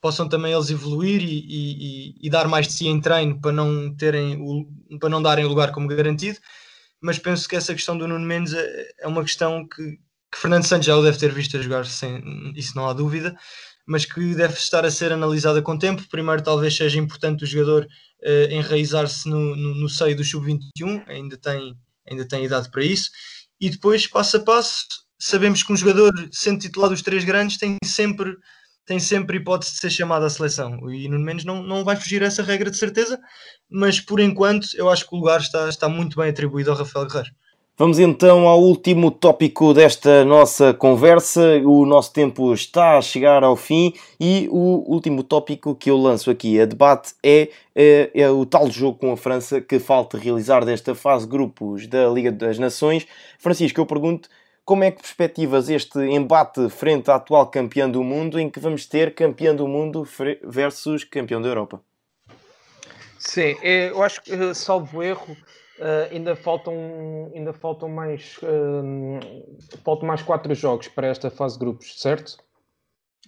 possam 0.00 0.28
também 0.28 0.52
eles 0.52 0.70
evoluir 0.70 1.22
e, 1.22 1.44
e, 1.48 2.14
e, 2.22 2.30
dar 2.30 2.48
mais 2.48 2.66
de 2.66 2.74
si 2.74 2.86
em 2.86 3.00
treino 3.00 3.40
para 3.40 3.52
não, 3.52 3.94
terem 3.94 4.36
o, 4.40 4.66
para 4.98 5.08
não 5.08 5.22
darem 5.22 5.44
o 5.44 5.48
lugar 5.48 5.72
como 5.72 5.88
garantido. 5.88 6.38
Mas 7.00 7.18
penso 7.18 7.48
que 7.48 7.56
essa 7.56 7.74
questão 7.74 7.98
do 7.98 8.08
Nuno 8.08 8.24
Mendes 8.24 8.54
é, 8.54 8.88
é 9.00 9.08
uma 9.08 9.22
questão 9.22 9.66
que, 9.68 9.98
que 10.32 10.38
Fernando 10.38 10.64
Santos 10.64 10.86
já 10.86 10.96
o 10.96 11.02
deve 11.02 11.18
ter 11.18 11.32
visto 11.32 11.56
a 11.56 11.60
jogar, 11.60 11.84
sem, 11.84 12.52
isso 12.56 12.74
não 12.76 12.88
há 12.88 12.92
dúvida 12.92 13.36
mas 13.86 14.04
que 14.04 14.34
deve 14.34 14.54
estar 14.54 14.84
a 14.84 14.90
ser 14.90 15.12
analisada 15.12 15.60
com 15.60 15.78
tempo. 15.78 16.06
Primeiro, 16.08 16.42
talvez 16.42 16.76
seja 16.76 16.98
importante 16.98 17.44
o 17.44 17.46
jogador 17.46 17.84
uh, 17.84 18.52
enraizar-se 18.52 19.28
no, 19.28 19.54
no, 19.54 19.74
no, 19.74 19.88
seio 19.88 20.16
do 20.16 20.24
sub-21, 20.24 21.06
ainda 21.06 21.36
tem, 21.36 21.74
ainda 22.08 22.26
tem 22.26 22.44
idade 22.44 22.70
para 22.70 22.84
isso, 22.84 23.10
e 23.60 23.70
depois, 23.70 24.06
passo 24.06 24.38
a 24.38 24.40
passo, 24.40 24.86
sabemos 25.18 25.62
que 25.62 25.72
um 25.72 25.76
jogador, 25.76 26.12
sendo 26.32 26.60
titular 26.60 26.90
dos 26.90 27.02
três 27.02 27.24
grandes, 27.24 27.58
tem 27.58 27.76
sempre, 27.84 28.36
tem 28.86 28.98
sempre 28.98 29.36
hipótese 29.38 29.72
de 29.72 29.78
ser 29.78 29.90
chamado 29.90 30.24
à 30.24 30.30
seleção, 30.30 30.90
e 30.90 31.08
no 31.08 31.18
menos 31.18 31.44
não, 31.44 31.62
não 31.62 31.84
vai 31.84 31.96
fugir 31.96 32.22
a 32.22 32.26
essa 32.26 32.42
regra 32.42 32.70
de 32.70 32.78
certeza, 32.78 33.20
mas 33.70 34.00
por 34.00 34.20
enquanto 34.20 34.68
eu 34.74 34.88
acho 34.88 35.06
que 35.08 35.14
o 35.14 35.18
lugar 35.18 35.40
está, 35.40 35.68
está 35.68 35.88
muito 35.88 36.16
bem 36.16 36.30
atribuído 36.30 36.70
ao 36.70 36.76
Rafael 36.76 37.06
Guerreiro. 37.06 37.34
Vamos 37.76 37.98
então 37.98 38.46
ao 38.46 38.60
último 38.60 39.10
tópico 39.10 39.74
desta 39.74 40.24
nossa 40.24 40.72
conversa. 40.72 41.60
O 41.64 41.84
nosso 41.84 42.12
tempo 42.12 42.54
está 42.54 42.96
a 42.98 43.02
chegar 43.02 43.42
ao 43.42 43.56
fim 43.56 43.92
e 44.20 44.46
o 44.52 44.88
último 44.88 45.24
tópico 45.24 45.74
que 45.74 45.90
eu 45.90 45.96
lanço 45.96 46.30
aqui 46.30 46.60
a 46.60 46.66
debate 46.66 47.14
é, 47.20 47.48
é, 47.74 48.10
é 48.14 48.30
o 48.30 48.46
tal 48.46 48.70
jogo 48.70 48.98
com 48.98 49.10
a 49.10 49.16
França 49.16 49.60
que 49.60 49.80
falta 49.80 50.16
realizar 50.16 50.64
desta 50.64 50.94
fase 50.94 51.26
grupos 51.26 51.88
da 51.88 52.06
Liga 52.06 52.30
das 52.30 52.60
Nações. 52.60 53.08
Francisco, 53.40 53.80
eu 53.80 53.86
pergunto 53.86 54.28
como 54.64 54.84
é 54.84 54.92
que 54.92 55.02
perspectivas 55.02 55.68
este 55.68 55.98
embate 55.98 56.70
frente 56.70 57.10
à 57.10 57.16
atual 57.16 57.48
campeã 57.48 57.90
do 57.90 58.04
mundo 58.04 58.38
em 58.38 58.48
que 58.48 58.60
vamos 58.60 58.86
ter 58.86 59.16
campeão 59.16 59.56
do 59.56 59.66
mundo 59.66 60.06
versus 60.44 61.02
campeão 61.02 61.42
da 61.42 61.48
Europa? 61.48 61.80
Sim, 63.18 63.56
eu 63.60 64.00
acho 64.00 64.22
que, 64.22 64.54
salvo 64.54 65.02
erro, 65.02 65.36
Uh, 65.78 66.06
ainda 66.12 66.36
faltam 66.36 67.32
ainda 67.34 67.52
faltam 67.52 67.88
mais 67.88 68.38
uh, 68.44 69.58
faltam 69.84 70.06
mais 70.06 70.22
quatro 70.22 70.54
jogos 70.54 70.86
para 70.86 71.08
esta 71.08 71.30
fase 71.30 71.54
de 71.54 71.64
grupos, 71.64 72.00
certo? 72.00 72.38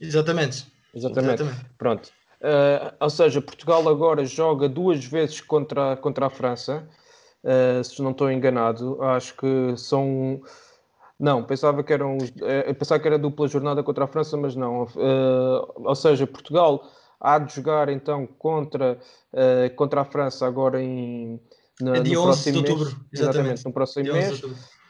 Exatamente. 0.00 0.64
Exatamente. 0.94 1.42
Exatamente. 1.42 1.70
Pronto. 1.76 2.06
Uh, 2.40 2.94
ou 3.00 3.10
seja, 3.10 3.42
Portugal 3.42 3.88
agora 3.88 4.24
joga 4.24 4.68
duas 4.68 5.04
vezes 5.04 5.40
contra, 5.40 5.96
contra 5.96 6.26
a 6.26 6.30
França. 6.30 6.88
se 7.82 8.00
não 8.00 8.12
estou 8.12 8.30
enganado, 8.30 9.02
acho 9.02 9.36
que 9.36 9.76
são. 9.76 10.40
Não, 11.18 11.42
pensava 11.42 11.82
que 11.82 11.92
eram. 11.92 12.16
pensava 12.78 13.00
que 13.00 13.08
era 13.08 13.18
dupla 13.18 13.48
jornada 13.48 13.82
contra 13.82 14.04
a 14.04 14.08
França, 14.08 14.36
mas 14.36 14.54
não. 14.54 14.86
ou 15.74 15.94
seja, 15.96 16.28
Portugal 16.28 16.88
há 17.18 17.40
de 17.40 17.52
jogar 17.52 17.88
então 17.88 18.24
contra, 18.24 19.00
contra 19.74 20.02
a 20.02 20.04
França 20.04 20.46
agora 20.46 20.80
em 20.80 21.40
no, 21.80 21.94
é 21.94 22.00
de 22.00 22.16
11 22.16 22.52
de 22.52 22.58
outubro, 22.58 22.84
mês, 22.84 22.96
exatamente. 23.12 23.12
exatamente, 23.12 23.64
no 23.64 23.72
próximo 23.72 24.12
mês. 24.12 24.42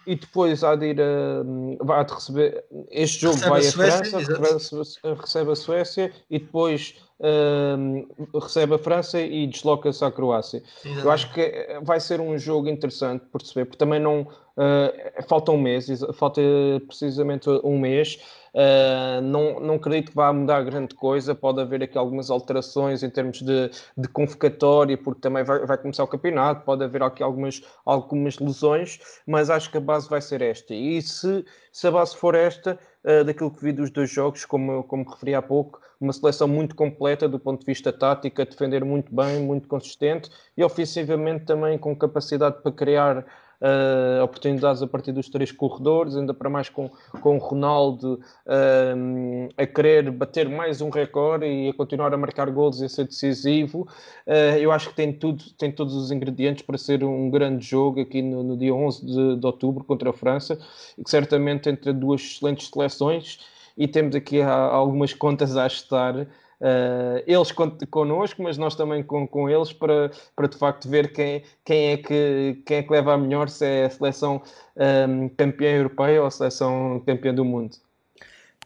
e 0.07 0.15
depois 0.15 0.63
há 0.63 0.77
de 0.77 0.87
ir 0.87 1.01
a, 1.01 1.85
vai 1.85 2.05
de 2.05 2.13
receber 2.13 2.65
este 2.91 3.23
jogo 3.23 3.35
recebe 3.35 3.51
vai 3.51 3.61
a, 3.61 3.71
Suécia, 3.71 4.21
França, 4.21 4.83
recebe, 5.21 5.51
a 5.51 5.57
Suécia 5.57 6.13
e 6.31 6.39
depois 6.39 6.95
uh, 7.21 8.39
recebe 8.39 8.75
a 8.75 8.79
França 8.79 9.21
e 9.21 9.47
desloca-se 9.47 10.05
à 10.05 10.11
Croácia. 10.11 10.59
Exatamente. 10.59 11.05
Eu 11.05 11.11
acho 11.11 11.33
que 11.33 11.81
vai 11.83 12.01
ser 12.01 12.21
um 12.21 12.37
jogo 12.39 12.69
interessante 12.69 13.25
perceber, 13.27 13.67
porque 13.67 13.79
também 13.79 14.01
não 14.01 14.23
uh, 14.23 15.23
falta 15.29 15.53
um 15.53 15.61
mês, 15.61 15.89
falta 16.15 16.41
precisamente 16.87 17.49
um 17.63 17.79
mês. 17.79 18.19
Uh, 18.57 19.21
não, 19.21 19.61
não 19.61 19.75
acredito 19.75 20.11
que 20.13 20.17
vá 20.17 20.33
mudar 20.33 20.63
grande 20.63 20.95
coisa. 20.95 21.35
Pode 21.35 21.61
haver 21.61 21.83
aqui 21.83 21.99
algumas 21.99 22.31
alterações 22.31 23.03
em 23.03 23.11
termos 23.11 23.43
de, 23.43 23.71
de 23.97 24.09
convocatória, 24.09 24.97
porque 24.97 25.21
também 25.21 25.45
vai, 25.45 25.67
vai 25.67 25.77
começar 25.77 26.05
o 26.05 26.09
campeonato. 26.09 26.65
Pode 26.65 26.83
haver 26.83 27.03
aqui 27.03 27.23
algumas, 27.23 27.63
algumas 27.85 28.39
lesões, 28.39 28.99
mas 29.27 29.51
acho 29.51 29.71
que 29.71 29.77
a 29.77 29.81
base 29.81 30.09
vai 30.09 30.23
ser 30.23 30.41
esta. 30.41 30.75
E 30.75 31.03
se, 31.03 31.45
se 31.71 31.87
a 31.87 31.91
base 31.91 32.17
for 32.17 32.35
esta, 32.35 32.79
uh, 33.07 33.25
daquilo 33.25 33.51
que 33.51 33.63
vi 33.63 33.73
dos 33.73 33.91
dois 33.91 34.11
jogos, 34.11 34.45
como, 34.45 34.83
como 34.85 35.09
referi 35.09 35.35
há 35.35 35.41
pouco, 35.41 35.81
uma 36.01 36.13
seleção 36.13 36.47
muito 36.47 36.75
completa 36.75 37.29
do 37.29 37.39
ponto 37.39 37.61
de 37.61 37.67
vista 37.67 37.93
tático, 37.93 38.43
a 38.43 38.45
defender 38.45 38.85
muito 38.85 39.15
bem, 39.15 39.41
muito 39.41 39.67
consistente 39.69 40.31
e 40.57 40.63
ofensivamente 40.63 41.45
também 41.45 41.79
com 41.79 41.95
capacidade 41.97 42.61
para 42.63 42.73
criar 42.73 43.25
uh, 43.61 44.23
oportunidades 44.23 44.83
a 44.83 44.87
partir 44.87 45.13
dos 45.13 45.29
três 45.29 45.53
corredores, 45.53 46.17
ainda 46.17 46.35
para 46.35 46.49
mais 46.49 46.69
com, 46.69 46.91
com 47.21 47.37
o 47.37 47.39
Ronaldo 47.39 48.21
uh, 48.47 49.49
a 49.57 49.67
querer 49.67 50.11
bater 50.11 50.49
mais 50.49 50.81
um 50.81 50.91
recorde 50.91 51.47
e 51.47 51.69
a 51.69 51.75
continuar 51.75 52.13
a 52.13 52.17
marcar 52.17 52.51
gols 52.51 52.81
e 52.81 52.87
a 52.87 52.89
ser 52.89 53.05
decisivo. 53.05 53.89
Uh, 54.27 54.59
eu 54.59 54.73
acho 54.73 54.91
que 54.91 54.97
tem, 54.97 55.13
tudo, 55.13 55.45
tem 55.59 55.71
todos 55.71 55.95
os 55.95 56.11
ingredientes 56.11 56.63
para 56.65 56.79
ser 56.79 57.05
um 57.05 57.31
grande 57.31 57.65
jogo 57.65 58.01
aqui 58.01 58.23
no, 58.23 58.43
no 58.43 58.57
dia 58.57 58.75
11 58.75 59.07
de, 59.07 59.37
de 59.37 59.47
outubro 59.47 59.85
contra 59.85 60.11
a 60.11 60.13
França 60.13 60.59
e 60.97 61.05
que 61.05 61.11
certamente 61.11 61.69
entre 61.69 61.93
duas 61.93 62.21
excelentes 62.21 62.69
seleções 62.69 63.39
e 63.77 63.87
temos 63.87 64.17
aqui 64.17 64.41
algumas 64.41 65.13
contas 65.13 65.57
a 65.57 65.65
ajustar 65.65 66.27
Uh, 66.61 67.23
eles 67.27 67.53
con 67.53 67.77
connosco, 67.91 68.43
mas 68.43 68.57
nós 68.57 68.75
também 68.75 69.03
com, 69.03 69.29
com 69.29 69.49
eles 69.49 69.73
para, 69.73 70.11
para 70.35 70.49
de 70.49 70.57
facto 70.57 70.89
ver 70.89 71.13
quem, 71.13 71.43
quem, 71.65 71.93
é 71.93 71.97
que, 71.99 72.63
quem 72.65 72.79
é 72.79 72.83
que 72.83 72.93
leva 72.93 73.13
a 73.13 73.19
melhor, 73.19 73.49
se 73.49 73.65
é 73.67 73.85
a 73.85 73.91
seleção 73.91 74.43
um, 74.77 75.29
campeã 75.29 75.77
europeia 75.77 76.21
ou 76.21 76.27
a 76.27 76.31
seleção 76.31 77.03
campeã 77.05 77.35
do 77.35 77.45
mundo. 77.45 77.77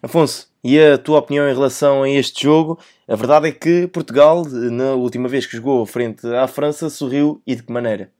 Afonso, 0.03 0.49
e 0.63 0.81
a 0.81 0.97
tua 0.97 1.19
opinião 1.19 1.49
em 1.49 1.53
relação 1.53 2.05
a 2.05 2.09
este 2.09 2.45
jogo? 2.45 2.79
A 3.09 3.17
verdade 3.17 3.49
é 3.49 3.53
que 3.53 3.87
Portugal, 3.89 4.45
na 4.47 4.93
última 4.93 5.29
vez 5.29 5.45
que 5.47 5.57
jogou 5.57 5.85
frente 5.85 6.27
à 6.27 6.47
França, 6.47 6.89
sorriu 6.89 7.43
e 7.47 7.55
de 7.55 7.63
que 7.63 7.73
maneira? 7.73 8.11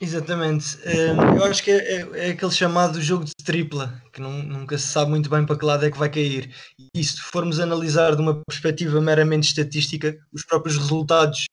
Exatamente. 0.00 0.78
Um, 0.86 1.36
eu 1.36 1.44
acho 1.44 1.62
que 1.62 1.72
é, 1.72 1.76
é, 1.76 2.08
é, 2.14 2.30
aquele 2.30 2.52
chamado 2.52 3.02
jogo 3.02 3.24
de 3.24 3.32
tripla, 3.44 4.00
que 4.12 4.20
nunca 4.20 4.78
se 4.78 4.86
sabe 4.86 5.10
muito 5.10 5.28
bem 5.28 5.44
para 5.44 5.58
que 5.58 5.64
lado 5.64 5.84
é 5.84 5.90
que 5.90 5.98
vai 5.98 6.08
cair. 6.08 6.54
E 6.94 7.02
se 7.02 7.20
formos 7.20 7.58
analisar 7.58 8.14
de 8.14 8.22
uma 8.22 8.40
perspectiva 8.44 9.00
meramente 9.00 9.48
estatística, 9.48 10.16
os 10.32 10.44
próprios 10.44 10.76
resultados 10.76 11.46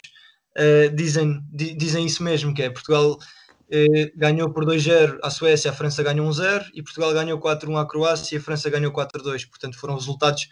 uh, 0.57 0.95
dizem, 0.95 1.41
di, 1.51 1.75
dizem 1.75 2.05
isso 2.05 2.21
mesmo, 2.21 2.53
que 2.53 2.61
é 2.61 2.69
Portugal 2.69 3.13
uh, 3.13 4.11
ganhou 4.15 4.51
por 4.53 4.63
2-0 4.63 5.17
à 5.23 5.31
Suécia, 5.31 5.71
a 5.71 5.73
França 5.73 6.03
ganhou 6.03 6.29
1-0, 6.29 6.65
e 6.75 6.83
Portugal 6.83 7.13
ganhou 7.13 7.39
4-1 7.39 7.81
à 7.81 7.87
Croácia 7.87 8.35
e 8.35 8.37
a 8.37 8.41
França 8.41 8.69
ganhou 8.69 8.91
4-2. 8.91 9.49
Portanto, 9.49 9.75
foram 9.79 9.95
resultados 9.95 10.47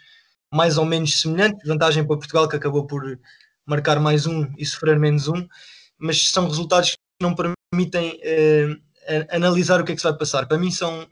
mais 0.52 0.78
ou 0.78 0.84
menos 0.84 1.20
semelhantes. 1.20 1.60
Vantagem 1.64 2.04
para 2.04 2.16
Portugal, 2.16 2.48
que 2.48 2.56
acabou 2.56 2.86
por 2.88 3.02
marcar 3.64 4.00
mais 4.00 4.26
um 4.26 4.52
e 4.58 4.66
sofrer 4.66 4.98
menos 4.98 5.28
um, 5.28 5.46
mas 5.96 6.28
são 6.30 6.48
resultados 6.48 6.90
que 6.90 6.98
não 7.20 7.34
permitem 7.34 7.63
permitem 7.74 8.20
uh, 8.20 9.34
analisar 9.34 9.80
o 9.80 9.84
que 9.84 9.92
é 9.92 9.94
que 9.94 10.00
se 10.00 10.08
vai 10.08 10.16
passar. 10.16 10.46
Para 10.46 10.58
mim 10.58 10.70
são 10.70 11.06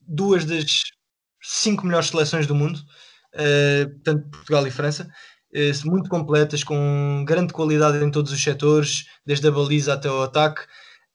duas 0.00 0.44
das 0.44 0.82
cinco 1.40 1.86
melhores 1.86 2.08
seleções 2.08 2.46
do 2.46 2.54
mundo, 2.54 2.76
uh, 3.34 4.00
tanto 4.02 4.28
Portugal 4.28 4.66
e 4.66 4.70
França, 4.70 5.08
uh, 5.54 5.88
muito 5.90 6.10
completas, 6.10 6.64
com 6.64 7.24
grande 7.26 7.52
qualidade 7.52 8.04
em 8.04 8.10
todos 8.10 8.32
os 8.32 8.42
setores, 8.42 9.06
desde 9.24 9.46
a 9.46 9.50
baliza 9.50 9.94
até 9.94 10.10
o 10.10 10.22
ataque. 10.22 10.62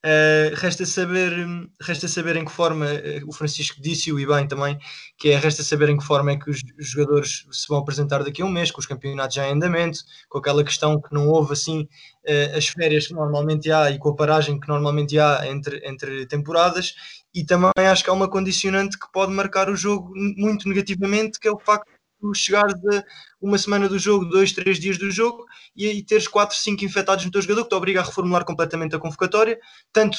Uh, 0.04 0.56
resta, 0.56 0.84
saber, 0.84 1.32
resta 1.80 2.08
saber 2.08 2.36
em 2.36 2.44
que 2.44 2.52
forma, 2.52 2.88
uh, 2.88 3.28
o 3.28 3.32
Francisco 3.32 3.80
disse 3.80 4.10
e 4.10 4.26
bem 4.26 4.48
também, 4.48 4.76
que 5.16 5.30
é 5.30 5.38
resta 5.38 5.62
saber 5.62 5.90
em 5.90 5.98
que 5.98 6.04
forma 6.04 6.32
é 6.32 6.38
que 6.38 6.50
os, 6.50 6.60
os, 6.80 6.90
jogadores 6.90 7.46
se 7.52 7.68
vão 7.68 7.78
apresentar 7.78 8.24
daqui 8.24 8.42
a 8.42 8.46
um 8.46 8.50
mês, 8.50 8.72
com 8.72 8.80
os 8.80 8.88
campeonatos 8.88 9.36
já 9.36 9.48
em 9.48 9.52
andamento, 9.52 10.00
com 10.28 10.40
aquela 10.40 10.64
questão 10.64 11.00
que 11.00 11.14
não 11.14 11.28
houve 11.28 11.54
assim 11.54 11.82
uh, 11.82 12.58
as 12.58 12.68
férias 12.68 13.06
que 13.06 13.14
normalmente 13.14 13.72
há 13.72 13.92
e 13.92 14.00
com 14.00 14.10
a 14.10 14.16
paragem 14.16 14.60
que 14.60 14.68
normalmente 14.68 15.20
há 15.20 15.48
entre, 15.48 15.88
entre 15.88 16.26
temporadas, 16.26 16.96
e 17.32 17.46
também 17.46 17.72
acho 17.78 18.04
que 18.04 18.10
há 18.10 18.14
uma 18.14 18.28
condicionante 18.28 18.98
que 18.98 19.12
pode 19.12 19.32
marcar 19.32 19.70
o 19.70 19.76
jogo 19.76 20.12
muito 20.16 20.68
negativamente, 20.68 21.40
que 21.40 21.48
é 21.48 21.52
o 21.52 21.60
facto 21.60 21.91
de 22.22 22.38
chegares 22.38 22.74
a 22.74 23.04
uma 23.42 23.58
semana 23.58 23.90
do 23.90 23.98
jogo, 23.98 24.26
dois, 24.26 24.52
três 24.52 24.80
dias 24.80 24.98
do 24.98 25.10
jogo, 25.10 25.46
e 25.76 25.88
aí 25.88 26.04
teres 26.04 26.28
4, 26.28 26.56
5 26.56 26.86
infectados 26.86 27.26
no 27.26 27.32
teu 27.32 27.42
jogador, 27.42 27.64
que 27.64 27.70
te 27.70 27.76
obriga 27.76 28.02
a 28.02 28.04
reformular 28.04 28.46
completamente 28.46 28.96
a 28.96 29.00
convocatória, 29.00 29.60
tanto 29.92 30.18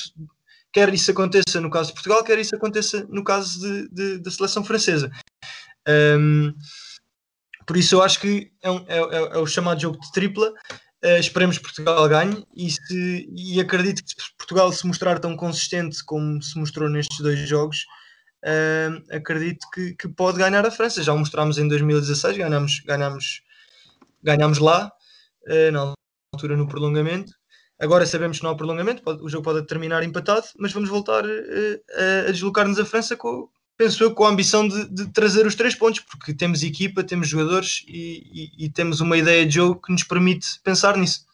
quer 0.72 0.92
isso 0.92 1.11
aconteça 1.11 1.61
no 1.61 1.70
caso 1.70 1.88
de 1.88 1.94
Portugal, 1.94 2.24
quer 2.24 2.38
isso 2.38 2.57
aconteça 2.57 3.07
no 3.11 3.22
caso 3.22 3.61
de, 3.61 3.88
de, 3.90 4.18
da 4.18 4.30
seleção 4.30 4.64
francesa. 4.64 5.11
Um, 5.88 6.55
por 7.66 7.76
isso 7.76 7.94
eu 7.94 8.03
acho 8.03 8.20
que 8.20 8.50
é, 8.62 8.70
um, 8.70 8.84
é, 8.88 8.98
é, 8.98 9.16
é 9.34 9.38
o 9.38 9.46
chamado 9.46 9.80
jogo 9.80 10.00
de 10.00 10.11
tripla. 10.12 10.53
Uh, 11.05 11.18
esperemos 11.18 11.59
que 11.59 11.64
Portugal 11.64 12.09
ganhe 12.09 12.44
e, 12.57 12.70
se, 12.70 13.28
e 13.34 13.61
acredito 13.61 14.05
que 14.05 14.11
se 14.11 14.36
Portugal 14.38 14.72
se 14.72 14.86
mostrar 14.86 15.18
tão 15.18 15.36
consistente 15.36 16.03
como 16.05 16.40
se 16.40 16.57
mostrou 16.57 16.88
nestes 16.88 17.18
dois 17.18 17.40
jogos, 17.48 17.84
uh, 18.45 19.14
acredito 19.14 19.66
que, 19.72 19.95
que, 19.95 20.09
pode 20.09 20.38
ganhar 20.38 20.64
a 20.66 20.70
França. 20.70 21.03
Já 21.03 21.12
o 21.12 21.18
mostramos 21.18 21.59
em 21.59 21.68
2016, 21.68 22.36
ganhamos, 22.36 22.80
ganhamos, 22.80 23.43
ganhamos 24.22 24.59
lá, 24.59 24.93
uh, 25.47 25.72
na 25.72 25.95
altura 26.34 26.57
no 26.57 26.68
prolongamento. 26.68 27.32
Agora 27.78 28.07
sabemos 28.07 28.38
que 28.38 28.45
não 28.45 28.51
há 28.51 28.57
prolongamento, 28.57 29.03
pode, 29.03 29.22
o 29.22 29.28
jogo 29.28 29.45
pode 29.45 29.66
terminar 29.66 30.05
empatado, 30.05 30.47
mas 30.57 30.72
vamos 30.72 30.88
voltar 30.88 31.24
uh, 31.24 32.28
a 32.28 32.30
deslocar-nos 32.30 32.78
a 32.78 32.84
França 32.84 33.16
com, 33.16 33.49
penso 33.76 34.05
eu, 34.05 34.14
com 34.14 34.24
a 34.24 34.30
ambição 34.30 34.68
de, 34.68 34.88
de, 34.88 35.12
trazer 35.12 35.47
os 35.47 35.57
três 35.57 35.74
pontos, 35.74 36.01
porque 36.01 36.32
temos 36.32 36.62
equipa, 36.62 37.03
temos 37.03 37.28
jogadores 37.28 37.84
e, 37.88 38.51
e, 38.57 38.66
e 38.66 38.70
temos 38.70 39.01
uma 39.01 39.16
ideia 39.16 39.45
de 39.45 39.57
jogo 39.57 39.80
que 39.80 39.90
nos 39.90 40.05
permite 40.05 40.61
pensar 40.62 40.97
nisso. 40.97 41.26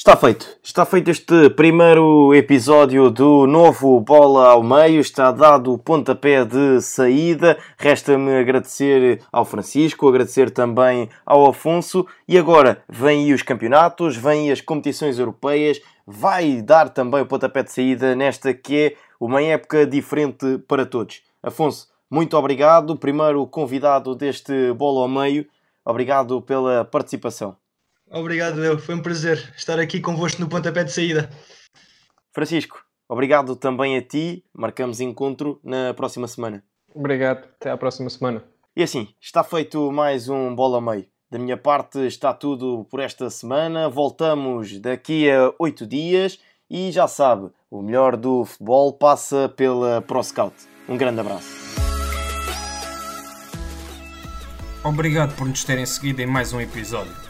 Está 0.00 0.16
feito. 0.16 0.58
Está 0.62 0.86
feito 0.86 1.10
este 1.10 1.50
primeiro 1.50 2.34
episódio 2.34 3.10
do 3.10 3.46
novo 3.46 4.00
Bola 4.00 4.48
ao 4.48 4.62
Meio. 4.62 4.98
Está 4.98 5.30
dado 5.30 5.74
o 5.74 5.78
pontapé 5.78 6.42
de 6.42 6.80
saída. 6.80 7.58
Resta-me 7.76 8.34
agradecer 8.38 9.20
ao 9.30 9.44
Francisco, 9.44 10.08
agradecer 10.08 10.50
também 10.50 11.10
ao 11.26 11.46
Afonso. 11.50 12.06
E 12.26 12.38
agora 12.38 12.82
vêm 12.88 13.26
aí 13.26 13.34
os 13.34 13.42
campeonatos, 13.42 14.16
vêm 14.16 14.50
as 14.50 14.62
competições 14.62 15.18
europeias. 15.18 15.82
Vai 16.06 16.62
dar 16.62 16.88
também 16.88 17.20
o 17.20 17.26
pontapé 17.26 17.62
de 17.62 17.70
saída 17.70 18.16
nesta 18.16 18.54
que 18.54 18.78
é 18.78 18.96
uma 19.20 19.42
época 19.42 19.86
diferente 19.86 20.56
para 20.66 20.86
todos. 20.86 21.20
Afonso, 21.42 21.88
muito 22.10 22.38
obrigado. 22.38 22.96
Primeiro 22.96 23.46
convidado 23.46 24.14
deste 24.14 24.72
Bola 24.72 25.02
ao 25.02 25.08
Meio. 25.08 25.46
Obrigado 25.84 26.40
pela 26.40 26.86
participação. 26.86 27.54
Obrigado, 28.10 28.64
eu. 28.64 28.78
Foi 28.78 28.94
um 28.96 29.02
prazer 29.02 29.52
estar 29.56 29.78
aqui 29.78 30.00
convosco 30.00 30.40
no 30.40 30.48
pontapé 30.48 30.82
de 30.82 30.92
saída. 30.92 31.30
Francisco, 32.32 32.84
obrigado 33.08 33.54
também 33.54 33.96
a 33.96 34.02
ti. 34.02 34.44
Marcamos 34.52 35.00
encontro 35.00 35.60
na 35.62 35.94
próxima 35.94 36.26
semana. 36.26 36.64
Obrigado. 36.92 37.44
Até 37.60 37.70
à 37.70 37.76
próxima 37.76 38.10
semana. 38.10 38.42
E 38.74 38.82
assim, 38.82 39.08
está 39.20 39.44
feito 39.44 39.92
mais 39.92 40.28
um 40.28 40.54
Bola 40.54 40.80
Meio. 40.80 41.06
Da 41.30 41.38
minha 41.38 41.56
parte 41.56 42.04
está 42.06 42.34
tudo 42.34 42.84
por 42.90 42.98
esta 42.98 43.30
semana. 43.30 43.88
Voltamos 43.88 44.80
daqui 44.80 45.30
a 45.30 45.54
oito 45.60 45.86
dias 45.86 46.40
e 46.68 46.90
já 46.90 47.06
sabe, 47.06 47.50
o 47.70 47.82
melhor 47.82 48.16
do 48.16 48.44
futebol 48.44 48.92
passa 48.92 49.48
pela 49.48 50.02
ProScout. 50.02 50.54
Um 50.88 50.96
grande 50.96 51.20
abraço. 51.20 51.48
Obrigado 54.82 55.36
por 55.36 55.46
nos 55.46 55.62
terem 55.62 55.86
seguido 55.86 56.22
em 56.22 56.26
mais 56.26 56.52
um 56.52 56.60
episódio. 56.60 57.29